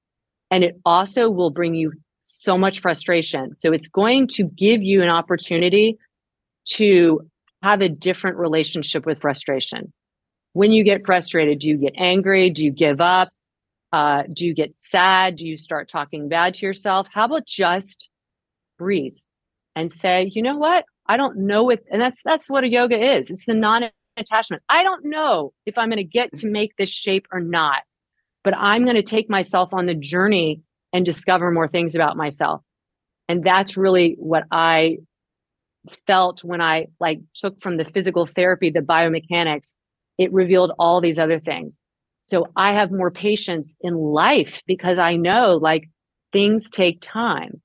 And 0.52 0.62
it 0.62 0.76
also 0.84 1.28
will 1.28 1.50
bring 1.50 1.74
you 1.74 1.92
so 2.22 2.56
much 2.56 2.80
frustration. 2.80 3.56
So 3.58 3.72
it's 3.72 3.88
going 3.88 4.28
to 4.28 4.44
give 4.44 4.80
you 4.80 5.02
an 5.02 5.08
opportunity 5.08 5.98
to 6.76 7.28
have 7.64 7.80
a 7.80 7.88
different 7.88 8.36
relationship 8.36 9.04
with 9.04 9.20
frustration. 9.20 9.92
When 10.52 10.70
you 10.70 10.84
get 10.84 11.04
frustrated, 11.04 11.58
do 11.58 11.68
you 11.70 11.78
get 11.78 11.94
angry? 11.96 12.48
Do 12.48 12.64
you 12.64 12.70
give 12.70 13.00
up? 13.00 13.30
Uh, 13.92 14.22
do 14.32 14.46
you 14.46 14.54
get 14.54 14.74
sad? 14.76 15.34
Do 15.34 15.48
you 15.48 15.56
start 15.56 15.88
talking 15.88 16.28
bad 16.28 16.54
to 16.54 16.66
yourself? 16.66 17.08
How 17.12 17.24
about 17.24 17.44
just 17.44 18.08
breathe 18.78 19.16
and 19.74 19.92
say, 19.92 20.30
you 20.32 20.42
know 20.42 20.56
what? 20.56 20.84
I 21.08 21.16
don't 21.16 21.38
know 21.38 21.70
if, 21.70 21.80
and 21.90 22.00
that's 22.00 22.20
that's 22.24 22.50
what 22.50 22.64
a 22.64 22.68
yoga 22.68 23.16
is. 23.16 23.30
It's 23.30 23.46
the 23.46 23.54
non-attachment. 23.54 24.62
I 24.68 24.82
don't 24.82 25.06
know 25.06 25.52
if 25.66 25.78
I'm 25.78 25.88
going 25.88 25.96
to 25.96 26.04
get 26.04 26.34
to 26.36 26.46
make 26.46 26.76
this 26.76 26.90
shape 26.90 27.26
or 27.32 27.40
not 27.40 27.82
but 28.48 28.56
I'm 28.56 28.84
going 28.84 28.96
to 28.96 29.02
take 29.02 29.28
myself 29.28 29.74
on 29.74 29.84
the 29.84 29.94
journey 29.94 30.62
and 30.92 31.04
discover 31.04 31.50
more 31.50 31.68
things 31.68 31.94
about 31.94 32.16
myself. 32.16 32.62
And 33.28 33.44
that's 33.44 33.76
really 33.76 34.16
what 34.18 34.44
I 34.50 34.98
felt 36.06 36.42
when 36.44 36.62
I 36.62 36.86
like 36.98 37.20
took 37.34 37.60
from 37.60 37.76
the 37.76 37.84
physical 37.84 38.26
therapy, 38.26 38.70
the 38.70 38.80
biomechanics, 38.80 39.74
it 40.16 40.32
revealed 40.32 40.72
all 40.78 41.00
these 41.00 41.18
other 41.18 41.38
things. 41.38 41.76
So 42.22 42.46
I 42.56 42.72
have 42.72 42.90
more 42.90 43.10
patience 43.10 43.76
in 43.80 43.94
life 43.94 44.60
because 44.66 44.98
I 44.98 45.16
know 45.16 45.58
like 45.60 45.90
things 46.32 46.70
take 46.70 47.02
time. 47.02 47.60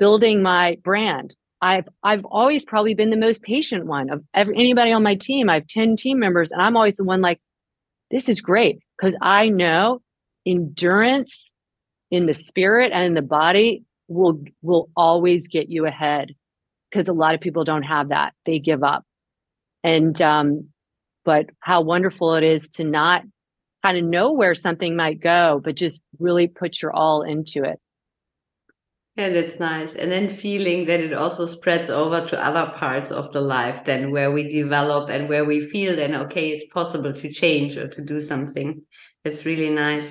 Building 0.00 0.42
my 0.42 0.78
brand. 0.82 1.36
I've 1.62 1.88
I've 2.02 2.24
always 2.24 2.64
probably 2.64 2.94
been 2.94 3.10
the 3.10 3.16
most 3.16 3.40
patient 3.40 3.86
one 3.86 4.10
of 4.10 4.24
every, 4.34 4.56
anybody 4.56 4.90
on 4.90 5.04
my 5.04 5.14
team. 5.14 5.48
I 5.48 5.54
have 5.54 5.68
10 5.68 5.96
team 5.96 6.18
members 6.18 6.50
and 6.50 6.60
I'm 6.60 6.76
always 6.76 6.96
the 6.96 7.04
one 7.04 7.20
like 7.20 7.40
this 8.10 8.28
is 8.28 8.40
great 8.40 8.80
because 8.98 9.16
I 9.22 9.48
know 9.48 10.02
endurance 10.44 11.52
in 12.10 12.26
the 12.26 12.34
spirit 12.34 12.90
and 12.92 13.04
in 13.04 13.14
the 13.14 13.22
body 13.22 13.84
will 14.08 14.42
will 14.60 14.90
always 14.96 15.46
get 15.46 15.70
you 15.70 15.86
ahead 15.86 16.34
because 16.90 17.08
a 17.08 17.12
lot 17.12 17.36
of 17.36 17.40
people 17.40 17.62
don't 17.62 17.84
have 17.84 18.08
that. 18.08 18.34
They 18.44 18.58
give 18.58 18.82
up. 18.82 19.04
And 19.84 20.20
um 20.20 20.68
but 21.24 21.46
how 21.60 21.82
wonderful 21.82 22.34
it 22.34 22.42
is 22.42 22.68
to 22.70 22.82
not 22.84 23.22
kind 23.84 23.96
of 23.96 24.04
know 24.04 24.32
where 24.32 24.56
something 24.56 24.96
might 24.96 25.20
go 25.20 25.60
but 25.62 25.76
just 25.76 26.00
really 26.18 26.48
put 26.48 26.82
your 26.82 26.92
all 26.92 27.22
into 27.22 27.62
it 27.62 27.80
yeah, 29.16 29.28
that's 29.28 29.60
nice. 29.60 29.94
And 29.94 30.10
then 30.10 30.28
feeling 30.28 30.86
that 30.86 31.00
it 31.00 31.12
also 31.12 31.44
spreads 31.44 31.90
over 31.90 32.26
to 32.26 32.44
other 32.44 32.72
parts 32.78 33.10
of 33.10 33.32
the 33.32 33.42
life 33.42 33.84
then 33.84 34.10
where 34.10 34.32
we 34.32 34.48
develop 34.48 35.10
and 35.10 35.28
where 35.28 35.44
we 35.44 35.60
feel 35.60 35.94
then, 35.96 36.14
okay, 36.14 36.50
it's 36.50 36.72
possible 36.72 37.12
to 37.12 37.32
change 37.32 37.76
or 37.76 37.88
to 37.88 38.02
do 38.02 38.22
something. 38.22 38.82
That's 39.22 39.44
really 39.44 39.70
nice. 39.70 40.10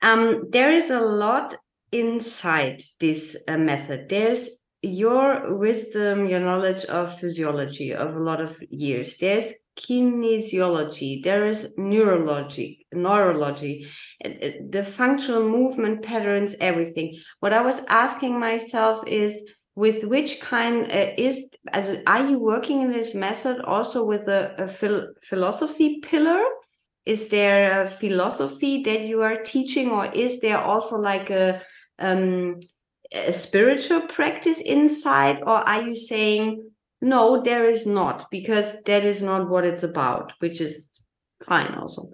Um, 0.00 0.44
there 0.50 0.72
is 0.72 0.90
a 0.90 1.00
lot 1.00 1.54
inside 1.92 2.82
this 3.00 3.36
uh, 3.46 3.58
method. 3.58 4.08
There's 4.08 4.48
your 4.80 5.56
wisdom, 5.56 6.26
your 6.26 6.40
knowledge 6.40 6.84
of 6.86 7.18
physiology 7.18 7.94
of 7.94 8.16
a 8.16 8.18
lot 8.18 8.40
of 8.40 8.60
years. 8.70 9.18
There's 9.18 9.52
kinesiology, 9.76 11.22
there 11.22 11.46
is 11.46 11.72
neurology, 11.76 12.86
neurology, 12.92 13.86
the 14.22 14.84
functional 14.84 15.48
movement 15.48 16.02
patterns, 16.02 16.54
everything. 16.60 17.16
What 17.40 17.52
I 17.52 17.62
was 17.62 17.80
asking 17.88 18.38
myself 18.38 19.06
is 19.06 19.42
with 19.74 20.04
which 20.04 20.40
kind 20.40 20.84
uh, 20.92 21.12
is 21.16 21.44
are 22.06 22.26
you 22.26 22.38
working 22.38 22.82
in 22.82 22.92
this 22.92 23.14
method 23.14 23.60
also 23.62 24.04
with 24.04 24.28
a, 24.28 24.54
a 24.58 24.68
phil 24.68 25.06
philosophy 25.22 26.00
pillar 26.00 26.42
is 27.06 27.28
there 27.28 27.82
a 27.82 27.86
philosophy 27.86 28.82
that 28.82 29.02
you 29.02 29.22
are 29.22 29.42
teaching 29.42 29.90
or 29.90 30.06
is 30.06 30.40
there 30.40 30.58
also 30.58 30.96
like 30.96 31.30
a 31.30 31.62
um 31.98 32.58
a 33.14 33.32
spiritual 33.32 34.02
practice 34.02 34.58
inside 34.60 35.38
or 35.42 35.56
are 35.68 35.82
you 35.82 35.94
saying 35.94 36.70
no, 37.02 37.42
there 37.42 37.68
is 37.68 37.84
not, 37.84 38.30
because 38.30 38.72
that 38.86 39.04
is 39.04 39.20
not 39.20 39.48
what 39.48 39.64
it's 39.64 39.82
about, 39.82 40.32
which 40.38 40.60
is 40.60 40.88
fine 41.44 41.74
also. 41.74 42.10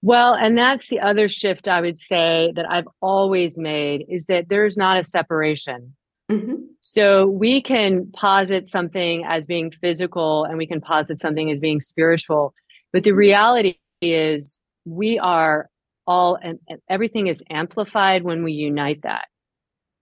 Well, 0.00 0.34
and 0.34 0.56
that's 0.56 0.88
the 0.88 1.00
other 1.00 1.28
shift 1.28 1.66
I 1.66 1.80
would 1.80 1.98
say 1.98 2.52
that 2.54 2.70
I've 2.70 2.86
always 3.00 3.58
made 3.58 4.06
is 4.08 4.26
that 4.26 4.48
there's 4.48 4.76
not 4.76 4.96
a 4.96 5.02
separation. 5.02 5.96
Mm-hmm. 6.30 6.54
So 6.82 7.26
we 7.26 7.60
can 7.60 8.12
posit 8.12 8.68
something 8.68 9.24
as 9.24 9.46
being 9.46 9.72
physical 9.80 10.44
and 10.44 10.56
we 10.56 10.66
can 10.68 10.80
posit 10.80 11.18
something 11.18 11.50
as 11.50 11.58
being 11.58 11.80
spiritual. 11.80 12.54
But 12.92 13.02
the 13.02 13.12
reality 13.12 13.78
is 14.00 14.60
we 14.84 15.18
are 15.18 15.68
all 16.06 16.38
and 16.40 16.60
everything 16.88 17.26
is 17.26 17.42
amplified 17.50 18.22
when 18.22 18.44
we 18.44 18.52
unite 18.52 19.02
that. 19.02 19.26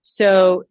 So 0.02 0.64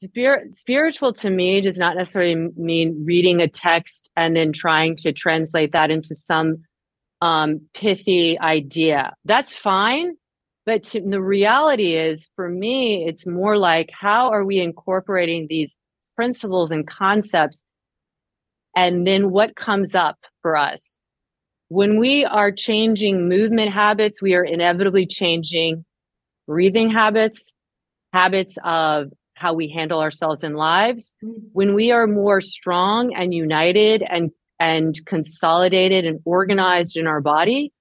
spirit 0.00 0.54
spiritual 0.54 1.12
to 1.14 1.30
me 1.30 1.60
does 1.60 1.78
not 1.78 1.96
necessarily 1.96 2.50
mean 2.56 3.04
reading 3.04 3.40
a 3.40 3.48
text 3.48 4.10
and 4.16 4.36
then 4.36 4.52
trying 4.52 4.96
to 4.96 5.12
translate 5.12 5.72
that 5.72 5.90
into 5.90 6.14
some 6.14 6.64
um, 7.20 7.60
pithy 7.74 8.38
idea. 8.38 9.14
That's 9.24 9.54
fine. 9.54 10.16
But 10.64 10.84
to, 10.84 11.00
the 11.00 11.20
reality 11.20 11.96
is, 11.96 12.28
for 12.36 12.48
me, 12.48 13.04
it's 13.06 13.26
more 13.26 13.56
like 13.56 13.90
how 13.92 14.30
are 14.30 14.44
we 14.44 14.60
incorporating 14.60 15.46
these 15.48 15.72
principles 16.16 16.70
and 16.70 16.86
concepts? 16.86 17.64
And 18.76 19.06
then 19.06 19.30
what 19.30 19.56
comes 19.56 19.94
up 19.94 20.18
for 20.40 20.56
us? 20.56 20.98
When 21.68 21.98
we 21.98 22.24
are 22.24 22.52
changing 22.52 23.28
movement 23.28 23.72
habits, 23.72 24.20
we 24.22 24.34
are 24.34 24.44
inevitably 24.44 25.06
changing 25.06 25.84
breathing 26.46 26.90
habits, 26.90 27.54
habits 28.12 28.58
of 28.62 29.12
how 29.42 29.52
we 29.52 29.68
handle 29.68 30.00
ourselves 30.00 30.44
in 30.44 30.54
lives. 30.54 31.12
Mm-hmm. 31.22 31.46
When 31.52 31.74
we 31.74 31.90
are 31.90 32.06
more 32.06 32.40
strong 32.40 33.12
and 33.14 33.34
united 33.34 34.02
and 34.08 34.30
and 34.60 34.94
consolidated 35.06 36.04
and 36.06 36.20
organized 36.24 36.96
in 36.96 37.08
our 37.08 37.20
body, 37.20 37.72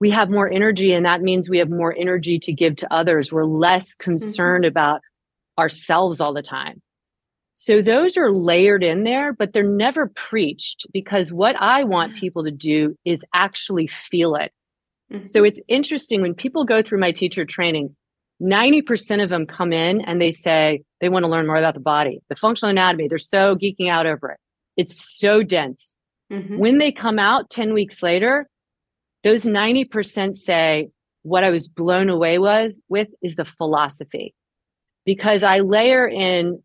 we 0.00 0.10
have 0.10 0.30
more 0.30 0.50
energy 0.50 0.94
and 0.94 1.04
that 1.04 1.20
means 1.20 1.50
we 1.50 1.58
have 1.58 1.68
more 1.68 1.94
energy 1.96 2.38
to 2.38 2.52
give 2.52 2.76
to 2.76 2.92
others. 2.92 3.30
We're 3.30 3.44
less 3.44 3.94
concerned 3.94 4.64
mm-hmm. 4.64 4.70
about 4.70 5.02
ourselves 5.58 6.18
all 6.18 6.32
the 6.32 6.42
time. 6.42 6.80
So 7.54 7.82
those 7.82 8.16
are 8.16 8.32
layered 8.32 8.82
in 8.82 9.04
there, 9.04 9.34
but 9.34 9.52
they're 9.52 9.62
never 9.62 10.10
preached 10.16 10.86
because 10.92 11.30
what 11.30 11.54
I 11.60 11.84
want 11.84 12.16
people 12.16 12.42
to 12.44 12.50
do 12.50 12.96
is 13.04 13.20
actually 13.34 13.86
feel 13.86 14.34
it. 14.34 14.50
Mm-hmm. 15.12 15.26
So 15.26 15.44
it's 15.44 15.60
interesting 15.68 16.22
when 16.22 16.34
people 16.34 16.64
go 16.64 16.82
through 16.82 17.00
my 17.00 17.12
teacher 17.12 17.44
training, 17.44 17.94
90% 18.42 19.22
of 19.22 19.30
them 19.30 19.46
come 19.46 19.72
in 19.72 20.00
and 20.00 20.20
they 20.20 20.32
say 20.32 20.82
they 21.00 21.08
want 21.08 21.24
to 21.24 21.30
learn 21.30 21.46
more 21.46 21.56
about 21.56 21.74
the 21.74 21.80
body, 21.80 22.20
the 22.28 22.36
functional 22.36 22.70
anatomy. 22.70 23.08
They're 23.08 23.18
so 23.18 23.54
geeking 23.54 23.88
out 23.88 24.06
over 24.06 24.32
it. 24.32 24.38
It's 24.76 25.18
so 25.18 25.42
dense. 25.42 25.94
Mm-hmm. 26.32 26.58
When 26.58 26.78
they 26.78 26.92
come 26.92 27.18
out 27.18 27.50
10 27.50 27.72
weeks 27.72 28.02
later, 28.02 28.48
those 29.22 29.42
90% 29.44 30.34
say 30.34 30.90
what 31.22 31.44
I 31.44 31.50
was 31.50 31.68
blown 31.68 32.08
away 32.08 32.38
was 32.38 32.74
with 32.88 33.08
is 33.22 33.36
the 33.36 33.44
philosophy. 33.44 34.34
Because 35.04 35.42
I 35.42 35.60
layer 35.60 36.08
in 36.08 36.62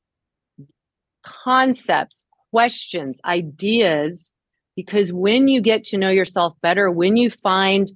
concepts, 1.24 2.26
questions, 2.52 3.20
ideas, 3.26 4.32
because 4.76 5.12
when 5.12 5.48
you 5.48 5.62
get 5.62 5.84
to 5.86 5.98
know 5.98 6.10
yourself 6.10 6.54
better, 6.62 6.90
when 6.90 7.18
you 7.18 7.30
find 7.30 7.92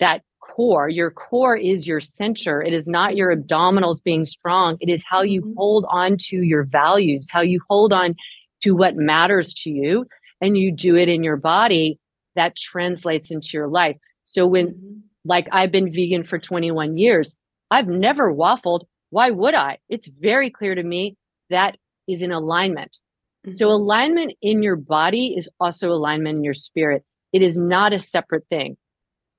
that 0.00 0.22
core, 0.44 0.88
your 0.88 1.10
core 1.10 1.56
is 1.56 1.86
your 1.86 2.00
center. 2.00 2.62
It 2.62 2.72
is 2.72 2.86
not 2.86 3.16
your 3.16 3.34
abdominals 3.34 4.02
being 4.02 4.24
strong. 4.24 4.76
It 4.80 4.90
is 4.90 5.02
how 5.08 5.22
you 5.22 5.40
mm-hmm. 5.40 5.54
hold 5.56 5.86
on 5.88 6.16
to 6.28 6.42
your 6.42 6.64
values, 6.64 7.28
how 7.30 7.40
you 7.40 7.60
hold 7.68 7.92
on 7.92 8.14
to 8.62 8.72
what 8.72 8.96
matters 8.96 9.54
to 9.54 9.70
you 9.70 10.06
and 10.40 10.56
you 10.58 10.72
do 10.72 10.96
it 10.96 11.08
in 11.08 11.22
your 11.22 11.36
body, 11.36 11.98
that 12.36 12.56
translates 12.56 13.30
into 13.30 13.50
your 13.52 13.68
life. 13.68 13.96
So 14.24 14.46
when, 14.46 14.68
mm-hmm. 14.68 14.98
like, 15.24 15.48
I've 15.52 15.72
been 15.72 15.92
vegan 15.92 16.24
for 16.24 16.38
21 16.38 16.96
years, 16.96 17.36
I've 17.70 17.88
never 17.88 18.32
waffled. 18.32 18.82
Why 19.10 19.30
would 19.30 19.54
I? 19.54 19.78
It's 19.88 20.08
very 20.20 20.50
clear 20.50 20.74
to 20.74 20.82
me 20.82 21.16
that 21.50 21.76
is 22.08 22.22
in 22.22 22.32
alignment. 22.32 22.98
Mm-hmm. 23.46 23.52
So 23.52 23.68
alignment 23.70 24.34
in 24.42 24.62
your 24.62 24.76
body 24.76 25.34
is 25.36 25.48
also 25.60 25.90
alignment 25.90 26.38
in 26.38 26.44
your 26.44 26.54
spirit. 26.54 27.04
It 27.32 27.42
is 27.42 27.58
not 27.58 27.92
a 27.92 27.98
separate 27.98 28.46
thing. 28.48 28.76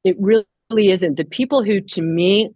It 0.03 0.15
really 0.19 0.45
isn't. 0.71 1.17
The 1.17 1.25
people 1.25 1.63
who, 1.63 1.81
to 1.81 2.01
me, 2.01 2.49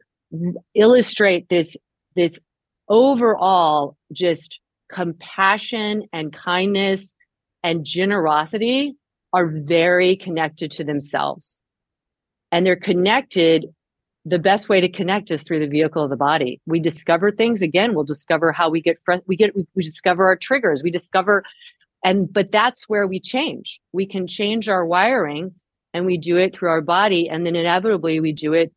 illustrate 0.75 1.47
this 1.49 1.75
this 2.15 2.39
overall 2.87 3.95
just 4.11 4.59
compassion 4.91 6.03
and 6.11 6.33
kindness 6.33 7.13
and 7.63 7.85
generosity 7.85 8.95
are 9.31 9.47
very 9.47 10.15
connected 10.15 10.71
to 10.71 10.83
themselves. 10.83 11.61
And 12.51 12.65
they're 12.65 12.75
connected. 12.75 13.67
The 14.25 14.39
best 14.39 14.69
way 14.69 14.81
to 14.81 14.89
connect 14.89 15.29
is 15.29 15.43
through 15.43 15.59
the 15.59 15.67
vehicle 15.67 16.03
of 16.03 16.09
the 16.09 16.17
body. 16.17 16.59
We 16.65 16.79
discover 16.79 17.31
things 17.31 17.61
again. 17.61 17.93
We'll 17.93 18.05
discover 18.05 18.51
how 18.51 18.69
we 18.69 18.81
get, 18.81 18.97
we 19.27 19.35
get, 19.35 19.55
we 19.55 19.83
discover 19.83 20.25
our 20.25 20.35
triggers. 20.35 20.81
We 20.81 20.89
discover, 20.89 21.43
and, 22.03 22.31
but 22.31 22.51
that's 22.51 22.89
where 22.89 23.05
we 23.05 23.19
change. 23.19 23.79
We 23.91 24.07
can 24.07 24.25
change 24.25 24.67
our 24.67 24.85
wiring 24.85 25.53
and 25.93 26.05
we 26.05 26.17
do 26.17 26.37
it 26.37 26.53
through 26.53 26.69
our 26.69 26.81
body. 26.81 27.29
And 27.29 27.45
then 27.45 27.55
inevitably 27.55 28.19
we 28.19 28.33
do 28.33 28.53
it. 28.53 28.71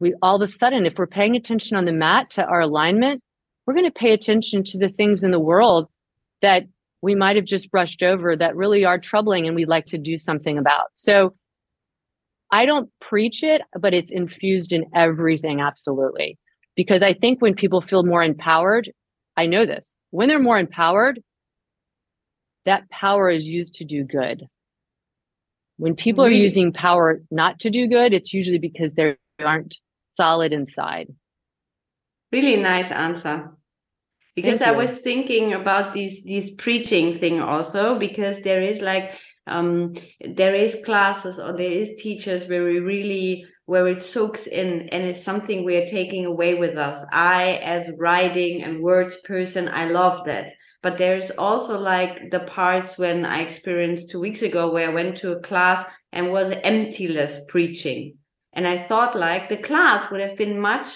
We 0.00 0.14
all 0.22 0.36
of 0.36 0.42
a 0.42 0.46
sudden, 0.46 0.86
if 0.86 0.98
we're 0.98 1.06
paying 1.06 1.36
attention 1.36 1.76
on 1.76 1.84
the 1.84 1.92
mat 1.92 2.30
to 2.30 2.44
our 2.44 2.60
alignment, 2.60 3.22
we're 3.66 3.74
going 3.74 3.90
to 3.90 3.98
pay 3.98 4.12
attention 4.12 4.62
to 4.64 4.78
the 4.78 4.88
things 4.88 5.24
in 5.24 5.30
the 5.30 5.40
world 5.40 5.88
that 6.42 6.64
we 7.00 7.14
might 7.14 7.36
have 7.36 7.44
just 7.44 7.70
brushed 7.70 8.02
over 8.02 8.36
that 8.36 8.56
really 8.56 8.84
are 8.84 8.98
troubling 8.98 9.46
and 9.46 9.54
we'd 9.54 9.68
like 9.68 9.86
to 9.86 9.98
do 9.98 10.18
something 10.18 10.58
about. 10.58 10.88
So 10.94 11.34
I 12.50 12.66
don't 12.66 12.90
preach 13.00 13.42
it, 13.42 13.62
but 13.78 13.94
it's 13.94 14.10
infused 14.10 14.72
in 14.72 14.86
everything, 14.94 15.60
absolutely. 15.60 16.38
Because 16.76 17.02
I 17.02 17.14
think 17.14 17.40
when 17.40 17.54
people 17.54 17.80
feel 17.80 18.04
more 18.04 18.22
empowered, 18.22 18.90
I 19.36 19.46
know 19.46 19.66
this, 19.66 19.96
when 20.10 20.28
they're 20.28 20.38
more 20.38 20.58
empowered, 20.58 21.20
that 22.64 22.88
power 22.90 23.28
is 23.28 23.46
used 23.46 23.74
to 23.74 23.84
do 23.84 24.04
good. 24.04 24.44
When 25.76 25.94
people 25.96 26.24
really? 26.24 26.38
are 26.38 26.42
using 26.42 26.72
power 26.72 27.20
not 27.30 27.60
to 27.60 27.70
do 27.70 27.88
good, 27.88 28.12
it's 28.12 28.32
usually 28.32 28.58
because 28.58 28.92
they 28.94 29.16
aren't 29.38 29.76
solid 30.16 30.52
inside. 30.52 31.08
Really 32.32 32.56
nice 32.56 32.90
answer 32.90 33.50
because 34.34 34.62
I 34.62 34.72
was 34.72 34.90
thinking 34.90 35.52
about 35.52 35.92
these 35.92 36.24
these 36.24 36.50
preaching 36.52 37.18
thing 37.18 37.40
also 37.40 37.98
because 37.98 38.42
there 38.42 38.62
is 38.62 38.80
like 38.80 39.12
um 39.46 39.94
there 40.20 40.54
is 40.54 40.76
classes 40.84 41.38
or 41.38 41.56
there 41.56 41.70
is 41.70 42.00
teachers 42.02 42.46
where 42.46 42.64
we 42.64 42.80
really 42.80 43.46
where 43.66 43.86
it 43.88 44.02
soaks 44.02 44.46
in 44.46 44.88
and 44.90 45.04
it's 45.04 45.22
something 45.22 45.64
we 45.64 45.76
are 45.76 45.86
taking 45.86 46.26
away 46.26 46.54
with 46.54 46.76
us. 46.76 47.04
I 47.12 47.60
as 47.62 47.90
writing 47.98 48.62
and 48.62 48.82
words 48.82 49.16
person, 49.24 49.68
I 49.68 49.86
love 49.86 50.24
that. 50.26 50.52
But 50.84 50.98
there's 50.98 51.30
also 51.30 51.78
like 51.78 52.30
the 52.30 52.40
parts 52.40 52.98
when 52.98 53.24
I 53.24 53.40
experienced 53.40 54.10
two 54.10 54.20
weeks 54.20 54.42
ago 54.42 54.70
where 54.70 54.90
I 54.90 54.92
went 54.92 55.16
to 55.16 55.32
a 55.32 55.40
class 55.40 55.82
and 56.12 56.30
was 56.30 56.50
emptyless 56.50 57.48
preaching. 57.48 58.18
And 58.52 58.68
I 58.68 58.76
thought 58.76 59.18
like 59.18 59.48
the 59.48 59.56
class 59.56 60.10
would 60.10 60.20
have 60.20 60.36
been 60.36 60.60
much 60.60 60.90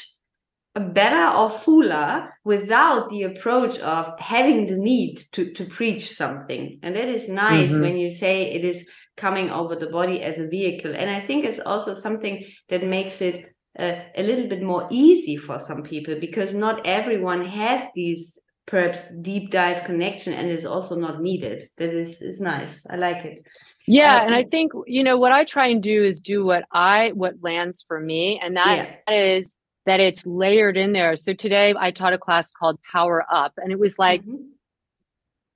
better 0.78 1.34
or 1.34 1.48
fuller 1.48 2.28
without 2.44 3.08
the 3.08 3.22
approach 3.22 3.78
of 3.78 4.12
having 4.20 4.66
the 4.66 4.76
need 4.76 5.22
to, 5.32 5.54
to 5.54 5.64
preach 5.64 6.14
something. 6.14 6.80
And 6.82 6.94
that 6.94 7.08
is 7.08 7.26
nice 7.26 7.70
mm-hmm. 7.70 7.80
when 7.80 7.96
you 7.96 8.10
say 8.10 8.42
it 8.42 8.66
is 8.66 8.86
coming 9.16 9.48
over 9.48 9.74
the 9.74 9.88
body 9.88 10.20
as 10.20 10.38
a 10.38 10.48
vehicle. 10.48 10.94
And 10.94 11.08
I 11.08 11.20
think 11.20 11.46
it's 11.46 11.60
also 11.60 11.94
something 11.94 12.44
that 12.68 12.84
makes 12.84 13.22
it 13.22 13.46
uh, 13.78 13.94
a 14.14 14.22
little 14.22 14.48
bit 14.48 14.62
more 14.62 14.86
easy 14.90 15.38
for 15.38 15.58
some 15.58 15.82
people 15.82 16.16
because 16.20 16.52
not 16.52 16.86
everyone 16.86 17.46
has 17.46 17.86
these 17.94 18.38
perhaps 18.68 18.98
deep 19.22 19.50
dive 19.50 19.82
connection 19.84 20.32
and 20.32 20.48
is 20.48 20.64
also 20.64 20.94
not 20.94 21.20
needed 21.20 21.64
that 21.78 21.92
is 21.92 22.22
is 22.22 22.40
nice 22.40 22.86
i 22.90 22.96
like 22.96 23.24
it 23.24 23.42
yeah 23.86 24.20
um, 24.20 24.26
and 24.26 24.34
i 24.34 24.44
think 24.44 24.70
you 24.86 25.02
know 25.02 25.18
what 25.18 25.32
i 25.32 25.42
try 25.42 25.66
and 25.66 25.82
do 25.82 26.04
is 26.04 26.20
do 26.20 26.44
what 26.44 26.64
i 26.70 27.10
what 27.12 27.34
lands 27.42 27.84
for 27.88 27.98
me 27.98 28.38
and 28.42 28.56
that 28.56 29.00
yeah. 29.08 29.14
is 29.14 29.58
that 29.88 30.00
it's 30.00 30.24
layered 30.26 30.76
in 30.76 30.92
there. 30.92 31.16
So 31.16 31.32
today 31.32 31.74
I 31.76 31.90
taught 31.92 32.12
a 32.12 32.18
class 32.18 32.52
called 32.52 32.78
Power 32.92 33.24
Up, 33.32 33.54
and 33.56 33.72
it 33.72 33.78
was 33.78 33.98
like 33.98 34.20
mm-hmm. 34.22 34.44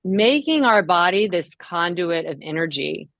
making 0.04 0.64
our 0.64 0.82
body 0.82 1.28
this 1.28 1.50
conduit 1.58 2.24
of 2.24 2.38
energy. 2.40 3.10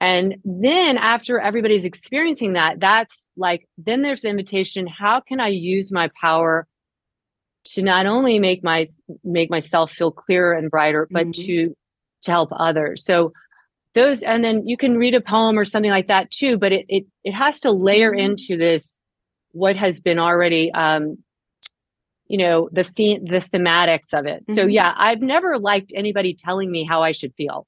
And 0.00 0.36
then 0.44 0.96
after 0.96 1.38
everybody's 1.38 1.84
experiencing 1.84 2.54
that, 2.54 2.80
that's 2.80 3.28
like, 3.36 3.68
then 3.76 4.00
there's 4.00 4.22
the 4.22 4.30
invitation. 4.30 4.86
How 4.86 5.20
can 5.20 5.38
I 5.38 5.48
use 5.48 5.92
my 5.92 6.08
power 6.18 6.66
to 7.74 7.82
not 7.82 8.06
only 8.06 8.38
make 8.38 8.62
my 8.62 8.88
make 9.24 9.50
myself 9.50 9.92
feel 9.92 10.10
clearer 10.10 10.52
and 10.52 10.70
brighter, 10.70 11.08
but 11.10 11.28
mm-hmm. 11.28 11.46
to 11.46 11.76
to 12.22 12.30
help 12.30 12.50
others? 12.52 13.04
So 13.04 13.32
those, 13.94 14.22
and 14.22 14.44
then 14.44 14.66
you 14.66 14.76
can 14.76 14.96
read 14.96 15.14
a 15.14 15.20
poem 15.20 15.58
or 15.58 15.64
something 15.64 15.90
like 15.90 16.08
that 16.08 16.30
too, 16.30 16.58
but 16.58 16.72
it 16.72 16.86
it 16.88 17.06
it 17.24 17.32
has 17.32 17.60
to 17.60 17.70
layer 17.70 18.12
mm-hmm. 18.12 18.32
into 18.32 18.56
this 18.56 18.98
what 19.52 19.76
has 19.76 19.98
been 19.98 20.18
already 20.18 20.70
um, 20.72 21.18
you 22.28 22.38
know 22.38 22.68
the 22.72 22.84
the, 22.96 23.18
the 23.22 23.40
thematics 23.52 24.12
of 24.12 24.26
it. 24.26 24.42
Mm-hmm. 24.42 24.54
So 24.54 24.66
yeah, 24.66 24.94
I've 24.96 25.20
never 25.20 25.58
liked 25.58 25.92
anybody 25.94 26.34
telling 26.34 26.70
me 26.70 26.84
how 26.84 27.02
I 27.02 27.12
should 27.12 27.34
feel. 27.34 27.66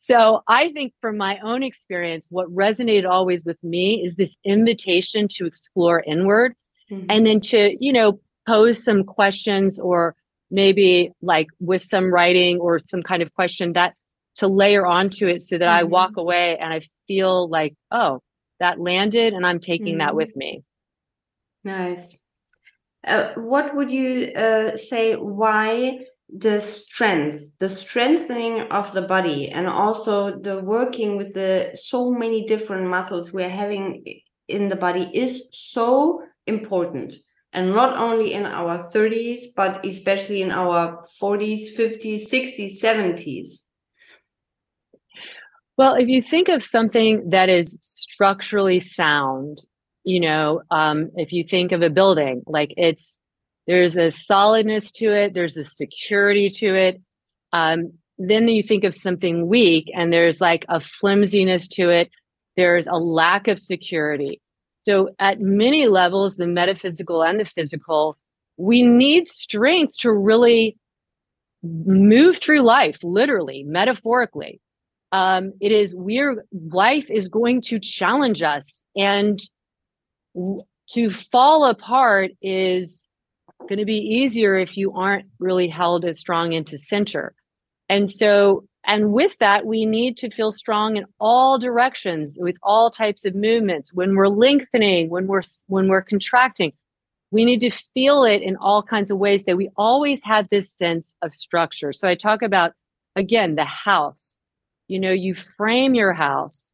So 0.00 0.42
I 0.48 0.72
think 0.72 0.94
from 1.00 1.16
my 1.16 1.38
own 1.40 1.62
experience, 1.62 2.26
what 2.30 2.48
resonated 2.48 3.08
always 3.08 3.44
with 3.44 3.62
me 3.62 4.04
is 4.04 4.16
this 4.16 4.34
invitation 4.44 5.28
to 5.32 5.46
explore 5.46 6.02
inward, 6.06 6.54
mm-hmm. 6.90 7.06
and 7.08 7.26
then 7.26 7.40
to 7.42 7.76
you 7.78 7.92
know 7.92 8.20
pose 8.48 8.82
some 8.82 9.04
questions 9.04 9.78
or 9.78 10.14
maybe 10.50 11.12
like 11.20 11.48
with 11.60 11.82
some 11.82 12.12
writing 12.12 12.58
or 12.58 12.78
some 12.78 13.02
kind 13.02 13.22
of 13.22 13.32
question 13.34 13.74
that 13.74 13.94
to 14.36 14.48
layer 14.48 14.86
onto 14.86 15.26
it 15.26 15.42
so 15.42 15.58
that 15.58 15.66
mm-hmm. 15.66 15.80
I 15.80 15.96
walk 15.98 16.16
away 16.16 16.56
and 16.58 16.72
I 16.72 16.80
feel 17.06 17.48
like, 17.48 17.74
oh, 17.90 18.20
that 18.60 18.80
landed 18.80 19.34
and 19.34 19.44
I'm 19.46 19.60
taking 19.60 19.94
mm-hmm. 19.94 19.98
that 19.98 20.14
with 20.14 20.34
me. 20.34 20.62
Nice. 21.64 22.16
Uh, 23.06 23.32
what 23.34 23.76
would 23.76 23.90
you 23.90 24.32
uh, 24.34 24.76
say 24.76 25.14
why 25.14 26.00
the 26.30 26.60
strength 26.60 27.42
the 27.58 27.70
strengthening 27.70 28.60
of 28.70 28.92
the 28.92 29.00
body 29.00 29.48
and 29.48 29.66
also 29.66 30.38
the 30.38 30.58
working 30.58 31.16
with 31.16 31.32
the 31.32 31.70
so 31.74 32.10
many 32.10 32.44
different 32.44 32.86
muscles 32.86 33.32
we're 33.32 33.48
having 33.48 34.04
in 34.46 34.68
the 34.68 34.76
body 34.76 35.10
is 35.14 35.44
so 35.52 36.22
important 36.46 37.16
and 37.52 37.72
not 37.72 37.96
only 37.96 38.32
in 38.32 38.44
our 38.44 38.78
30s 38.78 39.40
but 39.56 39.84
especially 39.84 40.42
in 40.42 40.50
our 40.50 41.04
40s 41.20 41.76
50s 41.76 42.28
60s 42.30 42.80
70s 42.80 43.62
well 45.76 45.94
if 45.94 46.08
you 46.08 46.22
think 46.22 46.48
of 46.48 46.62
something 46.62 47.30
that 47.30 47.48
is 47.48 47.76
structurally 47.80 48.80
sound 48.80 49.64
you 50.04 50.20
know 50.20 50.62
um, 50.70 51.10
if 51.16 51.32
you 51.32 51.44
think 51.44 51.72
of 51.72 51.82
a 51.82 51.90
building 51.90 52.42
like 52.46 52.72
it's 52.76 53.18
there's 53.66 53.96
a 53.96 54.10
solidness 54.10 54.90
to 54.92 55.12
it 55.12 55.34
there's 55.34 55.56
a 55.56 55.64
security 55.64 56.48
to 56.48 56.74
it 56.74 57.00
um, 57.52 57.92
then 58.18 58.48
you 58.48 58.62
think 58.62 58.84
of 58.84 58.94
something 58.94 59.46
weak 59.46 59.90
and 59.94 60.12
there's 60.12 60.40
like 60.40 60.64
a 60.68 60.80
flimsiness 60.80 61.68
to 61.68 61.90
it. 61.90 62.10
There's 62.56 62.88
a 62.88 62.96
lack 62.96 63.46
of 63.46 63.58
security 63.58 64.40
so 64.88 65.10
at 65.18 65.40
many 65.40 65.88
levels 65.88 66.36
the 66.36 66.46
metaphysical 66.46 67.22
and 67.22 67.38
the 67.38 67.44
physical 67.44 68.16
we 68.56 68.82
need 68.82 69.28
strength 69.28 69.96
to 69.98 70.12
really 70.12 70.76
move 71.62 72.38
through 72.38 72.62
life 72.62 72.98
literally 73.02 73.64
metaphorically 73.64 74.60
um, 75.12 75.52
it 75.60 75.72
is 75.72 75.94
we're 75.94 76.44
life 76.52 77.10
is 77.10 77.28
going 77.28 77.62
to 77.62 77.78
challenge 77.78 78.42
us 78.42 78.82
and 78.96 79.40
to 80.88 81.10
fall 81.10 81.64
apart 81.64 82.32
is 82.42 83.06
going 83.68 83.78
to 83.78 83.84
be 83.84 83.98
easier 83.98 84.58
if 84.58 84.76
you 84.76 84.92
aren't 84.92 85.26
really 85.38 85.68
held 85.68 86.04
as 86.04 86.18
strong 86.18 86.52
into 86.52 86.78
center. 86.78 87.34
And 87.88 88.10
so, 88.10 88.67
and 88.86 89.12
with 89.12 89.36
that, 89.38 89.66
we 89.66 89.84
need 89.84 90.16
to 90.18 90.30
feel 90.30 90.52
strong 90.52 90.96
in 90.96 91.04
all 91.20 91.58
directions 91.58 92.36
with 92.38 92.56
all 92.62 92.90
types 92.90 93.24
of 93.24 93.34
movements. 93.34 93.92
When 93.92 94.14
we're 94.14 94.28
lengthening, 94.28 95.10
when 95.10 95.26
we're 95.26 95.42
when 95.66 95.88
we're 95.88 96.02
contracting, 96.02 96.72
we 97.30 97.44
need 97.44 97.60
to 97.60 97.70
feel 97.94 98.24
it 98.24 98.42
in 98.42 98.56
all 98.56 98.82
kinds 98.82 99.10
of 99.10 99.18
ways 99.18 99.44
that 99.44 99.56
we 99.56 99.68
always 99.76 100.20
have 100.24 100.48
this 100.50 100.72
sense 100.72 101.14
of 101.22 101.32
structure. 101.32 101.92
So 101.92 102.08
I 102.08 102.14
talk 102.14 102.42
about 102.42 102.72
again 103.16 103.56
the 103.56 103.64
house. 103.64 104.36
You 104.86 105.00
know, 105.00 105.12
you 105.12 105.34
frame 105.34 105.94
your 105.94 106.14
house 106.14 106.68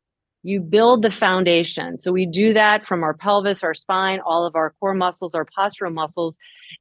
you 0.45 0.61
build 0.61 1.03
the 1.03 1.11
foundation. 1.11 1.97
So 1.99 2.13
we 2.13 2.27
do 2.27 2.53
that 2.53 2.87
from 2.87 3.03
our 3.03 3.15
pelvis, 3.15 3.65
our 3.65 3.75
spine, 3.75 4.21
all 4.21 4.45
of 4.47 4.55
our 4.55 4.75
core 4.79 4.95
muscles, 4.95 5.35
our 5.35 5.47
postural 5.47 5.93
muscles, 5.93 6.37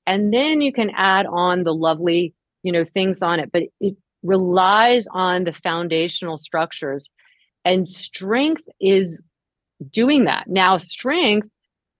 and 0.05 0.33
then 0.33 0.59
you 0.59 0.73
can 0.73 0.91
add 0.95 1.25
on 1.25 1.63
the 1.63 1.73
lovely, 1.73 2.35
you 2.61 2.73
know, 2.73 2.83
things 2.83 3.21
on 3.21 3.39
it. 3.39 3.51
But 3.53 3.63
it 3.79 3.95
relies 4.23 5.05
on 5.11 5.43
the 5.43 5.53
foundational 5.53 6.37
structures, 6.37 7.09
and 7.65 7.87
strength 7.87 8.63
is 8.81 9.19
doing 9.91 10.25
that. 10.25 10.47
Now, 10.47 10.77
strength 10.77 11.47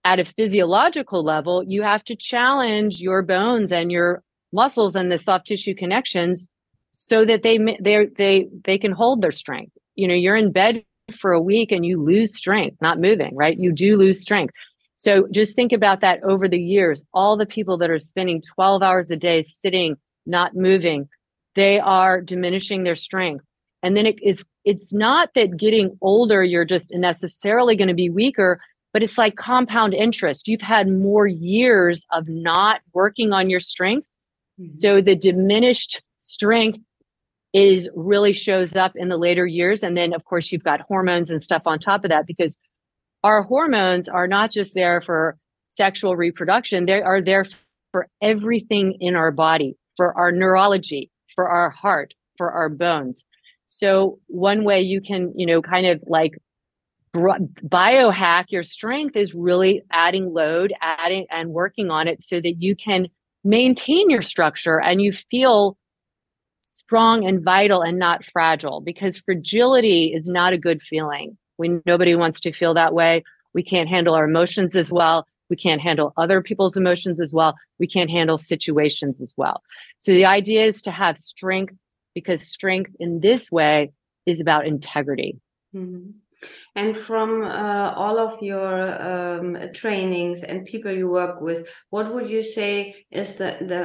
at 0.06 0.20
a 0.20 0.26
physiological 0.26 1.24
level, 1.24 1.64
you 1.64 1.82
have 1.82 2.04
to 2.06 2.16
challenge 2.16 3.00
your 3.00 3.22
bones 3.22 3.72
and 3.72 3.92
your 3.92 4.24
muscles 4.52 4.96
and 4.96 5.12
the 5.12 5.20
soft 5.20 5.48
tissue 5.48 5.74
connections 5.74 6.48
so 6.94 7.26
that 7.26 7.44
they 7.44 7.58
they 7.82 8.08
they 8.18 8.48
they 8.66 8.78
can 8.78 8.92
hold 8.92 9.22
their 9.22 9.32
strength. 9.32 9.72
You 9.96 10.08
know, 10.08 10.14
you're 10.14 10.36
in 10.36 10.52
bed 10.52 10.84
for 11.20 11.32
a 11.34 11.42
week 11.42 11.72
and 11.72 11.86
you 11.86 12.02
lose 12.02 12.36
strength, 12.36 12.78
not 12.82 13.00
moving, 13.00 13.36
right? 13.36 13.58
You 13.58 13.72
do 13.72 13.98
lose 13.98 14.22
strength. 14.22 14.54
So 14.96 15.28
just 15.32 15.56
think 15.56 15.74
about 15.74 16.02
that 16.02 16.24
over 16.24 16.48
the 16.48 16.60
years. 16.60 17.04
All 17.14 17.36
the 17.36 17.46
people 17.46 17.78
that 17.80 17.90
are 17.90 18.00
spending 18.00 18.42
12 18.56 18.82
hours 18.82 19.12
a 19.12 19.18
day 19.18 19.42
sitting, 19.42 19.98
not 20.26 20.56
moving, 20.56 21.10
they 21.56 21.80
are 21.80 22.22
diminishing 22.22 22.84
their 22.84 22.96
strength. 22.96 23.46
And 23.82 23.98
then 23.98 24.06
it 24.06 24.22
is 24.22 24.44
it's 24.66 24.94
not 24.94 25.34
that 25.36 25.58
getting 25.58 25.98
older 26.02 26.44
you're 26.44 26.66
just 26.66 26.92
necessarily 26.94 27.76
going 27.76 27.90
to 27.90 27.94
be 27.94 28.10
weaker, 28.10 28.62
but 28.94 29.04
it's 29.04 29.18
like 29.18 29.36
compound 29.36 29.94
interest. 29.94 30.48
You've 30.48 30.62
had 30.62 30.88
more 30.88 31.28
years 31.28 32.06
of 32.12 32.28
not 32.30 32.82
working 32.94 33.34
on 33.34 33.50
your 33.50 33.60
strength. 33.60 34.08
Mm-hmm. 34.60 34.72
So 34.72 35.02
the 35.02 35.16
diminished 35.16 36.02
strength 36.20 36.80
is 37.54 37.88
really 37.96 38.34
shows 38.34 38.76
up 38.76 38.94
in 38.96 39.10
the 39.10 39.18
later 39.18 39.46
years 39.46 39.84
and 39.84 39.96
then 39.96 40.14
of 40.14 40.26
course 40.26 40.52
you've 40.52 40.64
got 40.64 40.82
hormones 40.82 41.30
and 41.30 41.44
stuff 41.44 41.62
on 41.66 41.78
top 41.78 42.04
of 42.04 42.10
that 42.10 42.26
because 42.26 42.58
our 43.24 43.44
hormones 43.44 44.10
are 44.10 44.28
not 44.28 44.52
just 44.52 44.74
there 44.74 45.02
for 45.02 45.38
sexual 45.70 46.16
reproduction 46.16 46.88
they 46.88 47.02
are 47.02 47.22
there 47.22 47.46
for 47.92 48.08
everything 48.22 48.98
in 49.00 49.16
our 49.16 49.32
body 49.32 49.76
for 49.96 50.18
our 50.18 50.32
neurology 50.32 51.12
for 51.36 51.48
our 51.48 51.70
heart 51.70 52.14
for 52.38 52.52
our 52.52 52.70
bones 52.70 53.26
so 53.66 54.20
one 54.28 54.64
way 54.64 54.82
you 54.82 55.02
can 55.02 55.34
you 55.36 55.46
know 55.46 55.62
kind 55.62 55.86
of 55.86 56.02
like 56.08 56.34
biohack 57.16 58.46
your 58.50 58.64
strength 58.64 59.16
is 59.16 59.36
really 59.36 59.84
adding 59.92 60.34
load 60.34 60.74
adding 60.82 61.26
and 61.30 61.50
working 61.50 61.92
on 61.92 62.08
it 62.08 62.22
so 62.24 62.42
that 62.42 62.56
you 62.60 62.76
can 62.76 63.08
maintain 63.44 64.10
your 64.10 64.22
structure 64.22 64.82
and 64.82 65.02
you 65.02 65.12
feel 65.14 65.78
strong 66.62 67.26
and 67.26 67.44
vital 67.44 67.82
and 67.82 68.00
not 68.00 68.24
fragile 68.32 68.82
because 68.82 69.18
fragility 69.18 70.14
is 70.14 70.28
not 70.28 70.54
a 70.54 70.58
good 70.58 70.82
feeling. 70.82 71.38
We 71.58 71.80
nobody 71.86 72.16
wants 72.16 72.40
to 72.42 72.54
feel 72.54 72.74
that 72.74 72.94
way. 72.94 73.24
We 73.54 73.64
can't 73.64 73.90
handle 73.90 74.16
our 74.16 74.26
emotions 74.26 74.76
as 74.76 74.90
well. 74.90 75.28
We 75.54 75.58
can't 75.58 75.82
handle 75.90 76.14
other 76.18 76.42
people's 76.42 76.76
emotions 76.76 77.22
as 77.22 77.32
well. 77.32 77.54
We 77.78 77.86
can't 77.86 78.10
handle 78.10 78.40
situations 78.40 79.22
as 79.22 79.36
well. 79.38 79.62
So 80.00 80.12
the 80.12 80.26
idea 80.26 80.66
is 80.66 80.82
to 80.82 80.92
have 80.92 81.16
strength 81.20 81.76
because 82.16 82.42
strength 82.42 82.92
in 83.00 83.20
this 83.20 83.52
way 83.52 83.92
is 84.26 84.40
about 84.40 84.66
integrity. 84.66 85.32
Mm-hmm. 85.76 86.10
And 86.76 86.98
from 86.98 87.44
uh, 87.44 87.94
all 87.96 88.18
of 88.18 88.42
your 88.42 88.74
um, 89.12 89.58
trainings 89.74 90.42
and 90.42 90.66
people 90.66 90.92
you 90.92 91.08
work 91.08 91.40
with, 91.40 91.70
what 91.92 92.12
would 92.14 92.28
you 92.28 92.42
say 92.42 92.96
is 93.12 93.36
the 93.36 93.50
the 93.72 93.82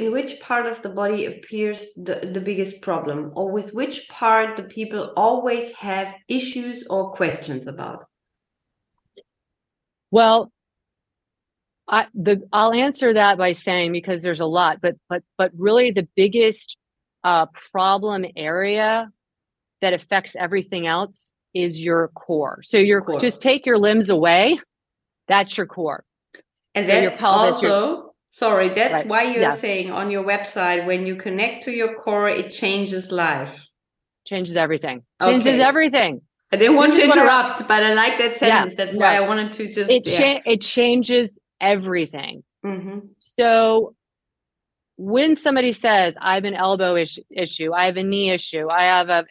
in 0.00 0.10
which 0.16 0.40
part 0.40 0.66
of 0.66 0.82
the 0.82 0.88
body 0.88 1.26
appears 1.26 1.80
the, 1.96 2.30
the 2.32 2.40
biggest 2.40 2.80
problem, 2.80 3.30
or 3.36 3.46
with 3.52 3.74
which 3.74 4.08
part 4.08 4.56
the 4.56 4.62
people 4.62 5.12
always 5.16 5.72
have 5.88 6.08
issues 6.28 6.86
or 6.88 7.12
questions 7.12 7.66
about? 7.66 8.06
Well, 10.10 10.51
I 11.88 12.06
the 12.14 12.46
I'll 12.52 12.72
answer 12.72 13.14
that 13.14 13.38
by 13.38 13.52
saying 13.52 13.92
because 13.92 14.22
there's 14.22 14.40
a 14.40 14.46
lot, 14.46 14.80
but 14.80 14.96
but 15.08 15.22
but 15.36 15.52
really 15.56 15.90
the 15.90 16.06
biggest 16.16 16.76
uh, 17.24 17.46
problem 17.72 18.24
area 18.36 19.10
that 19.80 19.92
affects 19.92 20.36
everything 20.36 20.86
else 20.86 21.32
is 21.54 21.82
your 21.82 22.08
core. 22.08 22.60
So 22.62 22.78
your 22.78 23.02
core. 23.02 23.18
just 23.18 23.42
take 23.42 23.66
your 23.66 23.78
limbs 23.78 24.10
away. 24.10 24.60
That's 25.28 25.56
your 25.56 25.66
core. 25.66 26.04
And 26.74 26.86
so 26.86 26.92
that's 26.92 27.20
pelvis, 27.20 27.56
also 27.56 27.66
your, 27.66 28.10
sorry. 28.30 28.68
That's 28.70 28.94
right. 28.94 29.06
why 29.06 29.22
you're 29.24 29.42
yeah. 29.42 29.54
saying 29.54 29.90
on 29.90 30.10
your 30.10 30.24
website 30.24 30.86
when 30.86 31.06
you 31.06 31.16
connect 31.16 31.64
to 31.64 31.72
your 31.72 31.94
core, 31.94 32.28
it 32.28 32.50
changes 32.50 33.10
life. 33.10 33.68
Changes 34.24 34.56
everything. 34.56 35.02
Changes 35.22 35.54
okay. 35.54 35.62
everything. 35.62 36.22
I 36.52 36.56
didn't 36.56 36.76
want 36.76 36.94
to 36.94 37.02
interrupt, 37.02 37.62
I, 37.62 37.66
but 37.66 37.82
I 37.82 37.94
like 37.94 38.18
that 38.18 38.36
sentence. 38.36 38.74
Yeah, 38.76 38.84
that's 38.84 38.96
why 38.96 39.16
I 39.16 39.20
wanted 39.20 39.52
to 39.52 39.72
just. 39.72 39.90
It 39.90 40.04
cha- 40.04 40.42
it 40.44 40.60
changes 40.60 41.30
everything. 41.62 42.42
Mm-hmm. 42.64 42.98
So 43.18 43.94
when 44.96 45.36
somebody 45.36 45.72
says, 45.72 46.14
"I 46.20 46.34
have 46.34 46.44
an 46.44 46.54
elbow 46.54 46.96
issue, 46.96 47.72
I 47.72 47.86
have 47.86 47.96
a 47.96 48.02
knee 48.02 48.30
issue, 48.30 48.68
I 48.68 48.84
have 48.84 49.08
a, 49.08 49.24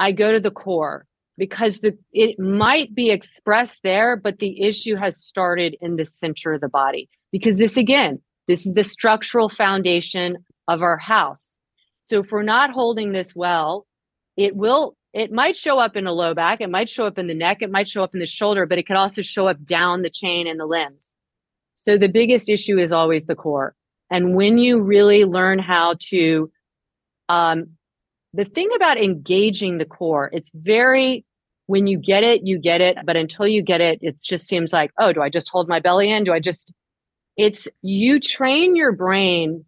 I 0.00 0.12
go 0.12 0.32
to 0.32 0.40
the 0.40 0.50
core 0.50 1.06
because 1.38 1.78
the 1.78 1.96
it 2.12 2.38
might 2.38 2.94
be 2.94 3.10
expressed 3.10 3.78
there 3.82 4.16
but 4.16 4.40
the 4.40 4.60
issue 4.60 4.96
has 4.96 5.16
started 5.16 5.76
in 5.80 5.96
the 5.96 6.04
center 6.04 6.52
of 6.52 6.60
the 6.60 6.68
body 6.68 7.08
because 7.32 7.56
this 7.56 7.76
again 7.76 8.20
this 8.48 8.66
is 8.66 8.74
the 8.74 8.84
structural 8.84 9.48
foundation 9.48 10.36
of 10.66 10.82
our 10.82 10.98
house 10.98 11.56
so 12.02 12.20
if 12.20 12.30
we're 12.30 12.42
not 12.42 12.70
holding 12.70 13.12
this 13.12 13.34
well 13.34 13.86
it 14.36 14.54
will 14.54 14.96
it 15.14 15.32
might 15.32 15.56
show 15.56 15.78
up 15.78 15.96
in 15.96 16.04
the 16.04 16.12
low 16.12 16.34
back 16.34 16.60
it 16.60 16.70
might 16.70 16.90
show 16.90 17.06
up 17.06 17.18
in 17.18 17.28
the 17.28 17.34
neck 17.34 17.58
it 17.62 17.70
might 17.70 17.88
show 17.88 18.02
up 18.02 18.12
in 18.12 18.20
the 18.20 18.26
shoulder 18.26 18.66
but 18.66 18.78
it 18.78 18.86
could 18.86 18.96
also 18.96 19.22
show 19.22 19.46
up 19.46 19.64
down 19.64 20.02
the 20.02 20.10
chain 20.10 20.46
in 20.46 20.58
the 20.58 20.66
limbs 20.66 21.07
So 21.80 21.96
the 21.96 22.08
biggest 22.08 22.48
issue 22.48 22.76
is 22.76 22.90
always 22.90 23.26
the 23.26 23.36
core. 23.36 23.72
And 24.10 24.34
when 24.34 24.58
you 24.58 24.80
really 24.80 25.24
learn 25.24 25.60
how 25.60 25.94
to, 26.10 26.50
um, 27.28 27.68
the 28.34 28.44
thing 28.44 28.68
about 28.74 28.98
engaging 28.98 29.78
the 29.78 29.84
core, 29.84 30.28
it's 30.32 30.50
very, 30.52 31.24
when 31.66 31.86
you 31.86 31.96
get 31.96 32.24
it, 32.24 32.44
you 32.44 32.58
get 32.58 32.80
it. 32.80 32.98
But 33.04 33.16
until 33.16 33.46
you 33.46 33.62
get 33.62 33.80
it, 33.80 34.00
it 34.02 34.20
just 34.20 34.48
seems 34.48 34.72
like, 34.72 34.90
oh, 34.98 35.12
do 35.12 35.22
I 35.22 35.30
just 35.30 35.50
hold 35.50 35.68
my 35.68 35.78
belly 35.78 36.10
in? 36.10 36.24
Do 36.24 36.32
I 36.32 36.40
just, 36.40 36.72
it's 37.36 37.68
you 37.82 38.18
train 38.18 38.74
your 38.74 38.90
brain 38.90 39.64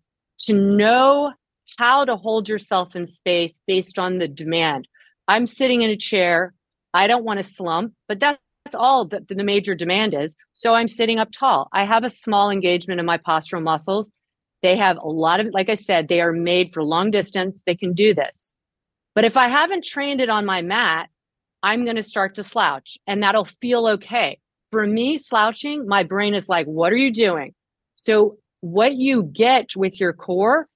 to 0.46 0.52
know 0.52 1.32
how 1.78 2.04
to 2.04 2.16
hold 2.16 2.48
yourself 2.48 2.96
in 2.96 3.06
space 3.06 3.52
based 3.68 4.00
on 4.00 4.18
the 4.18 4.26
demand. 4.26 4.88
I'm 5.28 5.46
sitting 5.46 5.82
in 5.82 5.90
a 5.90 5.96
chair. 5.96 6.54
I 6.92 7.06
don't 7.06 7.24
want 7.24 7.38
to 7.38 7.48
slump, 7.48 7.94
but 8.08 8.18
that's 8.18 8.40
all 8.74 9.06
that 9.06 9.28
the 9.28 9.44
major 9.44 9.74
demand 9.74 10.14
is. 10.14 10.36
So 10.54 10.74
I'm 10.74 10.88
sitting 10.88 11.18
up 11.18 11.30
tall. 11.32 11.68
I 11.72 11.84
have 11.84 12.04
a 12.04 12.10
small 12.10 12.50
engagement 12.50 13.00
in 13.00 13.06
my 13.06 13.18
postural 13.18 13.62
muscles. 13.62 14.10
They 14.62 14.76
have 14.76 14.98
a 14.98 15.08
lot 15.08 15.40
of, 15.40 15.48
like 15.52 15.68
I 15.68 15.74
said, 15.74 16.08
they 16.08 16.20
are 16.20 16.32
made 16.32 16.72
for 16.72 16.82
long 16.82 17.10
distance. 17.10 17.62
They 17.64 17.74
can 17.74 17.94
do 17.94 18.14
this. 18.14 18.54
But 19.14 19.24
if 19.24 19.36
I 19.36 19.48
haven't 19.48 19.84
trained 19.84 20.20
it 20.20 20.28
on 20.28 20.44
my 20.44 20.62
mat, 20.62 21.08
I'm 21.62 21.84
going 21.84 21.96
to 21.96 22.02
start 22.02 22.34
to 22.36 22.44
slouch 22.44 22.98
and 23.06 23.22
that'll 23.22 23.44
feel 23.44 23.86
okay. 23.86 24.38
For 24.70 24.86
me, 24.86 25.18
slouching, 25.18 25.86
my 25.86 26.04
brain 26.04 26.34
is 26.34 26.48
like, 26.48 26.66
what 26.66 26.92
are 26.92 26.96
you 26.96 27.12
doing? 27.12 27.54
So, 27.96 28.38
what 28.60 28.94
you 28.94 29.22
get 29.22 29.74
with 29.74 29.98
your 29.98 30.12
core 30.12 30.68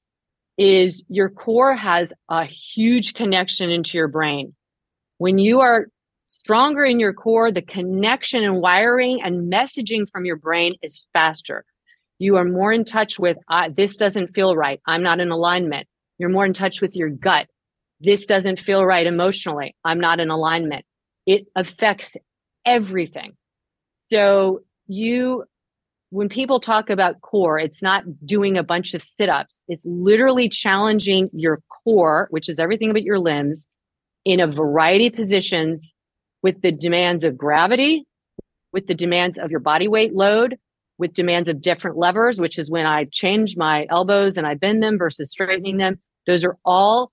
is 0.56 1.02
your 1.08 1.28
core 1.28 1.74
has 1.74 2.12
a 2.28 2.44
huge 2.44 3.14
connection 3.14 3.70
into 3.70 3.98
your 3.98 4.08
brain. 4.08 4.54
When 5.18 5.38
you 5.38 5.60
are 5.60 5.88
stronger 6.26 6.84
in 6.84 7.00
your 7.00 7.12
core, 7.12 7.52
the 7.52 7.62
connection 7.62 8.44
and 8.44 8.60
wiring 8.60 9.20
and 9.22 9.52
messaging 9.52 10.08
from 10.10 10.24
your 10.24 10.36
brain 10.36 10.74
is 10.82 11.06
faster. 11.12 11.64
You 12.18 12.36
are 12.36 12.44
more 12.44 12.72
in 12.72 12.84
touch 12.84 13.18
with, 13.18 13.36
uh, 13.48 13.70
this 13.74 13.96
doesn't 13.96 14.34
feel 14.34 14.56
right. 14.56 14.80
I'm 14.86 15.02
not 15.02 15.20
in 15.20 15.30
alignment. 15.30 15.86
You're 16.18 16.30
more 16.30 16.46
in 16.46 16.52
touch 16.52 16.80
with 16.80 16.94
your 16.94 17.10
gut. 17.10 17.48
This 18.00 18.26
doesn't 18.26 18.60
feel 18.60 18.84
right 18.84 19.06
emotionally. 19.06 19.74
I'm 19.84 20.00
not 20.00 20.20
in 20.20 20.30
alignment. 20.30 20.84
It 21.26 21.46
affects 21.56 22.12
everything. 22.64 23.32
So 24.12 24.60
you, 24.86 25.44
when 26.10 26.28
people 26.28 26.60
talk 26.60 26.90
about 26.90 27.20
core, 27.20 27.58
it's 27.58 27.82
not 27.82 28.04
doing 28.24 28.56
a 28.56 28.62
bunch 28.62 28.94
of 28.94 29.02
sit 29.02 29.28
ups. 29.28 29.58
It's 29.68 29.84
literally 29.84 30.48
challenging 30.48 31.30
your 31.32 31.60
core, 31.82 32.28
which 32.30 32.48
is 32.48 32.58
everything 32.58 32.90
about 32.90 33.02
your 33.02 33.18
limbs 33.18 33.66
in 34.24 34.40
a 34.40 34.46
variety 34.46 35.08
of 35.08 35.14
positions 35.14 35.94
with 36.44 36.60
the 36.60 36.70
demands 36.70 37.24
of 37.24 37.38
gravity, 37.38 38.04
with 38.70 38.86
the 38.86 38.94
demands 38.94 39.38
of 39.38 39.50
your 39.50 39.60
body 39.60 39.88
weight 39.88 40.14
load, 40.14 40.58
with 40.98 41.14
demands 41.14 41.48
of 41.48 41.62
different 41.62 41.96
levers, 41.96 42.38
which 42.38 42.58
is 42.58 42.70
when 42.70 42.84
I 42.84 43.06
change 43.10 43.56
my 43.56 43.86
elbows 43.88 44.36
and 44.36 44.46
I 44.46 44.52
bend 44.52 44.82
them 44.82 44.98
versus 44.98 45.30
straightening 45.30 45.78
them. 45.78 45.98
Those 46.26 46.44
are 46.44 46.58
all 46.62 47.10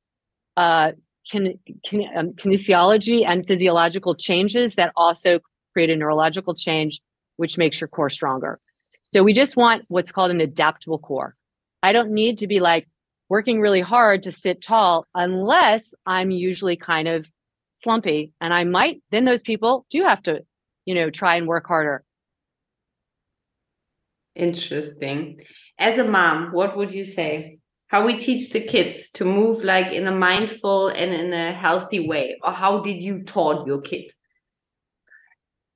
uh, 0.58 0.92
kin- 1.32 1.58
kin- 1.86 2.10
um, 2.14 2.34
kinesiology 2.34 3.26
and 3.26 3.48
physiological 3.48 4.16
changes 4.16 4.76
that 4.76 4.92
also 4.98 5.40
create 5.72 5.90
a 5.90 5.96
neurological 5.96 6.54
change, 6.54 7.00
which 7.38 7.58
makes 7.58 7.80
your 7.80 7.88
core 7.88 8.10
stronger. 8.10 8.60
So 9.14 9.24
we 9.24 9.32
just 9.32 9.56
want 9.56 9.86
what's 9.88 10.12
called 10.12 10.32
an 10.32 10.42
adaptable 10.42 11.00
core. 11.00 11.38
I 11.82 11.94
don't 11.94 12.12
need 12.12 12.40
to 12.40 12.48
be 12.48 12.60
like 12.60 12.86
working 13.30 13.62
really 13.62 13.80
hard 13.80 14.24
to 14.24 14.34
sit 14.34 14.62
tall 14.62 15.06
unless 15.16 15.94
I'm 16.06 16.32
usually 16.32 16.76
kind 16.76 17.08
of 17.08 17.30
slumpy 17.82 18.34
and 18.40 18.54
I 18.54 18.64
might, 18.64 19.02
then 19.12 19.26
those 19.26 19.42
people 19.42 19.86
do 19.90 20.04
have 20.04 20.22
to, 20.24 20.42
you 20.86 20.96
know, 20.96 21.10
try 21.10 21.36
and 21.36 21.48
work 21.48 21.68
harder. 21.68 22.04
Interesting. 24.36 25.42
As 25.78 25.98
a 25.98 26.04
mom, 26.04 26.52
what 26.52 26.78
would 26.78 26.94
you 26.94 27.04
say? 27.04 27.60
How 27.88 28.06
we 28.06 28.18
teach 28.18 28.52
the 28.52 28.62
kids 28.62 29.10
to 29.16 29.26
move 29.26 29.64
like 29.64 29.92
in 29.92 30.08
a 30.08 30.16
mindful 30.16 30.88
and 30.88 31.14
in 31.14 31.34
a 31.34 31.52
healthy 31.52 32.08
way? 32.08 32.38
Or 32.42 32.54
how 32.54 32.80
did 32.80 33.04
you 33.04 33.24
taught 33.24 33.68
your 33.68 33.82
kid? 33.82 34.12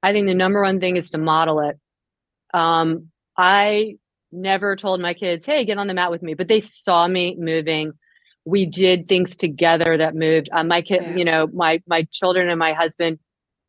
I 0.01 0.13
think 0.13 0.27
the 0.27 0.33
number 0.33 0.61
one 0.61 0.79
thing 0.79 0.95
is 0.95 1.09
to 1.09 1.17
model 1.17 1.59
it. 1.59 1.77
Um, 2.57 3.09
I 3.37 3.97
never 4.31 4.75
told 4.75 5.01
my 5.01 5.13
kids, 5.13 5.45
hey, 5.45 5.65
get 5.65 5.77
on 5.77 5.87
the 5.87 5.93
mat 5.93 6.11
with 6.11 6.21
me, 6.21 6.35
but 6.35 6.47
they 6.47 6.61
saw 6.61 7.05
me 7.07 7.35
moving 7.37 7.93
we 8.45 8.65
did 8.65 9.07
things 9.07 9.35
together 9.35 9.97
that 9.97 10.15
moved. 10.15 10.49
Uh, 10.53 10.63
my 10.63 10.81
kid, 10.81 11.01
yeah. 11.01 11.15
you 11.15 11.25
know, 11.25 11.47
my 11.53 11.81
my 11.87 12.07
children 12.11 12.47
and 12.47 12.59
my 12.59 12.73
husband, 12.73 13.19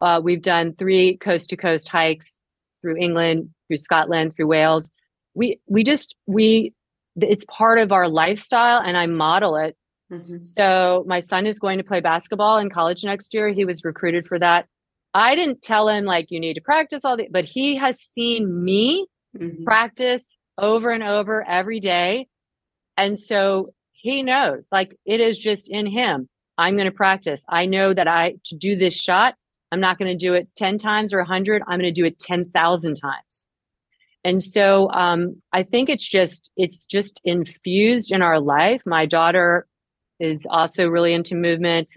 uh, 0.01 0.21
we've 0.23 0.43
done 0.43 0.75
three 0.75 1.17
coast 1.17 1.51
to 1.51 1.57
coast 1.57 1.89
hikes 1.89 2.39
through 2.83 2.97
England, 2.99 3.51
through 3.67 3.79
Scotland, 3.79 4.37
through 4.37 4.47
Wales. 4.47 4.91
We 5.35 5.61
we 5.67 5.83
just 5.83 6.15
we 6.27 6.73
it's 7.17 7.45
part 7.49 7.79
of 7.79 7.93
our 7.93 8.09
lifestyle, 8.09 8.81
and 8.81 8.97
I 8.97 9.07
model 9.07 9.57
it. 9.57 9.77
Mm-hmm. 10.13 10.41
So 10.41 11.05
my 11.07 11.21
son 11.21 11.47
is 11.47 11.59
going 11.59 11.79
to 11.79 11.85
play 11.85 12.01
basketball 12.01 12.59
in 12.59 12.71
college 12.71 13.03
next 13.03 13.35
year. 13.35 13.49
He 13.49 13.65
was 13.65 13.83
recruited 13.85 14.27
for 14.29 14.39
that. 14.39 14.67
I 15.15 15.35
didn't 15.35 15.63
tell 15.63 15.89
him 15.89 16.05
like 16.05 16.31
you 16.31 16.39
need 16.39 16.55
to 16.55 16.61
practice 16.61 17.01
all 17.05 17.17
the, 17.17 17.27
but 17.31 17.45
he 17.45 17.77
has 17.77 17.99
seen 18.15 18.65
me 18.65 19.07
mm-hmm. 19.37 19.65
practice 19.65 20.23
over 20.59 20.91
and 20.91 21.03
over 21.03 21.43
every 21.49 21.81
day. 21.81 22.29
And 22.99 23.19
so 23.19 23.75
he 24.07 24.23
knows 24.23 24.69
like 24.71 24.97
it 25.05 25.21
is 25.21 25.37
just 25.37 25.69
in 25.69 25.85
him. 25.87 26.29
I'm 26.57 26.77
going 26.77 26.87
to 26.87 26.93
practice. 26.93 27.45
I 27.49 27.67
know 27.67 27.93
that 27.93 28.07
i 28.07 28.37
to 28.45 28.57
do 28.57 28.77
this 28.77 28.95
shot 28.95 29.35
i'm 29.73 29.81
not 29.81 29.99
going 29.99 30.11
to 30.17 30.27
do 30.27 30.35
it 30.35 30.49
10 30.57 30.79
times 30.79 31.13
or 31.13 31.19
100 31.19 31.63
i'm 31.63 31.81
going 31.81 31.93
to 31.93 32.01
do 32.01 32.07
it 32.07 32.19
10,000 32.21 32.95
times. 32.95 33.47
And 34.25 34.43
so 34.43 34.91
um, 34.93 35.43
i 35.53 35.65
think 35.65 35.89
it's 35.89 36.09
just 36.09 36.53
it's 36.57 36.87
just 36.87 37.21
infused 37.25 38.13
in 38.13 38.23
our 38.23 38.41
life. 38.41 38.83
My 38.87 39.07
daughter 39.07 39.67
is 40.21 40.41
also 40.49 40.89
really 40.89 41.13
into 41.13 41.35
movement 41.35 41.89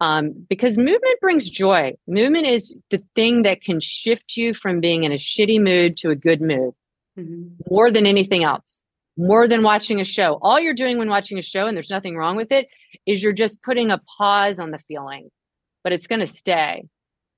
um, 0.00 0.22
because 0.48 0.78
movement 0.78 1.20
brings 1.20 1.50
joy. 1.50 1.92
Movement 2.06 2.46
is 2.46 2.74
the 2.90 3.02
thing 3.14 3.42
that 3.42 3.62
can 3.62 3.80
shift 3.80 4.36
you 4.36 4.54
from 4.54 4.80
being 4.80 5.02
in 5.04 5.12
a 5.12 5.16
shitty 5.16 5.60
mood 5.60 5.96
to 5.98 6.10
a 6.10 6.16
good 6.16 6.40
mood 6.40 6.72
mm-hmm. 7.18 7.48
more 7.70 7.90
than 7.92 8.06
anything 8.06 8.42
else 8.42 8.82
more 9.18 9.48
than 9.48 9.62
watching 9.62 10.00
a 10.00 10.04
show. 10.04 10.38
All 10.40 10.58
you're 10.58 10.72
doing 10.72 10.96
when 10.96 11.10
watching 11.10 11.38
a 11.38 11.42
show, 11.42 11.66
and 11.66 11.76
there's 11.76 11.90
nothing 11.90 12.16
wrong 12.16 12.36
with 12.36 12.52
it, 12.52 12.68
is 13.04 13.22
you're 13.22 13.32
just 13.32 13.62
putting 13.62 13.90
a 13.90 14.00
pause 14.16 14.58
on 14.58 14.70
the 14.70 14.78
feeling, 14.88 15.28
but 15.84 15.92
it's 15.92 16.06
going 16.06 16.20
to 16.20 16.26
stay. 16.26 16.84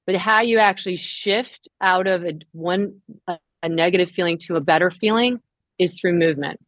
But 0.07 0.17
how 0.17 0.41
you 0.41 0.59
actually 0.59 0.99
shift 0.99 1.69
out 1.81 2.07
of 2.07 2.25
a 2.25 2.35
one 2.53 3.01
a, 3.27 3.39
a 3.63 3.69
negative 3.69 4.11
feeling 4.11 4.39
to 4.39 4.57
a 4.57 4.61
better 4.61 4.91
feeling 4.91 5.41
is 5.79 5.99
through 5.99 6.15
movement 6.15 6.61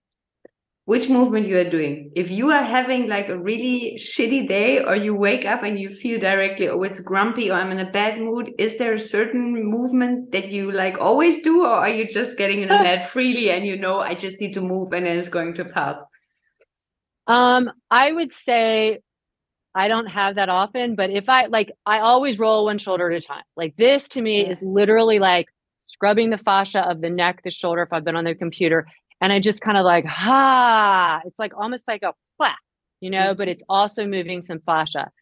which 0.84 1.08
movement 1.08 1.46
you 1.46 1.56
are 1.56 1.70
doing. 1.70 2.10
If 2.16 2.30
you 2.30 2.50
are 2.50 2.62
having 2.62 3.08
like 3.08 3.28
a 3.28 3.38
really 3.38 3.96
shitty 3.96 4.48
day 4.48 4.82
or 4.82 4.96
you 4.96 5.14
wake 5.14 5.44
up 5.44 5.62
and 5.62 5.78
you 5.78 5.90
feel 5.90 6.18
directly, 6.18 6.68
oh, 6.68 6.82
it's 6.82 7.00
grumpy 7.00 7.50
or 7.50 7.54
I'm 7.54 7.70
in 7.70 7.78
a 7.78 7.90
bad 7.90 8.18
mood, 8.18 8.52
is 8.58 8.78
there 8.78 8.94
a 8.94 9.00
certain 9.00 9.52
movement 9.52 10.32
that 10.32 10.48
you 10.48 10.72
like 10.72 10.98
always 10.98 11.42
do? 11.42 11.64
Or 11.64 11.74
are 11.74 11.88
you 11.88 12.08
just 12.08 12.36
getting 12.36 12.62
in 12.62 12.70
a 12.70 12.78
bed 12.82 13.08
freely 13.08 13.50
and 13.50 13.64
you 13.64 13.76
know, 13.76 14.00
I 14.00 14.14
just 14.14 14.40
need 14.40 14.54
to 14.54 14.60
move 14.60 14.92
and 14.92 15.06
then 15.06 15.18
it's 15.18 15.28
going 15.28 15.54
to 15.54 15.64
pass? 15.64 15.96
Um, 17.28 17.70
I 17.88 18.10
would 18.10 18.32
say 18.32 18.98
I 19.76 19.86
don't 19.86 20.06
have 20.06 20.34
that 20.34 20.48
often, 20.48 20.96
but 20.96 21.10
if 21.10 21.28
I 21.28 21.46
like, 21.46 21.70
I 21.86 22.00
always 22.00 22.40
roll 22.40 22.64
one 22.64 22.78
shoulder 22.78 23.08
at 23.10 23.16
a 23.16 23.24
time. 23.24 23.44
Like 23.56 23.76
this 23.76 24.08
to 24.10 24.20
me 24.20 24.42
yeah. 24.42 24.50
is 24.50 24.60
literally 24.60 25.20
like 25.20 25.46
scrubbing 25.78 26.30
the 26.30 26.38
fascia 26.38 26.80
of 26.88 27.00
the 27.00 27.10
neck, 27.10 27.42
the 27.44 27.50
shoulder, 27.50 27.82
if 27.82 27.92
I've 27.92 28.04
been 28.04 28.16
on 28.16 28.24
the 28.24 28.34
computer, 28.34 28.86
and 29.22 29.32
I 29.32 29.38
just 29.38 29.60
kind 29.60 29.78
of 29.78 29.84
like, 29.84 30.04
ha, 30.04 31.20
it's 31.24 31.38
like 31.38 31.52
almost 31.56 31.86
like 31.86 32.02
a 32.02 32.12
flap, 32.36 32.58
you 33.00 33.08
know, 33.08 33.28
mm-hmm. 33.28 33.38
but 33.38 33.46
it's 33.46 33.62
also 33.68 34.04
moving 34.04 34.42
some 34.42 34.58
fascia. 34.66 35.12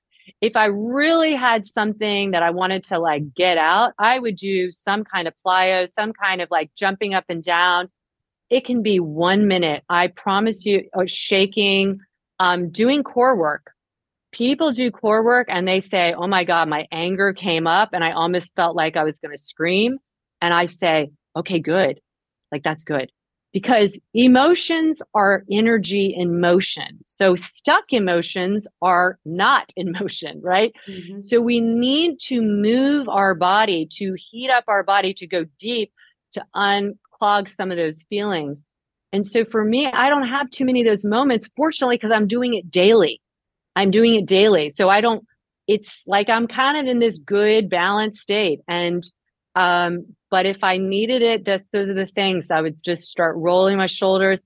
If 0.40 0.56
I 0.56 0.66
really 0.66 1.34
had 1.34 1.66
something 1.66 2.30
that 2.30 2.42
I 2.42 2.50
wanted 2.50 2.84
to 2.84 2.98
like 2.98 3.34
get 3.34 3.58
out, 3.58 3.92
I 3.98 4.18
would 4.18 4.36
do 4.36 4.70
some 4.70 5.04
kind 5.04 5.28
of 5.28 5.34
plyo, 5.44 5.86
some 5.92 6.14
kind 6.14 6.40
of 6.40 6.50
like 6.50 6.70
jumping 6.74 7.12
up 7.12 7.24
and 7.28 7.42
down. 7.42 7.90
It 8.48 8.64
can 8.64 8.82
be 8.82 9.00
one 9.00 9.46
minute. 9.46 9.84
I 9.90 10.06
promise 10.06 10.64
you, 10.64 10.88
or 10.94 11.06
shaking, 11.06 12.00
um, 12.38 12.70
doing 12.70 13.02
core 13.02 13.36
work. 13.36 13.72
People 14.32 14.72
do 14.72 14.90
core 14.90 15.22
work 15.22 15.48
and 15.50 15.68
they 15.68 15.80
say, 15.80 16.14
Oh 16.14 16.26
my 16.26 16.44
God, 16.44 16.70
my 16.70 16.86
anger 16.90 17.34
came 17.34 17.66
up 17.66 17.90
and 17.92 18.02
I 18.02 18.12
almost 18.12 18.54
felt 18.54 18.76
like 18.76 18.96
I 18.96 19.04
was 19.04 19.18
going 19.18 19.36
to 19.36 19.42
scream. 19.42 19.98
And 20.40 20.54
I 20.54 20.66
say, 20.66 21.10
Okay, 21.36 21.58
good. 21.58 22.00
Like 22.50 22.62
that's 22.62 22.84
good 22.84 23.10
because 23.52 23.98
emotions 24.14 25.02
are 25.14 25.44
energy 25.50 26.14
in 26.16 26.40
motion. 26.40 26.98
So 27.06 27.34
stuck 27.34 27.92
emotions 27.92 28.66
are 28.80 29.18
not 29.24 29.72
in 29.76 29.92
motion, 30.00 30.40
right? 30.42 30.72
Mm-hmm. 30.88 31.22
So 31.22 31.40
we 31.40 31.60
need 31.60 32.20
to 32.26 32.40
move 32.40 33.08
our 33.08 33.34
body 33.34 33.88
to 33.96 34.14
heat 34.16 34.50
up 34.50 34.64
our 34.68 34.82
body 34.82 35.12
to 35.14 35.26
go 35.26 35.46
deep 35.58 35.92
to 36.32 36.44
unclog 36.54 37.48
some 37.48 37.70
of 37.70 37.76
those 37.76 38.02
feelings. 38.08 38.62
And 39.12 39.26
so 39.26 39.44
for 39.44 39.64
me, 39.64 39.86
I 39.86 40.08
don't 40.08 40.28
have 40.28 40.48
too 40.50 40.64
many 40.64 40.82
of 40.82 40.86
those 40.86 41.04
moments, 41.04 41.50
fortunately, 41.56 41.96
because 41.96 42.12
I'm 42.12 42.28
doing 42.28 42.54
it 42.54 42.70
daily. 42.70 43.20
I'm 43.74 43.90
doing 43.90 44.14
it 44.14 44.26
daily. 44.26 44.70
So 44.70 44.88
I 44.88 45.00
don't, 45.00 45.24
it's 45.66 46.02
like 46.06 46.28
I'm 46.28 46.46
kind 46.46 46.76
of 46.78 46.86
in 46.86 47.00
this 47.00 47.18
good 47.18 47.68
balanced 47.68 48.20
state. 48.20 48.60
And 48.68 49.02
um, 49.56 50.14
But 50.30 50.46
if 50.46 50.62
I 50.62 50.76
needed 50.76 51.22
it, 51.22 51.44
that's 51.44 51.66
those 51.72 51.88
are 51.88 51.94
the 51.94 52.06
things 52.06 52.50
I 52.50 52.60
would 52.60 52.82
just 52.82 53.02
start 53.02 53.36
rolling 53.36 53.76
my 53.76 53.86
shoulders, 53.86 54.40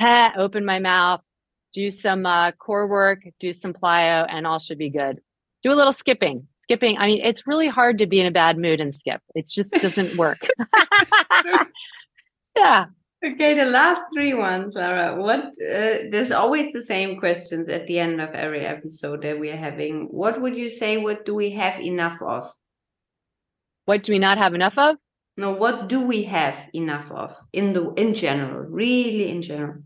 open 0.00 0.64
my 0.64 0.80
mouth, 0.80 1.20
do 1.72 1.90
some 1.90 2.26
uh, 2.26 2.52
core 2.52 2.86
work, 2.86 3.22
do 3.38 3.52
some 3.52 3.72
plyo, 3.72 4.26
and 4.28 4.46
all 4.46 4.58
should 4.58 4.78
be 4.78 4.90
good. 4.90 5.20
Do 5.62 5.72
a 5.72 5.76
little 5.76 5.92
skipping. 5.92 6.48
Skipping. 6.62 6.98
I 6.98 7.06
mean, 7.06 7.24
it's 7.24 7.46
really 7.46 7.68
hard 7.68 7.98
to 7.98 8.06
be 8.06 8.20
in 8.20 8.26
a 8.26 8.30
bad 8.30 8.58
mood 8.58 8.80
and 8.80 8.94
skip. 8.94 9.20
It 9.34 9.48
just 9.48 9.72
doesn't 9.72 10.16
work. 10.16 10.40
yeah. 12.56 12.86
Okay, 13.22 13.52
the 13.52 13.66
last 13.66 14.00
three 14.14 14.32
ones, 14.32 14.74
Lara. 14.74 15.20
What? 15.20 15.40
Uh, 15.40 16.08
there's 16.10 16.30
always 16.30 16.72
the 16.72 16.82
same 16.82 17.18
questions 17.18 17.68
at 17.68 17.86
the 17.86 17.98
end 17.98 18.20
of 18.20 18.30
every 18.30 18.60
episode 18.60 19.22
that 19.22 19.38
we 19.38 19.50
are 19.50 19.56
having. 19.56 20.06
What 20.10 20.40
would 20.40 20.56
you 20.56 20.70
say? 20.70 20.96
What 20.96 21.26
do 21.26 21.34
we 21.34 21.50
have 21.50 21.78
enough 21.80 22.22
of? 22.22 22.50
What 23.84 24.04
do 24.04 24.12
we 24.12 24.18
not 24.18 24.38
have 24.38 24.54
enough 24.54 24.78
of? 24.78 24.96
No, 25.40 25.52
what 25.52 25.88
do 25.88 26.02
we 26.02 26.24
have 26.24 26.68
enough 26.74 27.10
of 27.10 27.34
in 27.54 27.72
the 27.72 27.94
in 27.94 28.12
general? 28.12 28.60
Really, 28.68 29.30
in 29.30 29.40
general. 29.40 29.84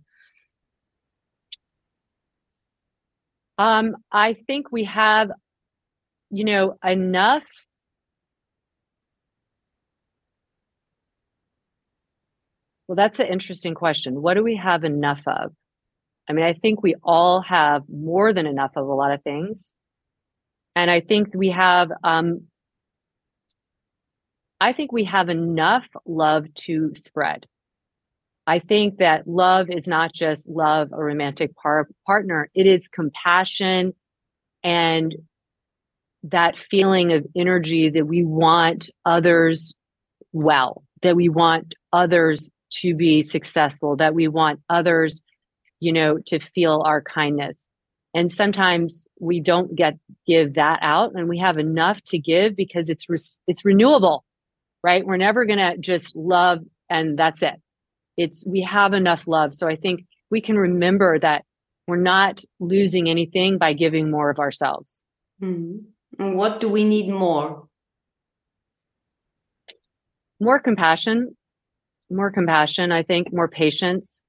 Um, 3.56 3.94
I 4.10 4.34
think 4.48 4.72
we 4.72 4.82
have, 4.82 5.30
you 6.30 6.44
know, 6.44 6.76
enough 6.84 7.44
Well, 12.88 12.96
that's 12.96 13.18
an 13.20 13.28
interesting 13.28 13.74
question. 13.74 14.20
What 14.20 14.34
do 14.34 14.42
we 14.42 14.56
have 14.56 14.84
enough 14.84 15.22
of? 15.26 15.52
I 16.28 16.32
mean, 16.34 16.44
I 16.44 16.52
think 16.52 16.82
we 16.82 16.96
all 17.02 17.40
have 17.42 17.82
more 17.88 18.32
than 18.34 18.46
enough 18.46 18.72
of 18.76 18.86
a 18.88 18.92
lot 18.92 19.12
of 19.12 19.22
things. 19.22 19.72
And 20.76 20.90
I 20.90 21.00
think 21.00 21.28
we 21.34 21.48
have, 21.50 21.90
um, 22.02 22.48
I 24.60 24.72
think 24.72 24.92
we 24.92 25.04
have 25.04 25.28
enough 25.28 25.84
love 26.06 26.52
to 26.54 26.94
spread. 26.94 27.46
I 28.46 28.58
think 28.58 28.98
that 28.98 29.26
love 29.26 29.70
is 29.70 29.86
not 29.86 30.12
just 30.12 30.46
love 30.46 30.90
a 30.92 31.02
romantic 31.02 31.54
par- 31.56 31.88
partner, 32.06 32.50
it 32.54 32.66
is 32.66 32.88
compassion 32.88 33.94
and 34.62 35.14
that 36.24 36.54
feeling 36.70 37.12
of 37.12 37.26
energy 37.36 37.90
that 37.90 38.06
we 38.06 38.24
want 38.24 38.90
others 39.04 39.74
well, 40.32 40.82
that 41.02 41.16
we 41.16 41.28
want 41.28 41.74
others 41.92 42.50
to 42.70 42.94
be 42.94 43.22
successful, 43.22 43.96
that 43.96 44.14
we 44.14 44.26
want 44.26 44.60
others, 44.68 45.22
you 45.80 45.92
know, 45.92 46.18
to 46.26 46.38
feel 46.38 46.82
our 46.84 47.02
kindness. 47.02 47.56
And 48.14 48.30
sometimes 48.32 49.06
we 49.20 49.40
don't 49.40 49.74
get 49.74 49.94
give 50.26 50.54
that 50.54 50.78
out 50.82 51.12
and 51.14 51.28
we 51.28 51.38
have 51.38 51.58
enough 51.58 52.00
to 52.06 52.18
give 52.18 52.56
because 52.56 52.88
it's 52.88 53.08
re- 53.08 53.18
it's 53.46 53.64
renewable, 53.64 54.24
right? 54.84 55.04
We're 55.04 55.16
never 55.16 55.46
going 55.46 55.58
to 55.58 55.78
just 55.78 56.14
love 56.14 56.58
and 56.90 57.18
that's 57.18 57.40
it. 57.40 57.54
It's 58.18 58.44
we 58.46 58.60
have 58.60 58.92
enough 58.92 59.26
love. 59.26 59.54
So 59.54 59.66
I 59.66 59.76
think 59.76 60.04
we 60.30 60.42
can 60.42 60.56
remember 60.56 61.18
that 61.18 61.44
we're 61.88 61.96
not 61.96 62.44
losing 62.60 63.08
anything 63.08 63.56
by 63.56 63.72
giving 63.72 64.10
more 64.10 64.30
of 64.30 64.38
ourselves. 64.38 65.02
Mm-hmm. 65.42 65.78
And 66.22 66.36
what 66.36 66.60
do 66.60 66.68
we 66.68 66.84
need 66.84 67.08
more? 67.08 67.66
More 70.38 70.60
compassion, 70.60 71.34
more 72.10 72.30
compassion, 72.30 72.92
I 72.92 73.02
think, 73.02 73.32
more 73.32 73.48
patience. 73.48 74.24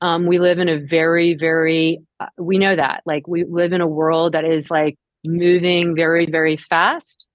Um, 0.00 0.26
we 0.26 0.38
live 0.38 0.60
in 0.60 0.68
a 0.68 0.78
very, 0.78 1.34
very, 1.34 2.00
uh, 2.20 2.26
we 2.38 2.58
know 2.58 2.76
that, 2.76 3.02
like, 3.04 3.26
we 3.26 3.44
live 3.44 3.72
in 3.72 3.80
a 3.80 3.88
world 3.88 4.34
that 4.34 4.44
is 4.44 4.70
like 4.70 4.96
moving 5.24 5.96
very, 5.96 6.26
very 6.26 6.56
fast. 6.56 7.26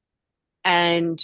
And 0.63 1.21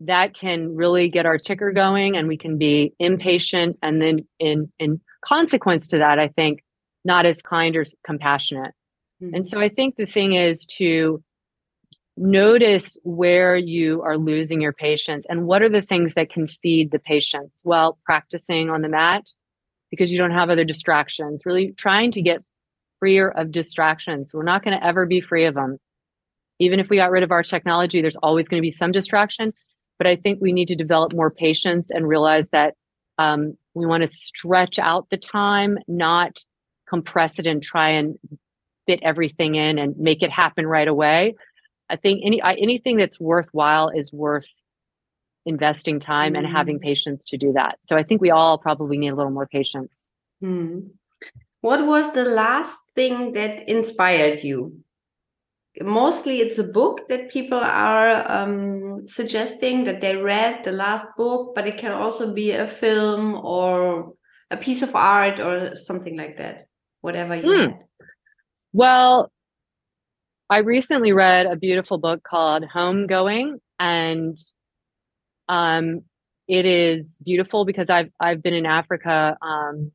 that 0.00 0.34
can 0.34 0.74
really 0.74 1.08
get 1.10 1.26
our 1.26 1.38
ticker 1.38 1.72
going 1.72 2.16
and 2.16 2.26
we 2.26 2.36
can 2.36 2.58
be 2.58 2.94
impatient. 2.98 3.78
And 3.82 4.00
then, 4.00 4.18
in, 4.38 4.72
in 4.78 5.00
consequence 5.24 5.88
to 5.88 5.98
that, 5.98 6.18
I 6.18 6.28
think, 6.28 6.64
not 7.04 7.26
as 7.26 7.42
kind 7.42 7.76
or 7.76 7.84
compassionate. 8.04 8.72
Mm-hmm. 9.22 9.34
And 9.34 9.46
so 9.46 9.60
I 9.60 9.68
think 9.68 9.96
the 9.96 10.06
thing 10.06 10.34
is 10.34 10.66
to 10.78 11.22
notice 12.16 12.98
where 13.02 13.56
you 13.56 14.02
are 14.02 14.18
losing 14.18 14.60
your 14.60 14.72
patience 14.72 15.24
and 15.28 15.46
what 15.46 15.62
are 15.62 15.68
the 15.68 15.82
things 15.82 16.12
that 16.14 16.30
can 16.30 16.46
feed 16.46 16.90
the 16.90 16.98
patience 16.98 17.62
well 17.64 17.98
practicing 18.04 18.68
on 18.68 18.82
the 18.82 18.88
mat 18.88 19.32
because 19.90 20.12
you 20.12 20.18
don't 20.18 20.32
have 20.32 20.50
other 20.50 20.64
distractions 20.64 21.46
really 21.46 21.72
trying 21.78 22.10
to 22.10 22.20
get 22.20 22.42
freer 22.98 23.28
of 23.30 23.50
distractions 23.50 24.34
we're 24.34 24.42
not 24.42 24.62
going 24.62 24.78
to 24.78 24.84
ever 24.84 25.06
be 25.06 25.22
free 25.22 25.46
of 25.46 25.54
them 25.54 25.78
even 26.58 26.78
if 26.78 26.90
we 26.90 26.96
got 26.96 27.10
rid 27.10 27.22
of 27.22 27.30
our 27.30 27.42
technology 27.42 28.02
there's 28.02 28.16
always 28.16 28.46
going 28.48 28.60
to 28.60 28.66
be 28.66 28.72
some 28.72 28.90
distraction 28.90 29.52
but 30.00 30.06
i 30.08 30.16
think 30.16 30.40
we 30.40 30.52
need 30.52 30.68
to 30.68 30.74
develop 30.74 31.12
more 31.12 31.30
patience 31.30 31.90
and 31.90 32.08
realize 32.08 32.48
that 32.50 32.74
um, 33.18 33.54
we 33.74 33.84
want 33.84 34.02
to 34.02 34.08
stretch 34.08 34.78
out 34.78 35.06
the 35.10 35.16
time 35.16 35.78
not 35.86 36.38
compress 36.88 37.38
it 37.38 37.46
and 37.46 37.62
try 37.62 37.90
and 37.90 38.18
fit 38.86 38.98
everything 39.02 39.54
in 39.54 39.78
and 39.78 39.96
make 39.98 40.22
it 40.22 40.30
happen 40.30 40.66
right 40.66 40.88
away 40.88 41.34
I 41.90 41.96
think 41.96 42.22
any 42.24 42.40
anything 42.42 42.96
that's 42.96 43.20
worthwhile 43.20 43.88
is 43.88 44.12
worth 44.12 44.46
investing 45.44 45.98
time 45.98 46.34
mm. 46.34 46.38
and 46.38 46.46
having 46.46 46.78
mm. 46.78 46.82
patience 46.82 47.24
to 47.26 47.36
do 47.36 47.52
that. 47.52 47.78
So 47.86 47.96
I 47.96 48.04
think 48.04 48.20
we 48.20 48.30
all 48.30 48.58
probably 48.58 48.96
need 48.96 49.08
a 49.08 49.16
little 49.16 49.32
more 49.32 49.46
patience. 49.46 50.10
Mm. 50.42 50.90
What 51.60 51.86
was 51.86 52.12
the 52.14 52.24
last 52.24 52.78
thing 52.94 53.32
that 53.32 53.68
inspired 53.68 54.42
you? 54.44 54.80
Mostly 55.82 56.40
it's 56.40 56.58
a 56.58 56.64
book 56.64 57.08
that 57.08 57.30
people 57.30 57.58
are 57.58 58.30
um, 58.30 59.08
suggesting 59.08 59.84
that 59.84 60.00
they 60.00 60.16
read 60.16 60.62
the 60.62 60.72
last 60.72 61.06
book, 61.16 61.54
but 61.54 61.66
it 61.66 61.78
can 61.78 61.92
also 61.92 62.34
be 62.34 62.52
a 62.52 62.66
film 62.66 63.34
or 63.34 64.12
a 64.50 64.56
piece 64.56 64.82
of 64.82 64.94
art 64.94 65.40
or 65.40 65.74
something 65.76 66.16
like 66.16 66.36
that, 66.36 66.66
whatever 67.00 67.34
you 67.34 67.42
mm. 67.42 67.78
Well, 68.72 69.32
I 70.50 70.58
recently 70.58 71.12
read 71.12 71.46
a 71.46 71.56
beautiful 71.56 71.98
book 71.98 72.22
called 72.22 72.64
Homegoing, 72.64 73.60
and 73.78 74.36
um, 75.48 76.02
it 76.46 76.66
is 76.66 77.16
beautiful 77.24 77.64
because 77.64 77.88
I've 77.88 78.10
I've 78.20 78.42
been 78.42 78.54
in 78.54 78.66
Africa 78.66 79.36
um, 79.40 79.92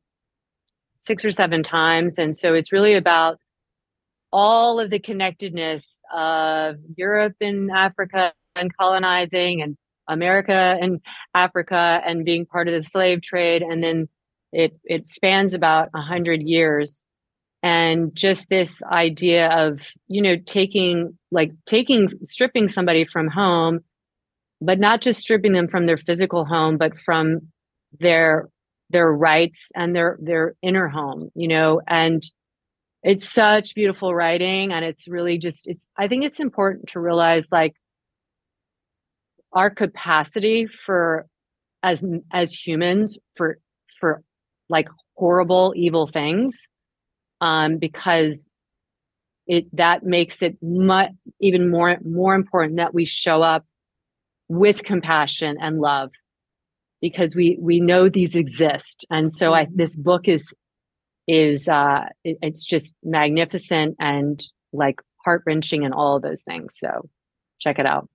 six 0.98 1.24
or 1.24 1.30
seven 1.30 1.62
times, 1.62 2.14
and 2.18 2.36
so 2.36 2.54
it's 2.54 2.72
really 2.72 2.94
about 2.94 3.38
all 4.32 4.80
of 4.80 4.90
the 4.90 4.98
connectedness 4.98 5.84
of 6.14 6.76
Europe 6.96 7.36
and 7.40 7.70
Africa 7.70 8.32
and 8.54 8.76
colonizing, 8.76 9.62
and 9.62 9.76
America 10.08 10.76
and 10.80 11.00
Africa, 11.34 12.00
and 12.06 12.24
being 12.24 12.46
part 12.46 12.68
of 12.68 12.74
the 12.74 12.88
slave 12.88 13.22
trade, 13.22 13.62
and 13.62 13.82
then 13.82 14.08
it 14.52 14.78
it 14.84 15.06
spans 15.06 15.54
about 15.54 15.88
a 15.94 16.00
hundred 16.00 16.42
years. 16.42 17.02
And 17.62 18.14
just 18.14 18.48
this 18.48 18.80
idea 18.84 19.48
of 19.50 19.80
you 20.08 20.22
know 20.22 20.36
taking 20.36 21.18
like 21.30 21.52
taking 21.66 22.08
stripping 22.22 22.68
somebody 22.68 23.04
from 23.04 23.28
home 23.28 23.80
but 24.60 24.78
not 24.78 25.02
just 25.02 25.20
stripping 25.20 25.52
them 25.52 25.68
from 25.68 25.86
their 25.86 25.98
physical 25.98 26.44
home 26.44 26.76
but 26.78 26.92
from 27.04 27.40
their 27.98 28.48
their 28.90 29.12
rights 29.12 29.68
and 29.74 29.96
their 29.96 30.18
their 30.20 30.54
inner 30.62 30.88
home 30.88 31.30
you 31.34 31.48
know? 31.48 31.80
And 31.88 32.22
it's 33.06 33.32
such 33.32 33.76
beautiful 33.76 34.12
writing 34.12 34.72
and 34.72 34.84
it's 34.84 35.06
really 35.06 35.38
just 35.38 35.68
it's 35.68 35.86
i 35.96 36.08
think 36.08 36.24
it's 36.24 36.40
important 36.40 36.88
to 36.88 36.98
realize 36.98 37.46
like 37.52 37.74
our 39.52 39.70
capacity 39.70 40.66
for 40.84 41.26
as 41.84 42.02
as 42.32 42.52
humans 42.52 43.16
for 43.36 43.58
for 44.00 44.22
like 44.68 44.88
horrible 45.14 45.72
evil 45.76 46.08
things 46.08 46.52
um, 47.40 47.78
because 47.78 48.48
it 49.46 49.64
that 49.76 50.02
makes 50.02 50.42
it 50.42 50.58
much 50.60 51.10
even 51.40 51.70
more 51.70 51.98
more 52.04 52.34
important 52.34 52.76
that 52.76 52.92
we 52.92 53.04
show 53.04 53.40
up 53.40 53.64
with 54.48 54.82
compassion 54.82 55.56
and 55.60 55.80
love 55.80 56.10
because 57.00 57.36
we 57.36 57.56
we 57.60 57.78
know 57.78 58.08
these 58.08 58.34
exist 58.34 59.06
and 59.10 59.32
so 59.32 59.54
i 59.54 59.64
mm-hmm. 59.64 59.76
this 59.76 59.94
book 59.94 60.26
is 60.26 60.52
is 61.26 61.68
uh 61.68 62.04
it, 62.24 62.38
it's 62.42 62.64
just 62.64 62.94
magnificent 63.02 63.96
and 63.98 64.44
like 64.72 65.00
heart 65.24 65.42
wrenching 65.46 65.84
and 65.84 65.94
all 65.94 66.16
of 66.16 66.22
those 66.22 66.42
things 66.42 66.76
so 66.78 67.08
check 67.58 67.78
it 67.78 67.86
out 67.86 68.08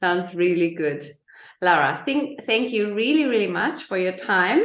sounds 0.00 0.34
really 0.34 0.74
good 0.74 1.16
lara 1.62 2.00
thank 2.04 2.42
thank 2.44 2.70
you 2.70 2.94
really 2.94 3.24
really 3.24 3.46
much 3.46 3.82
for 3.82 3.96
your 3.96 4.12
time 4.12 4.60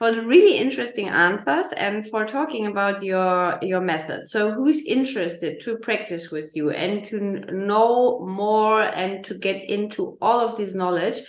for 0.00 0.12
the 0.12 0.22
really 0.22 0.56
interesting 0.56 1.10
answers 1.10 1.66
and 1.76 2.08
for 2.08 2.24
talking 2.24 2.66
about 2.66 3.02
your 3.02 3.58
your 3.60 3.82
method. 3.82 4.30
So 4.30 4.50
who's 4.50 4.82
interested 4.86 5.60
to 5.60 5.76
practice 5.76 6.30
with 6.30 6.56
you 6.56 6.70
and 6.70 7.04
to 7.04 7.20
know 7.52 8.24
more 8.26 8.80
and 8.80 9.22
to 9.26 9.34
get 9.34 9.62
into 9.68 10.16
all 10.22 10.40
of 10.40 10.56
this 10.56 10.74
knowledge 10.74 11.20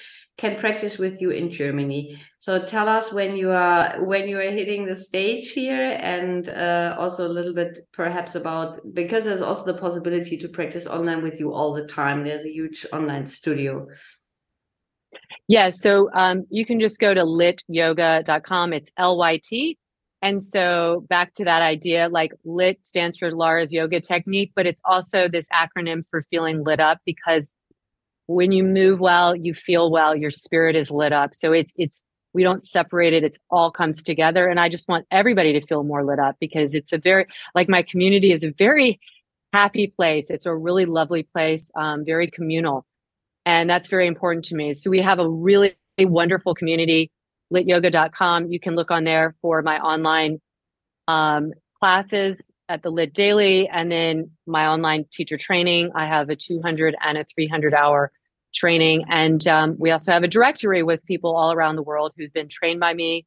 can 0.41 0.55
practice 0.55 0.97
with 0.97 1.21
you 1.21 1.29
in 1.29 1.51
Germany. 1.51 2.19
So 2.39 2.57
tell 2.65 2.89
us 2.89 3.13
when 3.13 3.35
you 3.35 3.51
are 3.51 4.03
when 4.03 4.27
you 4.27 4.39
are 4.39 4.51
hitting 4.59 4.85
the 4.85 4.95
stage 4.95 5.51
here 5.51 5.99
and 6.01 6.49
uh, 6.49 6.95
also 6.97 7.27
a 7.27 7.33
little 7.37 7.53
bit 7.53 7.87
perhaps 7.93 8.33
about 8.33 8.81
because 8.95 9.25
there's 9.25 9.41
also 9.41 9.65
the 9.65 9.79
possibility 9.85 10.37
to 10.37 10.47
practice 10.49 10.87
online 10.87 11.21
with 11.21 11.39
you 11.39 11.53
all 11.53 11.73
the 11.73 11.85
time. 11.85 12.23
There's 12.23 12.43
a 12.43 12.51
huge 12.51 12.87
online 12.91 13.27
studio. 13.27 13.87
Yeah, 15.47 15.69
so 15.69 16.09
um, 16.15 16.45
you 16.49 16.65
can 16.65 16.79
just 16.79 16.97
go 16.97 17.13
to 17.13 17.23
lytyoga.com. 17.23 18.73
It's 18.73 18.89
L 18.97 19.17
Y 19.17 19.39
T. 19.43 19.77
And 20.23 20.43
so 20.43 21.05
back 21.07 21.35
to 21.35 21.45
that 21.45 21.61
idea, 21.61 22.09
like 22.09 22.31
lit 22.45 22.79
stands 22.83 23.17
for 23.17 23.31
Lara's 23.31 23.71
yoga 23.71 23.99
technique, 23.99 24.53
but 24.55 24.65
it's 24.65 24.81
also 24.85 25.27
this 25.27 25.47
acronym 25.53 26.03
for 26.09 26.23
feeling 26.31 26.63
lit 26.63 26.79
up 26.79 26.99
because 27.05 27.53
when 28.27 28.51
you 28.51 28.63
move 28.63 28.99
well, 28.99 29.35
you 29.35 29.53
feel 29.53 29.91
well, 29.91 30.15
your 30.15 30.31
spirit 30.31 30.75
is 30.75 30.91
lit 30.91 31.13
up. 31.13 31.35
So 31.35 31.51
it's 31.51 31.73
it's 31.77 32.03
we 32.33 32.43
don't 32.43 32.65
separate 32.65 33.13
it, 33.13 33.23
it's 33.23 33.37
all 33.49 33.71
comes 33.71 34.01
together. 34.01 34.47
And 34.47 34.59
I 34.59 34.69
just 34.69 34.87
want 34.87 35.05
everybody 35.11 35.59
to 35.59 35.65
feel 35.65 35.83
more 35.83 36.05
lit 36.05 36.19
up 36.19 36.37
because 36.39 36.73
it's 36.73 36.93
a 36.93 36.97
very 36.97 37.25
like 37.55 37.67
my 37.67 37.81
community 37.81 38.31
is 38.31 38.43
a 38.43 38.51
very 38.57 38.99
happy 39.53 39.87
place. 39.87 40.29
It's 40.29 40.45
a 40.45 40.55
really 40.55 40.85
lovely 40.85 41.23
place, 41.23 41.69
um, 41.75 42.05
very 42.05 42.29
communal. 42.29 42.85
And 43.45 43.69
that's 43.69 43.89
very 43.89 44.07
important 44.07 44.45
to 44.45 44.55
me. 44.55 44.73
So 44.73 44.89
we 44.89 45.01
have 45.01 45.19
a 45.19 45.27
really 45.27 45.75
wonderful 45.99 46.55
community, 46.55 47.11
lytyoga.com. 47.53 48.51
You 48.51 48.59
can 48.59 48.75
look 48.75 48.91
on 48.91 49.03
there 49.03 49.35
for 49.41 49.61
my 49.61 49.79
online 49.79 50.39
um, 51.07 51.51
classes 51.79 52.39
at 52.71 52.83
the 52.83 52.89
LYT 52.89 53.13
Daily 53.13 53.67
and 53.67 53.91
then 53.91 54.31
my 54.47 54.67
online 54.67 55.05
teacher 55.11 55.37
training. 55.37 55.91
I 55.93 56.07
have 56.07 56.29
a 56.29 56.35
200 56.35 56.95
and 57.03 57.17
a 57.17 57.25
300 57.35 57.73
hour 57.73 58.11
training. 58.53 59.03
And 59.09 59.45
um, 59.47 59.75
we 59.77 59.91
also 59.91 60.11
have 60.11 60.23
a 60.23 60.27
directory 60.27 60.81
with 60.81 61.05
people 61.05 61.35
all 61.35 61.51
around 61.51 61.75
the 61.75 61.83
world 61.83 62.13
who've 62.17 62.31
been 62.31 62.47
trained 62.47 62.79
by 62.79 62.93
me 62.93 63.25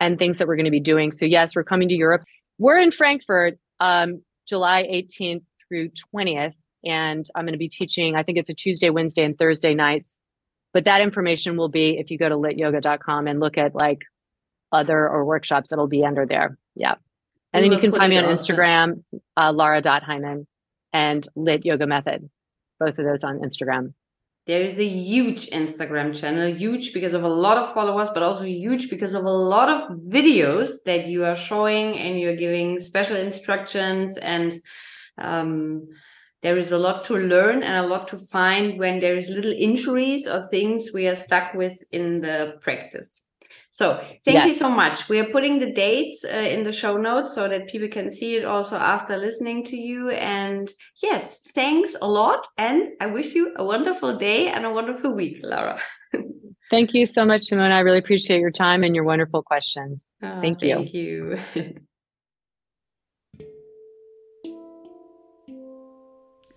and 0.00 0.18
things 0.18 0.38
that 0.38 0.48
we're 0.48 0.56
going 0.56 0.64
to 0.64 0.72
be 0.72 0.80
doing. 0.80 1.12
So, 1.12 1.24
yes, 1.24 1.54
we're 1.54 1.64
coming 1.64 1.88
to 1.88 1.94
Europe. 1.94 2.24
We're 2.58 2.80
in 2.80 2.90
Frankfurt 2.90 3.58
um, 3.78 4.22
July 4.48 4.82
18th 4.82 5.44
through 5.68 5.90
20th. 6.14 6.54
And 6.84 7.26
I'm 7.34 7.44
going 7.44 7.54
to 7.54 7.58
be 7.58 7.68
teaching, 7.68 8.14
I 8.16 8.24
think 8.24 8.38
it's 8.38 8.50
a 8.50 8.54
Tuesday, 8.54 8.90
Wednesday, 8.90 9.24
and 9.24 9.38
Thursday 9.38 9.74
nights. 9.74 10.16
But 10.72 10.84
that 10.84 11.00
information 11.00 11.56
will 11.56 11.68
be 11.68 11.96
if 11.98 12.10
you 12.10 12.18
go 12.18 12.28
to 12.28 12.34
lytyoga.com 12.34 13.28
and 13.28 13.38
look 13.38 13.56
at 13.56 13.74
like 13.74 14.00
other 14.72 15.08
or 15.08 15.24
workshops 15.24 15.70
that'll 15.70 15.86
be 15.86 16.04
under 16.04 16.26
there. 16.26 16.58
Yeah. 16.74 16.96
And 17.54 17.62
we 17.62 17.68
then 17.68 17.78
you 17.78 17.80
can 17.80 17.96
find 17.96 18.10
me 18.10 18.18
on 18.18 18.24
Instagram, 18.24 19.04
uh, 19.36 19.52
Lara.Heimann 19.52 20.46
and 20.92 21.26
LYT 21.36 21.64
Yoga 21.64 21.86
Method. 21.86 22.28
Both 22.80 22.98
of 22.98 23.04
those 23.04 23.22
on 23.22 23.38
Instagram. 23.38 23.94
There 24.48 24.62
is 24.62 24.78
a 24.78 24.84
huge 24.84 25.46
Instagram 25.50 26.18
channel, 26.20 26.52
huge 26.52 26.92
because 26.92 27.14
of 27.14 27.22
a 27.22 27.28
lot 27.28 27.56
of 27.56 27.72
followers, 27.72 28.08
but 28.12 28.24
also 28.24 28.42
huge 28.42 28.90
because 28.90 29.14
of 29.14 29.24
a 29.24 29.30
lot 29.30 29.70
of 29.70 29.98
videos 30.00 30.70
that 30.84 31.06
you 31.06 31.24
are 31.24 31.36
showing 31.36 31.96
and 31.96 32.18
you're 32.20 32.36
giving 32.36 32.80
special 32.80 33.16
instructions. 33.16 34.18
And 34.18 34.60
um, 35.16 35.86
there 36.42 36.58
is 36.58 36.72
a 36.72 36.78
lot 36.78 37.04
to 37.06 37.16
learn 37.16 37.62
and 37.62 37.86
a 37.86 37.88
lot 37.88 38.08
to 38.08 38.18
find 38.18 38.78
when 38.80 38.98
there 38.98 39.16
is 39.16 39.28
little 39.28 39.54
injuries 39.56 40.26
or 40.26 40.44
things 40.48 40.90
we 40.92 41.06
are 41.06 41.16
stuck 41.16 41.54
with 41.54 41.82
in 41.92 42.20
the 42.20 42.58
practice. 42.60 43.23
So 43.74 43.96
thank 44.24 44.36
yes. 44.36 44.46
you 44.46 44.52
so 44.52 44.70
much. 44.70 45.08
We 45.08 45.18
are 45.18 45.24
putting 45.24 45.58
the 45.58 45.72
dates 45.72 46.24
uh, 46.24 46.28
in 46.28 46.62
the 46.62 46.70
show 46.70 46.96
notes 46.96 47.34
so 47.34 47.48
that 47.48 47.66
people 47.66 47.88
can 47.88 48.08
see 48.08 48.36
it 48.36 48.44
also 48.44 48.76
after 48.76 49.16
listening 49.16 49.64
to 49.64 49.76
you. 49.76 50.10
And 50.10 50.70
yes, 51.02 51.40
thanks 51.56 51.96
a 52.00 52.06
lot. 52.06 52.46
And 52.56 52.90
I 53.00 53.06
wish 53.06 53.34
you 53.34 53.52
a 53.56 53.64
wonderful 53.64 54.16
day 54.16 54.46
and 54.46 54.64
a 54.64 54.70
wonderful 54.70 55.10
week, 55.10 55.40
Lara. 55.42 55.80
thank 56.70 56.94
you 56.94 57.04
so 57.04 57.24
much, 57.24 57.42
Simone. 57.42 57.72
I 57.72 57.80
really 57.80 57.98
appreciate 57.98 58.38
your 58.38 58.52
time 58.52 58.84
and 58.84 58.94
your 58.94 59.02
wonderful 59.02 59.42
questions. 59.42 60.04
Oh, 60.22 60.40
thank 60.40 60.62
you. 60.62 60.76
Thank 60.76 60.94
you. 60.94 61.38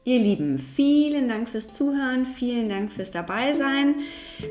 Ihr 0.08 0.20
Lieben, 0.20 0.58
vielen 0.58 1.28
Dank 1.28 1.50
fürs 1.50 1.74
Zuhören, 1.74 2.26
vielen 2.26 2.70
Dank 2.70 2.90
fürs 2.90 3.12
Dabeisein. 3.12 3.96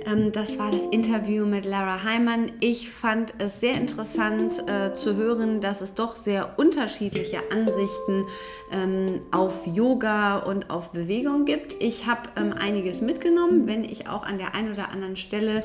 Ähm, 0.04 0.30
das 0.30 0.58
war 0.58 0.70
das 0.70 0.84
Interview 0.84 1.46
mit 1.46 1.64
Lara 1.64 2.04
Heimann. 2.04 2.52
Ich 2.60 2.90
fand 2.90 3.32
es 3.38 3.60
sehr 3.60 3.72
interessant 3.72 4.62
äh, 4.68 4.94
zu 4.94 5.16
hören, 5.16 5.62
dass 5.62 5.80
es 5.80 5.94
doch 5.94 6.14
sehr 6.14 6.58
unterschiedliche 6.58 7.38
Ansichten 7.50 8.26
ähm, 8.70 9.22
auf 9.30 9.66
Yoga 9.66 10.40
und 10.40 10.68
auf 10.68 10.92
Bewegung 10.92 11.46
gibt. 11.46 11.82
Ich 11.82 12.04
habe 12.04 12.28
ähm, 12.36 12.52
einiges 12.52 13.00
mitgenommen, 13.00 13.66
wenn 13.66 13.82
ich 13.82 14.10
auch 14.10 14.24
an 14.24 14.36
der 14.36 14.54
einen 14.54 14.74
oder 14.74 14.90
anderen 14.90 15.16
Stelle 15.16 15.64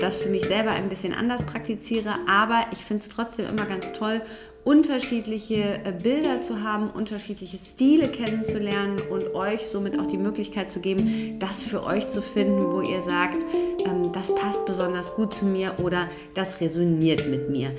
das 0.00 0.16
für 0.16 0.28
mich 0.28 0.44
selber 0.44 0.70
ein 0.70 0.88
bisschen 0.88 1.12
anders 1.12 1.44
praktiziere. 1.44 2.14
Aber 2.28 2.66
ich 2.70 2.78
finde 2.78 3.02
es 3.02 3.08
trotzdem 3.08 3.46
immer 3.46 3.66
ganz 3.66 3.92
toll 3.94 4.22
unterschiedliche 4.64 5.80
äh, 5.84 5.92
Bilder 5.92 6.40
zu 6.40 6.62
haben, 6.62 6.90
unterschiedliche 6.90 7.58
Stile 7.58 8.08
kennenzulernen 8.08 8.96
und 9.10 9.34
euch 9.34 9.66
somit 9.66 9.98
auch 9.98 10.06
die 10.06 10.16
Möglichkeit 10.16 10.72
zu 10.72 10.80
geben, 10.80 11.38
das 11.38 11.62
für 11.62 11.84
euch 11.84 12.08
zu 12.08 12.22
finden, 12.22 12.72
wo 12.72 12.80
ihr 12.80 13.02
sagt, 13.02 13.44
ähm, 13.86 14.10
das 14.12 14.34
passt 14.34 14.64
besonders 14.64 15.14
gut 15.14 15.34
zu 15.34 15.44
mir 15.44 15.74
oder 15.82 16.08
das 16.34 16.60
resoniert 16.60 17.28
mit 17.28 17.50
mir. 17.50 17.72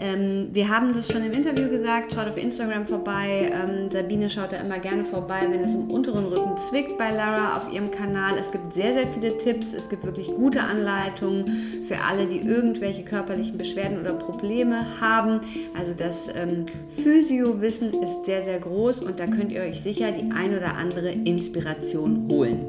Ähm, 0.00 0.48
wir 0.52 0.68
haben 0.68 0.94
das 0.94 1.12
schon 1.12 1.22
im 1.24 1.32
Interview 1.32 1.68
gesagt, 1.68 2.14
schaut 2.14 2.26
auf 2.26 2.38
Instagram 2.38 2.86
vorbei. 2.86 3.52
Ähm, 3.52 3.90
Sabine 3.90 4.30
schaut 4.30 4.52
da 4.52 4.56
immer 4.56 4.78
gerne 4.78 5.04
vorbei, 5.04 5.46
wenn 5.50 5.62
es 5.62 5.74
im 5.74 5.90
unteren 5.90 6.24
Rücken 6.24 6.56
zwickt 6.56 6.96
bei 6.96 7.10
Lara 7.10 7.58
auf 7.58 7.70
ihrem 7.70 7.90
Kanal. 7.90 8.38
Es 8.38 8.50
gibt 8.50 8.72
sehr, 8.72 8.94
sehr 8.94 9.06
viele 9.08 9.36
Tipps. 9.36 9.74
Es 9.74 9.90
gibt 9.90 10.04
wirklich 10.04 10.28
gute 10.28 10.62
Anleitungen 10.62 11.82
für 11.82 12.00
alle, 12.00 12.26
die 12.26 12.38
irgendwelche 12.38 13.04
körperlichen 13.04 13.58
Beschwerden 13.58 14.00
oder 14.00 14.14
Probleme 14.14 14.86
haben. 15.00 15.40
Also 15.78 15.92
das 15.92 16.28
ähm, 16.34 16.64
Physio-Wissen 17.02 17.90
ist 18.02 18.24
sehr, 18.24 18.42
sehr 18.42 18.58
groß 18.58 19.00
und 19.00 19.20
da 19.20 19.26
könnt 19.26 19.52
ihr 19.52 19.60
euch 19.60 19.82
sicher 19.82 20.12
die 20.12 20.30
ein 20.32 20.56
oder 20.56 20.76
andere 20.76 21.10
Inspiration 21.10 22.26
holen. 22.30 22.64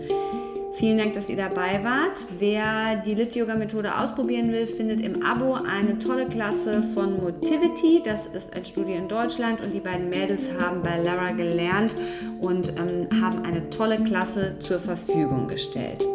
Vielen 0.73 0.97
Dank, 0.97 1.13
dass 1.13 1.29
ihr 1.29 1.35
dabei 1.35 1.83
wart. 1.83 2.25
Wer 2.39 2.95
die 3.05 3.13
Lit-Yoga-Methode 3.13 3.97
ausprobieren 3.97 4.51
will, 4.51 4.67
findet 4.67 5.01
im 5.01 5.23
Abo 5.23 5.55
eine 5.55 5.99
tolle 5.99 6.27
Klasse 6.27 6.81
von 6.93 7.21
Motivity. 7.21 8.01
Das 8.03 8.27
ist 8.27 8.55
ein 8.55 8.63
Studio 8.63 8.95
in 8.95 9.07
Deutschland 9.07 9.59
und 9.61 9.73
die 9.73 9.81
beiden 9.81 10.09
Mädels 10.09 10.49
haben 10.59 10.81
bei 10.81 10.97
Lara 10.97 11.31
gelernt 11.31 11.95
und 12.39 12.69
ähm, 12.69 13.21
haben 13.21 13.43
eine 13.43 13.69
tolle 13.69 13.97
Klasse 14.03 14.57
zur 14.59 14.79
Verfügung 14.79 15.47
gestellt. 15.47 16.07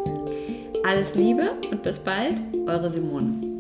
Alles 0.85 1.15
Liebe 1.15 1.53
und 1.71 1.83
bis 1.83 1.99
bald, 1.99 2.41
eure 2.67 2.91
Simone. 2.91 3.56